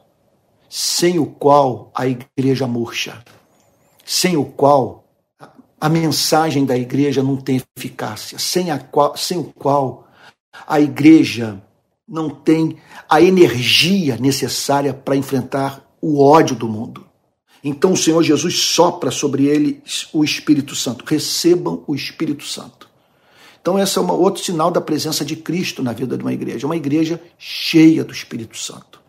sem 0.69 1.19
o 1.19 1.27
qual 1.27 1.91
a 1.95 2.07
igreja 2.07 2.67
murcha, 2.67 3.23
sem 4.05 4.37
o 4.37 4.45
qual 4.45 5.05
a 5.81 5.89
mensagem 5.89 6.65
da 6.65 6.77
igreja 6.77 7.23
não 7.23 7.37
tem 7.37 7.63
eficácia, 7.77 8.39
sem, 8.39 8.71
a 8.71 8.79
qual, 8.79 9.17
sem 9.17 9.39
o 9.39 9.45
qual 9.45 10.09
a 10.67 10.81
igreja 10.81 11.63
não 12.09 12.31
tem 12.31 12.77
a 13.09 13.21
energia 13.21 14.17
necessária 14.17 14.93
para 14.95 15.17
enfrentar 15.17 15.85
o 16.01 16.23
ódio 16.23 16.57
do 16.57 16.69
mundo. 16.69 17.07
Então 17.63 17.93
o 17.93 17.97
Senhor 17.97 18.23
Jesus 18.23 18.59
sopra 18.59 19.11
sobre 19.11 19.47
eles 19.47 20.09
o 20.13 20.23
Espírito 20.23 20.75
Santo. 20.75 21.05
Recebam 21.07 21.83
o 21.87 21.95
Espírito 21.95 22.45
Santo. 22.45 22.89
Então, 23.65 23.79
esse 23.79 23.97
é 23.97 24.01
um 24.03 24.11
outro 24.11 24.45
sinal 24.45 24.71
da 24.71 24.79
presença 24.79 25.25
de 25.25 25.35
Cristo 25.35 25.83
na 25.83 25.95
vida 25.95 26.19
de 26.19 26.23
uma 26.23 26.35
igreja. 26.35 26.67
Uma 26.67 26.77
igreja 26.77 27.19
cheia 27.39 28.05
do 28.05 28.13
Espírito 28.13 28.59
Santo. 28.59 29.01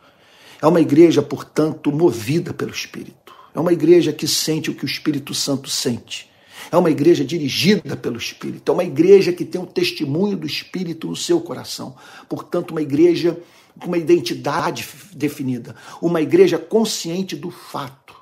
É 0.61 0.65
uma 0.65 0.79
igreja, 0.79 1.21
portanto, 1.21 1.91
movida 1.91 2.53
pelo 2.53 2.71
Espírito. 2.71 3.24
É 3.55 3.59
uma 3.59 3.71
igreja 3.71 4.11
que 4.11 4.27
sente 4.27 4.69
o 4.69 4.75
que 4.75 4.83
o 4.83 4.85
Espírito 4.85 5.33
Santo 5.33 5.69
sente. 5.69 6.29
É 6.71 6.77
uma 6.77 6.91
igreja 6.91 7.23
dirigida 7.23 7.95
pelo 7.95 8.17
Espírito. 8.17 8.69
É 8.69 8.73
uma 8.73 8.83
igreja 8.83 9.31
que 9.31 9.45
tem 9.45 9.61
o 9.61 9.65
testemunho 9.65 10.35
do 10.35 10.45
Espírito 10.45 11.07
no 11.07 11.15
seu 11.15 11.39
coração. 11.39 11.95
Portanto, 12.27 12.71
uma 12.71 12.81
igreja 12.81 13.39
com 13.79 13.87
uma 13.87 13.97
identidade 13.97 14.87
definida, 15.13 15.75
uma 16.01 16.21
igreja 16.21 16.57
consciente 16.57 17.35
do 17.35 17.51
fato 17.51 18.15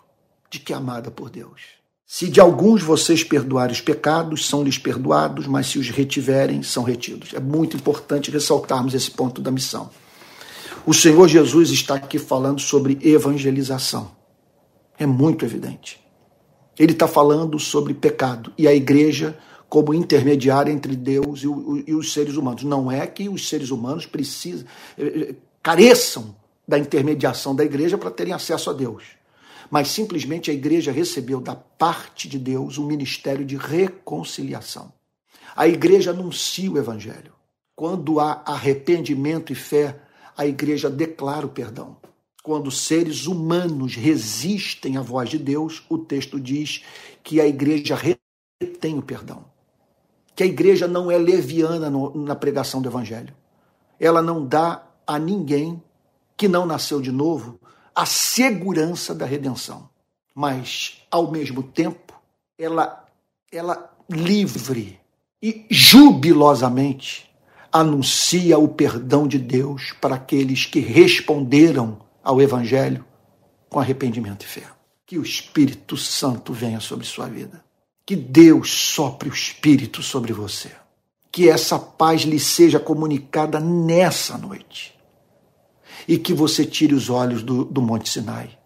de 0.50 0.60
que 0.60 0.74
é 0.74 0.76
amada 0.76 1.12
por 1.12 1.30
Deus. 1.30 1.62
Se 2.06 2.28
de 2.28 2.40
alguns 2.40 2.84
vocês 2.84 3.24
perdoarem 3.24 3.74
os 3.74 3.82
pecados, 3.82 4.46
são 4.48 4.64
lhes 4.64 4.78
perdoados, 4.78 5.48
mas 5.48 5.68
se 5.68 5.80
os 5.80 5.90
retiverem, 5.90 6.62
são 6.62 6.84
retidos. 6.84 7.34
É 7.34 7.40
muito 7.40 7.76
importante 7.76 8.30
ressaltarmos 8.30 8.94
esse 8.94 9.10
ponto 9.10 9.42
da 9.42 9.50
missão. 9.50 9.90
O 10.86 10.94
Senhor 10.94 11.28
Jesus 11.28 11.72
está 11.72 11.96
aqui 11.96 12.20
falando 12.20 12.60
sobre 12.60 13.00
evangelização. 13.02 14.12
É 14.98 15.06
muito 15.06 15.46
evidente. 15.46 16.00
Ele 16.78 16.94
está 16.94 17.08
falando 17.08 17.60
sobre 17.60 17.94
pecado 17.94 18.52
e 18.58 18.68
a 18.68 18.74
igreja 18.74 19.38
como 19.70 19.94
intermediária 19.94 20.72
entre 20.72 20.96
Deus 20.96 21.42
e, 21.42 21.48
o, 21.48 21.84
e 21.88 21.94
os 21.94 22.14
seres 22.14 22.36
humanos. 22.36 22.64
Não 22.64 22.92
é 22.92 23.06
que 23.08 23.28
os 23.28 23.50
seres 23.50 23.72
humanos 23.72 24.06
precisam, 24.06 24.66
eh, 24.98 25.30
eh, 25.30 25.36
careçam 25.62 26.36
da 26.68 26.78
intermediação 26.78 27.56
da 27.56 27.64
igreja 27.64 27.98
para 27.98 28.12
terem 28.12 28.34
acesso 28.34 28.70
a 28.70 28.74
Deus 28.74 29.04
mas 29.74 29.88
simplesmente 29.88 30.52
a 30.52 30.54
igreja 30.54 30.92
recebeu 30.92 31.42
da 31.42 31.56
parte 31.56 32.30
de 32.30 32.38
Deus 32.38 32.78
um 32.78 32.86
ministério 32.86 33.44
de 33.44 33.58
reconciliação. 33.58 34.94
A 35.56 35.68
igreja 35.68 36.12
anuncia 36.12 36.70
o 36.70 36.78
evangelho. 36.78 37.34
Quando 37.76 38.20
há 38.20 38.44
arrependimento 38.46 39.52
e 39.52 39.56
fé, 39.56 40.00
a 40.38 40.46
igreja 40.46 40.92
declara 40.92 41.48
o 41.48 41.50
perdão. 41.50 41.98
Quando 42.44 42.70
seres 42.70 43.26
humanos 43.26 43.96
resistem 43.96 44.98
à 44.98 45.02
voz 45.02 45.30
de 45.30 45.40
Deus, 45.40 45.82
o 45.88 45.98
texto 45.98 46.38
diz 46.38 46.84
que 47.24 47.40
a 47.40 47.48
igreja 47.48 47.96
retém 47.96 49.00
o 49.00 49.02
perdão. 49.02 49.46
Que 50.36 50.44
a 50.44 50.46
igreja 50.46 50.86
não 50.86 51.10
é 51.10 51.18
leviana 51.18 51.90
no, 51.90 52.14
na 52.14 52.36
pregação 52.36 52.82
do 52.82 52.90
evangelho. 52.90 53.34
Ela 53.98 54.22
não 54.22 54.46
dá 54.46 54.86
a 55.08 55.18
ninguém 55.18 55.82
que 56.36 56.50
não 56.50 56.66
nasceu 56.66 57.00
de 57.00 57.14
novo 57.14 57.58
a 57.96 58.06
segurança 58.06 59.16
da 59.16 59.26
redenção, 59.26 59.88
mas 60.36 61.02
ao 61.10 61.32
mesmo 61.32 61.64
tempo 61.64 62.14
ela 62.58 63.06
ela 63.52 63.90
livre 64.10 65.00
e 65.42 65.66
jubilosamente 65.70 67.30
anuncia 67.72 68.58
o 68.58 68.68
perdão 68.68 69.28
de 69.28 69.38
Deus 69.38 69.94
para 70.02 70.16
aqueles 70.16 70.66
que 70.66 70.80
responderam 70.80 72.03
ao 72.24 72.42
evangelho 72.42 73.06
com 73.70 73.80
arrependimento 73.80 74.44
e 74.44 74.48
fé. 74.48 74.64
Que 75.06 75.18
o 75.18 75.24
Espírito 75.24 75.98
Santo 75.98 76.54
venha 76.54 76.80
sobre 76.80 77.06
sua 77.06 77.28
vida. 77.28 77.64
Que 78.06 78.16
Deus 78.16 78.72
sopre 78.72 79.30
o 79.30 79.34
Espírito 79.34 80.02
sobre 80.02 80.32
você. 80.32 80.72
Que 81.32 81.50
essa 81.50 81.78
paz 81.78 82.22
lhe 82.22 82.40
seja 82.40 82.80
comunicada 82.80 83.60
nessa 83.60 84.38
noite 84.38 84.94
e 86.08 86.18
que 86.18 86.34
você 86.34 86.66
tire 86.66 86.94
os 86.94 87.10
olhos 87.10 87.44
do, 87.44 87.64
do 87.64 87.82
Monte 87.82 88.10
Sinai, 88.10 88.58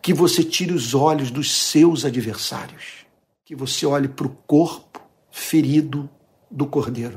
que 0.00 0.12
você 0.12 0.42
tire 0.42 0.72
os 0.72 0.94
olhos 0.94 1.30
dos 1.30 1.52
seus 1.52 2.04
adversários, 2.04 3.06
que 3.44 3.54
você 3.54 3.86
olhe 3.86 4.08
para 4.08 4.26
o 4.26 4.36
corpo 4.46 5.00
ferido 5.30 6.08
do 6.50 6.66
Cordeiro 6.66 7.16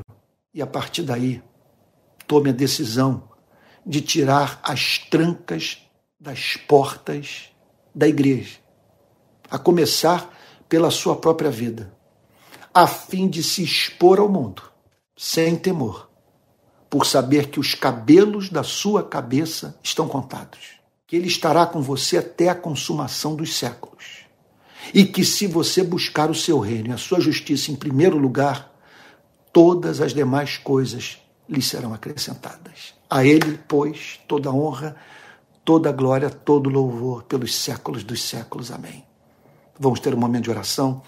e 0.54 0.62
a 0.62 0.66
partir 0.66 1.02
daí 1.02 1.42
tome 2.26 2.50
a 2.50 2.52
decisão 2.52 3.28
de 3.86 4.00
tirar 4.00 4.58
as 4.64 4.98
trancas 4.98 5.78
das 6.18 6.56
portas 6.56 7.50
da 7.94 8.08
igreja, 8.08 8.56
a 9.48 9.58
começar 9.58 10.36
pela 10.68 10.90
sua 10.90 11.14
própria 11.14 11.50
vida, 11.50 11.94
a 12.74 12.86
fim 12.88 13.28
de 13.28 13.42
se 13.44 13.62
expor 13.62 14.18
ao 14.18 14.28
mundo, 14.28 14.62
sem 15.16 15.54
temor, 15.54 16.10
por 16.90 17.06
saber 17.06 17.48
que 17.48 17.60
os 17.60 17.74
cabelos 17.74 18.50
da 18.50 18.64
sua 18.64 19.04
cabeça 19.04 19.78
estão 19.82 20.08
contados, 20.08 20.80
que 21.06 21.14
ele 21.14 21.28
estará 21.28 21.64
com 21.64 21.80
você 21.80 22.18
até 22.18 22.48
a 22.48 22.54
consumação 22.54 23.36
dos 23.36 23.56
séculos, 23.56 24.26
e 24.92 25.04
que 25.04 25.24
se 25.24 25.46
você 25.46 25.82
buscar 25.82 26.28
o 26.28 26.34
seu 26.34 26.58
reino 26.58 26.88
e 26.88 26.92
a 26.92 26.98
sua 26.98 27.20
justiça 27.20 27.70
em 27.70 27.76
primeiro 27.76 28.18
lugar, 28.18 28.72
todas 29.52 30.00
as 30.00 30.12
demais 30.12 30.58
coisas 30.58 31.18
lhe 31.48 31.62
serão 31.62 31.94
acrescentadas. 31.94 32.94
A 33.08 33.24
ele, 33.24 33.58
pois, 33.68 34.20
toda 34.26 34.52
honra, 34.52 34.96
toda 35.64 35.92
glória, 35.92 36.30
todo 36.30 36.70
louvor 36.70 37.22
pelos 37.24 37.54
séculos 37.54 38.02
dos 38.02 38.22
séculos. 38.22 38.70
Amém. 38.70 39.04
Vamos 39.78 40.00
ter 40.00 40.14
um 40.14 40.18
momento 40.18 40.44
de 40.44 40.50
oração. 40.50 41.02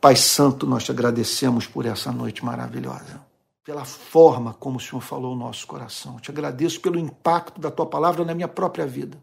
Pai 0.00 0.16
Santo, 0.16 0.66
nós 0.66 0.84
te 0.84 0.90
agradecemos 0.90 1.66
por 1.66 1.86
essa 1.86 2.10
noite 2.10 2.44
maravilhosa 2.44 3.30
pela 3.70 3.84
forma 3.84 4.52
como 4.54 4.78
o 4.78 4.80
Senhor 4.80 5.00
falou 5.00 5.32
o 5.32 5.38
nosso 5.38 5.66
coração. 5.66 6.18
Te 6.18 6.30
agradeço 6.30 6.80
pelo 6.80 6.98
impacto 6.98 7.60
da 7.60 7.70
tua 7.70 7.86
palavra 7.86 8.24
na 8.24 8.34
minha 8.34 8.48
própria 8.48 8.86
vida. 8.86 9.16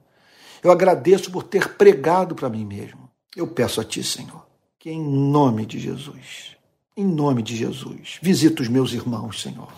Eu 0.64 0.72
agradeço 0.72 1.32
por 1.32 1.44
ter 1.44 1.76
pregado 1.76 2.34
para 2.34 2.50
mim 2.50 2.66
mesmo. 2.66 3.10
Eu 3.36 3.48
peço 3.48 3.82
a 3.82 3.84
ti, 3.84 4.04
Senhor, 4.04 4.48
que 4.80 4.90
em 4.90 5.02
nome 5.02 5.66
de 5.66 5.80
Jesus, 5.80 6.57
em 6.98 7.06
nome 7.06 7.42
de 7.42 7.56
Jesus, 7.56 8.18
visita 8.22 8.62
os 8.62 8.68
meus 8.68 8.92
irmãos, 8.92 9.42
Senhor. 9.42 9.72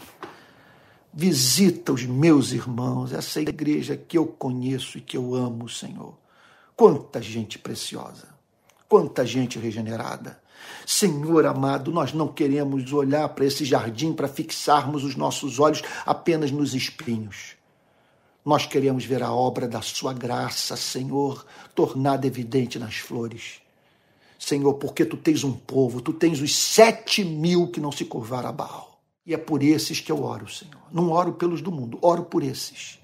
Visita 1.13 1.91
os 1.91 2.05
meus 2.05 2.51
irmãos, 2.51 3.11
essa 3.11 3.41
igreja 3.41 3.97
que 3.97 4.17
eu 4.17 4.25
conheço 4.25 4.97
e 4.97 5.01
que 5.01 5.17
eu 5.17 5.35
amo, 5.35 5.67
Senhor. 5.67 6.17
Quanta 6.75 7.21
gente 7.21 7.59
preciosa, 7.59 8.29
quanta 8.87 9.25
gente 9.25 9.59
regenerada 9.59 10.39
Senhor 10.85 11.45
amado, 11.45 11.91
nós 11.91 12.13
não 12.13 12.27
queremos 12.27 12.91
olhar 12.91 13.29
para 13.29 13.45
esse 13.45 13.63
jardim 13.65 14.13
para 14.13 14.27
fixarmos 14.27 15.03
os 15.03 15.15
nossos 15.15 15.59
olhos 15.59 15.81
apenas 16.05 16.51
nos 16.51 16.73
espinhos. 16.73 17.55
Nós 18.43 18.65
queremos 18.65 19.05
ver 19.05 19.21
a 19.21 19.31
obra 19.31 19.67
da 19.67 19.81
Sua 19.81 20.13
graça, 20.13 20.75
Senhor, 20.75 21.45
tornada 21.75 22.25
evidente 22.25 22.79
nas 22.79 22.97
flores. 22.97 23.61
Senhor, 24.39 24.75
porque 24.75 25.03
tu 25.03 25.17
tens 25.17 25.43
um 25.43 25.51
povo, 25.51 25.99
tu 25.99 26.13
tens 26.13 26.39
os 26.39 26.55
sete 26.55 27.25
mil 27.25 27.67
que 27.67 27.81
não 27.81 27.91
se 27.91 28.05
curvaram 28.05 28.47
a 28.47 28.53
Baal. 28.53 29.01
E 29.25 29.33
é 29.33 29.37
por 29.37 29.61
esses 29.61 29.99
que 29.99 30.09
eu 30.09 30.23
oro, 30.23 30.49
Senhor. 30.49 30.81
Não 30.91 31.11
oro 31.11 31.33
pelos 31.33 31.61
do 31.61 31.71
mundo, 31.71 31.99
oro 32.01 32.23
por 32.23 32.41
esses 32.41 32.97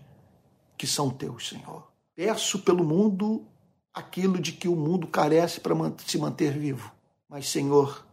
que 0.78 0.88
são 0.88 1.10
teus, 1.10 1.50
Senhor. 1.50 1.92
Peço 2.16 2.60
pelo 2.60 2.86
mundo 2.86 3.46
aquilo 3.94 4.40
de 4.40 4.54
que 4.54 4.70
o 4.70 4.76
mundo 4.78 5.08
carece 5.08 5.60
para 5.60 5.76
se 6.06 6.18
manter 6.18 6.58
vivo. 6.58 6.90
Mas, 7.30 7.50
Senhor, 7.50 8.08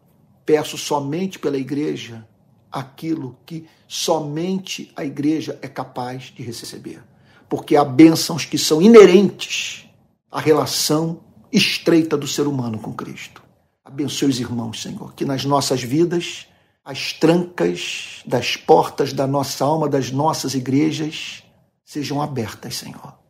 peço 0.44 0.76
somente 0.76 1.38
pela 1.38 1.56
igreja 1.56 2.26
aquilo 2.70 3.36
que 3.46 3.68
somente 3.86 4.92
a 4.96 5.04
igreja 5.04 5.58
é 5.62 5.68
capaz 5.68 6.24
de 6.24 6.42
receber. 6.42 7.04
Porque 7.48 7.76
há 7.76 7.84
bênçãos 7.84 8.44
que 8.44 8.58
são 8.58 8.82
inerentes 8.82 9.88
à 10.30 10.40
relação 10.40 11.20
estreita 11.52 12.16
do 12.16 12.26
ser 12.26 12.46
humano 12.46 12.78
com 12.78 12.92
Cristo. 12.92 13.42
Abençoe 13.84 14.28
os 14.28 14.40
irmãos, 14.40 14.80
Senhor, 14.80 15.12
que 15.14 15.24
nas 15.24 15.44
nossas 15.44 15.82
vidas 15.82 16.46
as 16.84 17.12
trancas 17.12 18.22
das 18.26 18.56
portas 18.56 19.12
da 19.12 19.26
nossa 19.26 19.64
alma, 19.64 19.88
das 19.88 20.10
nossas 20.10 20.54
igrejas, 20.54 21.44
sejam 21.84 22.20
abertas, 22.20 22.76
Senhor 22.76 23.22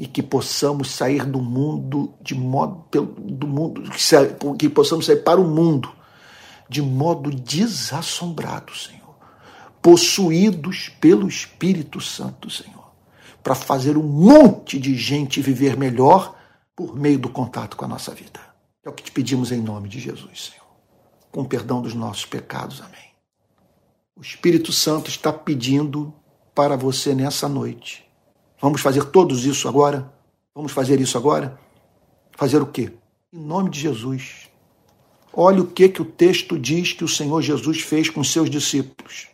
e 0.00 0.06
que 0.06 0.22
possamos 0.22 0.92
sair 0.92 1.26
do 1.26 1.42
mundo 1.42 2.14
de 2.22 2.34
modo 2.34 2.86
do 3.18 3.46
mundo 3.46 3.82
que 4.58 4.66
possamos 4.66 5.04
sair 5.04 5.22
para 5.22 5.38
o 5.38 5.46
mundo 5.46 5.92
de 6.70 6.80
modo 6.80 7.30
desassombrado, 7.30 8.74
Senhor, 8.74 9.14
possuídos 9.82 10.88
pelo 11.00 11.28
Espírito 11.28 12.00
Santo, 12.00 12.48
Senhor, 12.48 12.92
para 13.42 13.54
fazer 13.54 13.98
um 13.98 14.02
monte 14.02 14.78
de 14.78 14.94
gente 14.94 15.42
viver 15.42 15.76
melhor 15.76 16.34
por 16.86 16.96
meio 16.96 17.18
do 17.18 17.28
contato 17.28 17.76
com 17.76 17.84
a 17.84 17.88
nossa 17.88 18.14
vida. 18.14 18.40
É 18.84 18.88
o 18.88 18.92
que 18.92 19.02
te 19.02 19.12
pedimos 19.12 19.52
em 19.52 19.60
nome 19.60 19.88
de 19.88 20.00
Jesus, 20.00 20.46
Senhor. 20.46 20.66
Com 21.30 21.44
perdão 21.44 21.82
dos 21.82 21.94
nossos 21.94 22.24
pecados. 22.24 22.80
Amém. 22.80 23.10
O 24.16 24.22
Espírito 24.22 24.72
Santo 24.72 25.10
está 25.10 25.32
pedindo 25.32 26.14
para 26.54 26.76
você 26.76 27.14
nessa 27.14 27.48
noite 27.48 28.10
Vamos 28.60 28.82
fazer 28.82 29.06
todos 29.06 29.46
isso 29.46 29.66
agora? 29.66 30.12
Vamos 30.54 30.72
fazer 30.72 31.00
isso 31.00 31.16
agora? 31.16 31.58
Fazer 32.32 32.60
o 32.60 32.66
quê? 32.66 32.92
Em 33.32 33.40
nome 33.40 33.70
de 33.70 33.80
Jesus. 33.80 34.50
Olha 35.32 35.62
o 35.62 35.66
que, 35.66 35.88
que 35.88 36.02
o 36.02 36.04
texto 36.04 36.58
diz 36.58 36.92
que 36.92 37.02
o 37.02 37.08
Senhor 37.08 37.40
Jesus 37.40 37.80
fez 37.80 38.10
com 38.10 38.22
seus 38.22 38.50
discípulos. 38.50 39.28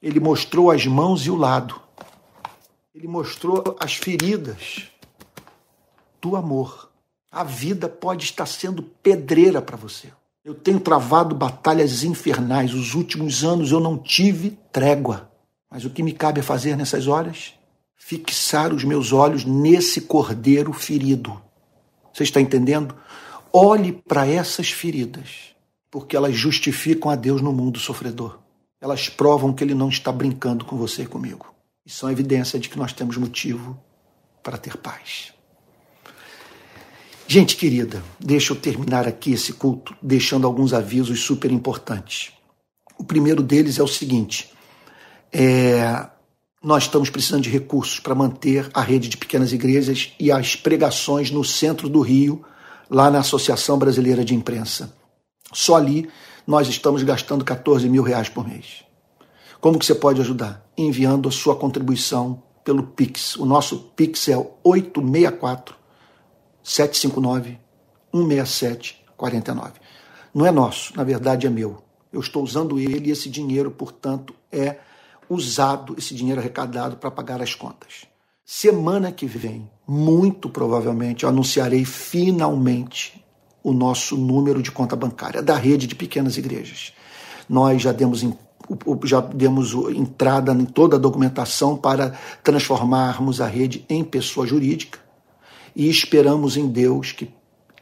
Ele 0.00 0.18
mostrou 0.18 0.70
as 0.70 0.84
mãos 0.84 1.24
e 1.26 1.30
o 1.30 1.36
lado. 1.36 1.80
Ele 2.92 3.06
mostrou 3.06 3.76
as 3.78 3.94
feridas 3.94 4.88
do 6.20 6.34
amor. 6.34 6.91
A 7.32 7.42
vida 7.42 7.88
pode 7.88 8.26
estar 8.26 8.46
sendo 8.46 8.82
pedreira 8.82 9.60
para 9.60 9.76
você. 9.76 10.12
Eu 10.44 10.54
tenho 10.54 10.78
travado 10.78 11.34
batalhas 11.34 12.04
infernais. 12.04 12.74
Os 12.74 12.94
últimos 12.94 13.42
anos 13.42 13.72
eu 13.72 13.80
não 13.80 13.96
tive 13.96 14.58
trégua. 14.70 15.30
Mas 15.70 15.84
o 15.84 15.90
que 15.90 16.02
me 16.02 16.12
cabe 16.12 16.40
a 16.40 16.44
fazer 16.44 16.76
nessas 16.76 17.08
horas? 17.08 17.54
fixar 18.04 18.74
os 18.74 18.82
meus 18.82 19.12
olhos 19.12 19.44
nesse 19.44 20.00
cordeiro 20.00 20.72
ferido. 20.72 21.40
Você 22.12 22.24
está 22.24 22.40
entendendo? 22.40 22.96
Olhe 23.52 23.92
para 23.92 24.26
essas 24.26 24.72
feridas, 24.72 25.54
porque 25.88 26.16
elas 26.16 26.34
justificam 26.34 27.10
a 27.10 27.14
Deus 27.14 27.40
no 27.40 27.52
mundo 27.52 27.78
sofredor. 27.78 28.40
Elas 28.80 29.08
provam 29.08 29.52
que 29.52 29.62
Ele 29.62 29.72
não 29.72 29.88
está 29.88 30.10
brincando 30.10 30.64
com 30.64 30.76
você 30.76 31.02
e 31.02 31.06
comigo. 31.06 31.54
e 31.86 31.90
são 31.90 32.10
evidência 32.10 32.58
de 32.58 32.68
que 32.68 32.78
nós 32.78 32.92
temos 32.92 33.16
motivo 33.16 33.78
para 34.42 34.58
ter 34.58 34.76
paz. 34.76 35.32
Gente 37.34 37.56
querida, 37.56 38.04
deixa 38.20 38.52
eu 38.52 38.56
terminar 38.58 39.08
aqui 39.08 39.32
esse 39.32 39.54
culto 39.54 39.96
deixando 40.02 40.46
alguns 40.46 40.74
avisos 40.74 41.20
super 41.20 41.50
importantes. 41.50 42.30
O 42.98 43.04
primeiro 43.04 43.42
deles 43.42 43.78
é 43.78 43.82
o 43.82 43.88
seguinte: 43.88 44.50
é, 45.32 46.08
nós 46.62 46.82
estamos 46.82 47.08
precisando 47.08 47.44
de 47.44 47.48
recursos 47.48 47.98
para 47.98 48.14
manter 48.14 48.68
a 48.74 48.82
rede 48.82 49.08
de 49.08 49.16
pequenas 49.16 49.50
igrejas 49.50 50.12
e 50.20 50.30
as 50.30 50.56
pregações 50.56 51.30
no 51.30 51.42
centro 51.42 51.88
do 51.88 52.02
Rio, 52.02 52.44
lá 52.90 53.10
na 53.10 53.20
Associação 53.20 53.78
Brasileira 53.78 54.22
de 54.22 54.34
Imprensa. 54.34 54.94
Só 55.54 55.76
ali 55.76 56.10
nós 56.46 56.68
estamos 56.68 57.02
gastando 57.02 57.46
14 57.46 57.88
mil 57.88 58.02
reais 58.02 58.28
por 58.28 58.46
mês. 58.46 58.84
Como 59.58 59.78
que 59.78 59.86
você 59.86 59.94
pode 59.94 60.20
ajudar? 60.20 60.70
Enviando 60.76 61.30
a 61.30 61.32
sua 61.32 61.56
contribuição 61.56 62.42
pelo 62.62 62.82
Pix. 62.82 63.36
O 63.36 63.46
nosso 63.46 63.78
Pix 63.96 64.28
é 64.28 64.36
864 64.62 65.80
759 66.62 67.58
167 68.12 69.02
49. 69.16 69.72
Não 70.34 70.46
é 70.46 70.50
nosso, 70.50 70.96
na 70.96 71.04
verdade 71.04 71.46
é 71.46 71.50
meu. 71.50 71.82
Eu 72.12 72.20
estou 72.20 72.42
usando 72.42 72.78
ele 72.78 73.08
e 73.08 73.12
esse 73.12 73.30
dinheiro, 73.30 73.70
portanto, 73.70 74.34
é 74.50 74.78
usado, 75.28 75.94
esse 75.96 76.14
dinheiro 76.14 76.40
arrecadado 76.40 76.96
para 76.96 77.10
pagar 77.10 77.40
as 77.40 77.54
contas. 77.54 78.06
Semana 78.44 79.12
que 79.12 79.26
vem, 79.26 79.70
muito 79.86 80.48
provavelmente, 80.48 81.22
eu 81.22 81.28
anunciarei 81.28 81.84
finalmente 81.84 83.24
o 83.62 83.72
nosso 83.72 84.16
número 84.16 84.60
de 84.60 84.70
conta 84.70 84.96
bancária 84.96 85.40
da 85.40 85.56
rede 85.56 85.86
de 85.86 85.94
pequenas 85.94 86.36
igrejas. 86.36 86.92
Nós 87.48 87.80
já 87.80 87.92
demos 87.92 88.26
já 89.04 89.20
demos 89.20 89.74
entrada 89.94 90.52
em 90.52 90.64
toda 90.64 90.96
a 90.96 90.98
documentação 90.98 91.76
para 91.76 92.10
transformarmos 92.42 93.40
a 93.40 93.46
rede 93.46 93.84
em 93.88 94.02
pessoa 94.04 94.46
jurídica 94.46 94.98
e 95.74 95.88
esperamos 95.88 96.56
em 96.56 96.68
Deus 96.68 97.12
que 97.12 97.30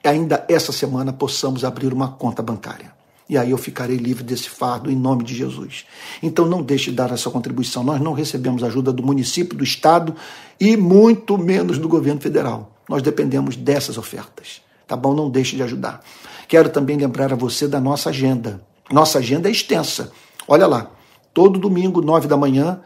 ainda 0.04 0.44
essa 0.48 0.72
semana 0.72 1.12
possamos 1.12 1.64
abrir 1.64 1.92
uma 1.92 2.08
conta 2.08 2.42
bancária. 2.42 2.92
E 3.28 3.38
aí 3.38 3.52
eu 3.52 3.58
ficarei 3.58 3.96
livre 3.96 4.24
desse 4.24 4.50
fardo 4.50 4.90
em 4.90 4.96
nome 4.96 5.22
de 5.22 5.36
Jesus. 5.36 5.86
Então 6.20 6.46
não 6.46 6.62
deixe 6.62 6.90
de 6.90 6.96
dar 6.96 7.12
a 7.12 7.16
sua 7.16 7.30
contribuição. 7.30 7.84
Nós 7.84 8.00
não 8.00 8.12
recebemos 8.12 8.64
ajuda 8.64 8.92
do 8.92 9.04
município, 9.04 9.56
do 9.56 9.62
estado 9.62 10.16
e 10.58 10.76
muito 10.76 11.38
menos 11.38 11.78
do 11.78 11.88
governo 11.88 12.20
federal. 12.20 12.72
Nós 12.88 13.02
dependemos 13.02 13.54
dessas 13.54 13.96
ofertas. 13.96 14.60
Tá 14.84 14.96
bom? 14.96 15.14
Não 15.14 15.30
deixe 15.30 15.54
de 15.54 15.62
ajudar. 15.62 16.02
Quero 16.48 16.70
também 16.70 16.96
lembrar 16.96 17.32
a 17.32 17.36
você 17.36 17.68
da 17.68 17.80
nossa 17.80 18.10
agenda. 18.10 18.60
Nossa 18.90 19.20
agenda 19.20 19.48
é 19.48 19.52
extensa. 19.52 20.10
Olha 20.48 20.66
lá, 20.66 20.90
todo 21.32 21.60
domingo, 21.60 22.02
nove 22.02 22.26
da 22.26 22.36
manhã, 22.36 22.80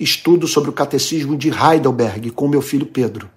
estudo 0.00 0.48
sobre 0.48 0.70
o 0.70 0.72
catecismo 0.72 1.36
de 1.36 1.50
Heidelberg 1.50 2.30
com 2.30 2.48
meu 2.48 2.62
filho 2.62 2.86
Pedro. 2.86 3.28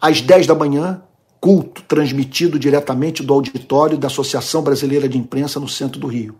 Às 0.00 0.20
dez 0.20 0.46
da 0.46 0.54
manhã, 0.54 1.02
culto 1.40 1.82
transmitido 1.82 2.58
diretamente 2.58 3.22
do 3.22 3.32
auditório 3.32 3.98
da 3.98 4.06
Associação 4.06 4.62
Brasileira 4.62 5.08
de 5.08 5.18
Imprensa 5.18 5.60
no 5.60 5.68
centro 5.68 6.00
do 6.00 6.06
Rio. 6.06 6.36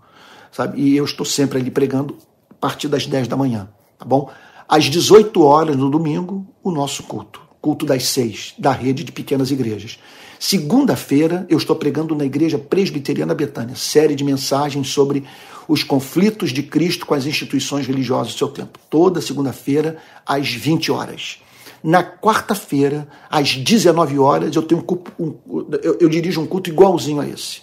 Sabe? 0.51 0.81
E 0.81 0.97
eu 0.97 1.05
estou 1.05 1.27
sempre 1.27 1.59
ali 1.59 1.71
pregando 1.71 2.17
a 2.51 2.55
partir 2.55 2.89
das 2.89 3.07
dez 3.07 3.29
da 3.29 3.37
manhã, 3.37 3.69
tá 3.99 4.05
bom? 4.05 4.31
Às 4.69 4.85
18 4.85 5.43
horas 5.43 5.77
no 5.77 5.91
domingo, 5.91 6.47
o 6.63 6.71
nosso 6.71 7.03
culto, 7.03 7.41
culto 7.61 7.87
das 7.87 8.07
seis, 8.07 8.55
da 8.59 8.73
rede 8.73 9.05
de 9.05 9.13
pequenas 9.13 9.51
igrejas. 9.51 9.99
Segunda-feira, 10.39 11.47
eu 11.49 11.59
estou 11.59 11.75
pregando 11.75 12.15
na 12.15 12.25
Igreja 12.25 12.59
Presbiteriana 12.59 13.35
Betânia, 13.35 13.75
série 13.75 14.15
de 14.15 14.23
mensagens 14.23 14.89
sobre 14.89 15.25
os 15.67 15.83
conflitos 15.83 16.51
de 16.51 16.63
Cristo 16.63 17.05
com 17.07 17.15
as 17.15 17.27
instituições 17.27 17.87
religiosas 17.87 18.35
do 18.35 18.39
seu 18.39 18.49
tempo. 18.49 18.79
Toda 18.89 19.21
segunda-feira, 19.21 19.97
às 20.25 20.49
20 20.49 20.93
horas. 20.93 21.41
Na 21.83 22.03
quarta-feira, 22.03 23.09
às 23.31 23.55
19 23.57 24.19
horas, 24.19 24.55
eu 24.55 24.63
tenho 24.63 24.85
um, 25.19 25.25
um 25.25 25.69
eu, 25.83 25.99
eu, 26.01 26.09
dirijo 26.09 26.41
um 26.41 26.47
culto 26.47 26.71
igualzinho 26.71 27.21
a 27.21 27.29
esse. 27.29 27.63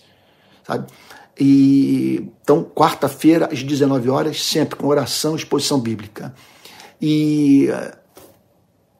Sabe? 0.65 0.87
E, 1.39 2.29
então, 2.41 2.63
quarta-feira, 2.63 3.49
às 3.51 3.61
19 3.61 4.09
horas, 4.09 4.43
sempre 4.43 4.77
com 4.77 4.87
oração 4.87 5.35
exposição 5.35 5.79
bíblica. 5.79 6.33
E 7.01 7.67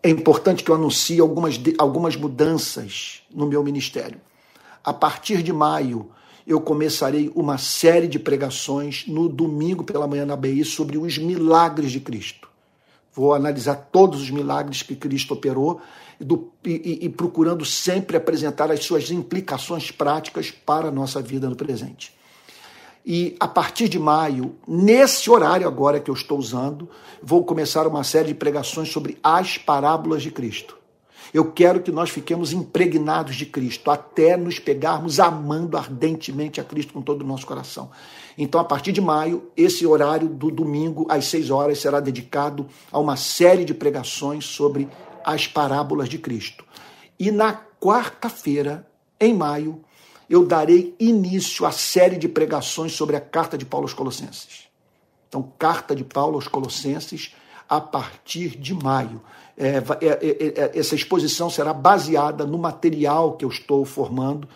é 0.04 0.10
importante 0.10 0.64
que 0.64 0.70
eu 0.70 0.76
anuncie 0.76 1.20
algumas, 1.20 1.60
algumas 1.78 2.16
mudanças 2.16 3.22
no 3.34 3.48
meu 3.48 3.64
ministério. 3.64 4.20
A 4.84 4.94
partir 4.94 5.42
de 5.42 5.52
maio, 5.52 6.12
eu 6.46 6.62
começarei 6.62 7.32
uma 7.34 7.58
série 7.58 8.08
de 8.08 8.20
pregações 8.20 9.06
no 9.08 9.28
domingo 9.28 9.84
pela 9.84 10.08
manhã 10.08 10.26
na 10.26 10.36
BI 10.36 10.64
sobre 10.64 10.98
os 10.98 11.18
milagres 11.18 11.92
de 11.92 12.00
Cristo. 12.00 12.48
Vou 13.16 13.34
analisar 13.34 13.76
todos 13.76 14.22
os 14.22 14.30
milagres 14.30 14.84
que 14.84 14.94
Cristo 14.94 15.34
operou 15.34 15.80
do, 16.20 16.52
e, 16.66 17.00
e, 17.06 17.10
procurando 17.10 17.64
sempre 17.64 18.18
apresentar 18.18 18.70
as 18.70 18.84
suas 18.84 19.10
implicações 19.10 19.90
práticas 19.90 20.52
para 20.52 20.90
a 20.90 20.92
nossa 20.92 21.22
vida 21.22 21.50
no 21.50 21.56
presente. 21.56 22.14
E 23.06 23.36
a 23.40 23.48
partir 23.48 23.88
de 23.88 23.98
maio, 23.98 24.56
nesse 24.68 25.30
horário 25.30 25.68
agora 25.68 26.00
que 26.00 26.10
eu 26.10 26.16
estou 26.16 26.38
usando, 26.38 26.90
vou 27.22 27.46
começar 27.46 27.88
uma 27.88 28.04
série 28.04 28.30
de 28.30 28.34
pregações 28.34 28.92
sobre 28.92 29.18
as 29.24 29.58
parábolas 29.58 30.22
de 30.22 30.32
Cristo. 30.32 30.76
Eu 31.34 31.52
quero 31.52 31.82
que 31.82 31.92
nós 31.92 32.10
fiquemos 32.10 32.52
impregnados 32.52 33.36
de 33.36 33.46
Cristo, 33.46 33.92
até 33.92 34.36
nos 34.36 34.60
pegarmos 34.60 35.20
amando 35.20 35.78
ardentemente 35.78 36.60
a 36.60 36.64
Cristo 36.64 36.94
com 36.94 37.02
todo 37.02 37.22
o 37.22 37.28
nosso 37.28 37.46
coração. 37.46 37.90
Então, 38.38 38.60
a 38.60 38.64
partir 38.64 38.92
de 38.92 39.00
maio, 39.00 39.50
esse 39.56 39.86
horário 39.86 40.28
do 40.28 40.52
domingo, 40.52 41.06
às 41.10 41.26
seis 41.26 41.50
horas, 41.50 41.80
será 41.80 42.00
dedicado 42.00 42.68
a 42.92 43.00
uma 43.00 43.16
série 43.16 43.64
de 43.64 43.74
pregações 43.74 44.46
sobre 44.46 44.90
as 45.24 45.48
parábolas 45.48 46.10
de 46.10 46.18
Cristo. 46.18 46.66
E 47.18 47.32
na 47.32 47.54
quarta-feira, 47.80 48.86
em 49.20 49.34
maio, 49.34 49.82
eu 50.30 50.46
darei 50.46 50.96
início 51.00 51.66
à 51.66 51.72
série 51.72 52.18
de 52.18 52.28
pregações 52.28 52.94
sobre 52.94 53.16
a 53.16 53.22
carta 53.22 53.58
de 53.58 53.66
Paulo 53.66 53.86
aos 53.86 53.94
Colossenses. 53.94 54.68
Então, 55.30 55.52
carta 55.58 55.96
de 55.96 56.04
Paulo 56.04 56.36
aos 56.36 56.48
Colossenses, 56.48 57.34
a 57.70 57.80
partir 57.80 58.58
de 58.58 58.74
maio. 58.74 59.22
É, 59.58 59.78
é, 59.78 60.08
é, 60.08 60.54
é, 60.62 60.80
essa 60.80 60.96
exposição 60.96 61.50
será 61.50 61.74
baseada 61.74 62.46
no 62.46 62.58
material 62.58 63.34
que 63.34 63.46
eu 63.46 63.50
estou 63.50 63.86
formando 63.86 64.48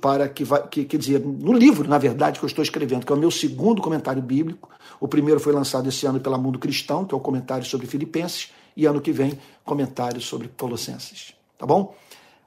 para 0.00 0.28
que, 0.28 0.44
vai, 0.44 0.66
que 0.68 0.84
quer 0.84 0.96
dizer, 0.96 1.20
no 1.20 1.52
livro, 1.52 1.88
na 1.88 1.98
verdade, 1.98 2.38
que 2.38 2.44
eu 2.44 2.48
estou 2.48 2.62
escrevendo, 2.62 3.04
que 3.04 3.12
é 3.12 3.14
o 3.14 3.18
meu 3.18 3.30
segundo 3.30 3.82
comentário 3.82 4.22
bíblico. 4.22 4.70
O 4.98 5.06
primeiro 5.06 5.38
foi 5.40 5.52
lançado 5.52 5.88
esse 5.88 6.06
ano 6.06 6.20
pela 6.20 6.38
Mundo 6.38 6.58
Cristão, 6.58 7.04
que 7.04 7.14
é 7.14 7.16
o 7.16 7.20
comentário 7.20 7.64
sobre 7.64 7.86
Filipenses, 7.86 8.52
e 8.76 8.86
ano 8.86 9.00
que 9.00 9.12
vem, 9.12 9.38
comentário 9.64 10.20
sobre 10.20 10.48
Colossenses. 10.48 11.34
Tá 11.58 11.66
bom? 11.66 11.94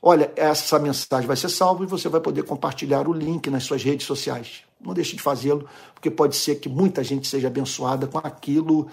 Olha, 0.02 0.32
essa 0.36 0.78
mensagem 0.80 1.28
vai 1.28 1.38
ser 1.38 1.50
salva 1.50 1.84
e 1.84 1.88
você 1.88 2.10
vai 2.10 2.20
poder 2.20 2.44
compartilhar 2.44 3.08
o 3.08 3.14
link 3.14 3.50
nas 3.50 3.64
suas 3.64 3.84
redes 3.84 4.06
sociais. 4.06 4.64
Não 4.82 4.94
deixe 4.94 5.16
de 5.16 5.22
fazê-lo, 5.22 5.66
porque 5.94 6.12
pode 6.12 6.36
ser 6.36 6.56
que 6.56 6.68
muita 6.68 7.04
gente 7.04 7.28
seja 7.28 7.48
abençoada 7.48 8.06
com 8.06 8.18
aquilo 8.18 8.88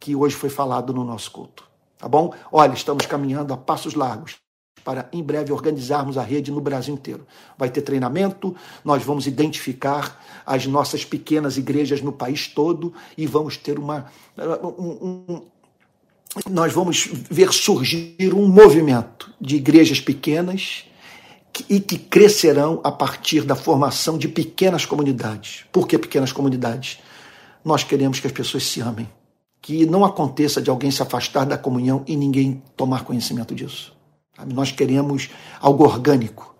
que 0.00 0.16
hoje 0.16 0.34
foi 0.34 0.48
falado 0.48 0.94
no 0.94 1.04
nosso 1.04 1.30
culto. 1.30 1.65
Tá 1.98 2.08
bom? 2.08 2.34
Olha, 2.52 2.74
estamos 2.74 3.06
caminhando 3.06 3.54
a 3.54 3.56
passos 3.56 3.94
largos 3.94 4.36
para 4.84 5.08
em 5.12 5.20
breve 5.20 5.52
organizarmos 5.52 6.16
a 6.16 6.22
rede 6.22 6.52
no 6.52 6.60
Brasil 6.60 6.94
inteiro. 6.94 7.26
Vai 7.58 7.68
ter 7.68 7.82
treinamento, 7.82 8.54
nós 8.84 9.02
vamos 9.02 9.26
identificar 9.26 10.22
as 10.46 10.64
nossas 10.66 11.04
pequenas 11.04 11.56
igrejas 11.56 12.00
no 12.00 12.12
país 12.12 12.46
todo 12.46 12.94
e 13.18 13.26
vamos 13.26 13.56
ter 13.56 13.80
uma. 13.80 14.06
Um, 14.38 15.26
um, 15.28 15.42
nós 16.48 16.72
vamos 16.72 17.08
ver 17.10 17.52
surgir 17.52 18.32
um 18.32 18.46
movimento 18.46 19.32
de 19.40 19.56
igrejas 19.56 20.00
pequenas 20.00 20.84
e 21.68 21.80
que 21.80 21.98
crescerão 21.98 22.80
a 22.84 22.92
partir 22.92 23.42
da 23.42 23.56
formação 23.56 24.16
de 24.16 24.28
pequenas 24.28 24.84
comunidades. 24.84 25.64
Por 25.72 25.88
que 25.88 25.98
pequenas 25.98 26.30
comunidades? 26.30 26.98
Nós 27.64 27.82
queremos 27.82 28.20
que 28.20 28.26
as 28.26 28.32
pessoas 28.32 28.64
se 28.64 28.80
amem 28.80 29.08
que 29.66 29.84
não 29.84 30.04
aconteça 30.04 30.62
de 30.62 30.70
alguém 30.70 30.92
se 30.92 31.02
afastar 31.02 31.44
da 31.44 31.58
comunhão 31.58 32.04
e 32.06 32.14
ninguém 32.14 32.62
tomar 32.76 33.02
conhecimento 33.02 33.52
disso. 33.52 33.92
Nós 34.54 34.70
queremos 34.70 35.28
algo 35.60 35.82
orgânico 35.82 36.54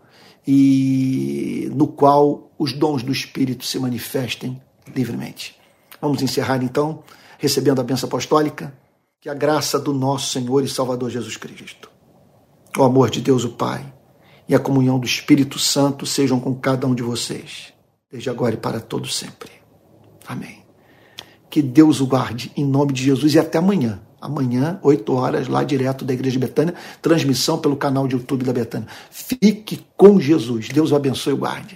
e 0.45 1.71
no 1.73 1.87
qual 1.87 2.51
os 2.59 2.73
dons 2.73 3.05
do 3.05 3.13
Espírito 3.13 3.65
se 3.65 3.79
manifestem 3.79 4.61
livremente. 4.93 5.57
Vamos 6.03 6.21
encerrar 6.21 6.65
então 6.65 7.05
recebendo 7.39 7.81
a 7.81 7.85
benção 7.85 8.09
apostólica, 8.09 8.77
que 9.21 9.29
a 9.29 9.35
graça 9.35 9.79
do 9.79 9.93
nosso 9.93 10.33
Senhor 10.33 10.65
e 10.65 10.69
Salvador 10.69 11.09
Jesus 11.09 11.37
Cristo, 11.37 11.89
o 12.77 12.83
amor 12.83 13.09
de 13.09 13.21
Deus 13.21 13.45
o 13.45 13.51
Pai 13.51 13.87
e 14.49 14.55
a 14.55 14.59
comunhão 14.59 14.99
do 14.99 15.07
Espírito 15.07 15.61
Santo 15.61 16.05
sejam 16.05 16.41
com 16.41 16.57
cada 16.57 16.89
um 16.89 16.95
de 16.95 17.05
vocês, 17.05 17.73
desde 18.11 18.29
agora 18.29 18.57
e 18.57 18.59
para 18.59 18.81
todo 18.81 19.07
sempre. 19.07 19.53
Amém. 20.27 20.66
Que 21.57 21.63
Deus 21.63 22.03
o 22.03 22.07
guarde 22.07 22.53
em 22.55 22.63
nome 22.63 22.93
de 22.93 23.03
Jesus 23.03 23.33
e 23.33 23.39
até 23.39 23.57
amanhã. 23.57 23.99
Amanhã, 24.21 24.79
8 24.83 25.11
horas, 25.15 25.49
lá 25.49 25.65
direto 25.65 26.05
da 26.05 26.13
Igreja 26.13 26.33
de 26.33 26.39
Betânia, 26.39 26.75
transmissão 27.01 27.57
pelo 27.57 27.77
canal 27.77 28.07
de 28.07 28.15
YouTube 28.15 28.45
da 28.45 28.53
Betânia. 28.53 28.87
Fique 29.11 29.83
com 29.97 30.21
Jesus. 30.21 30.69
Deus 30.69 30.93
o 30.93 30.97
abençoe 30.97 31.33
e 31.33 31.37
guarde. 31.37 31.75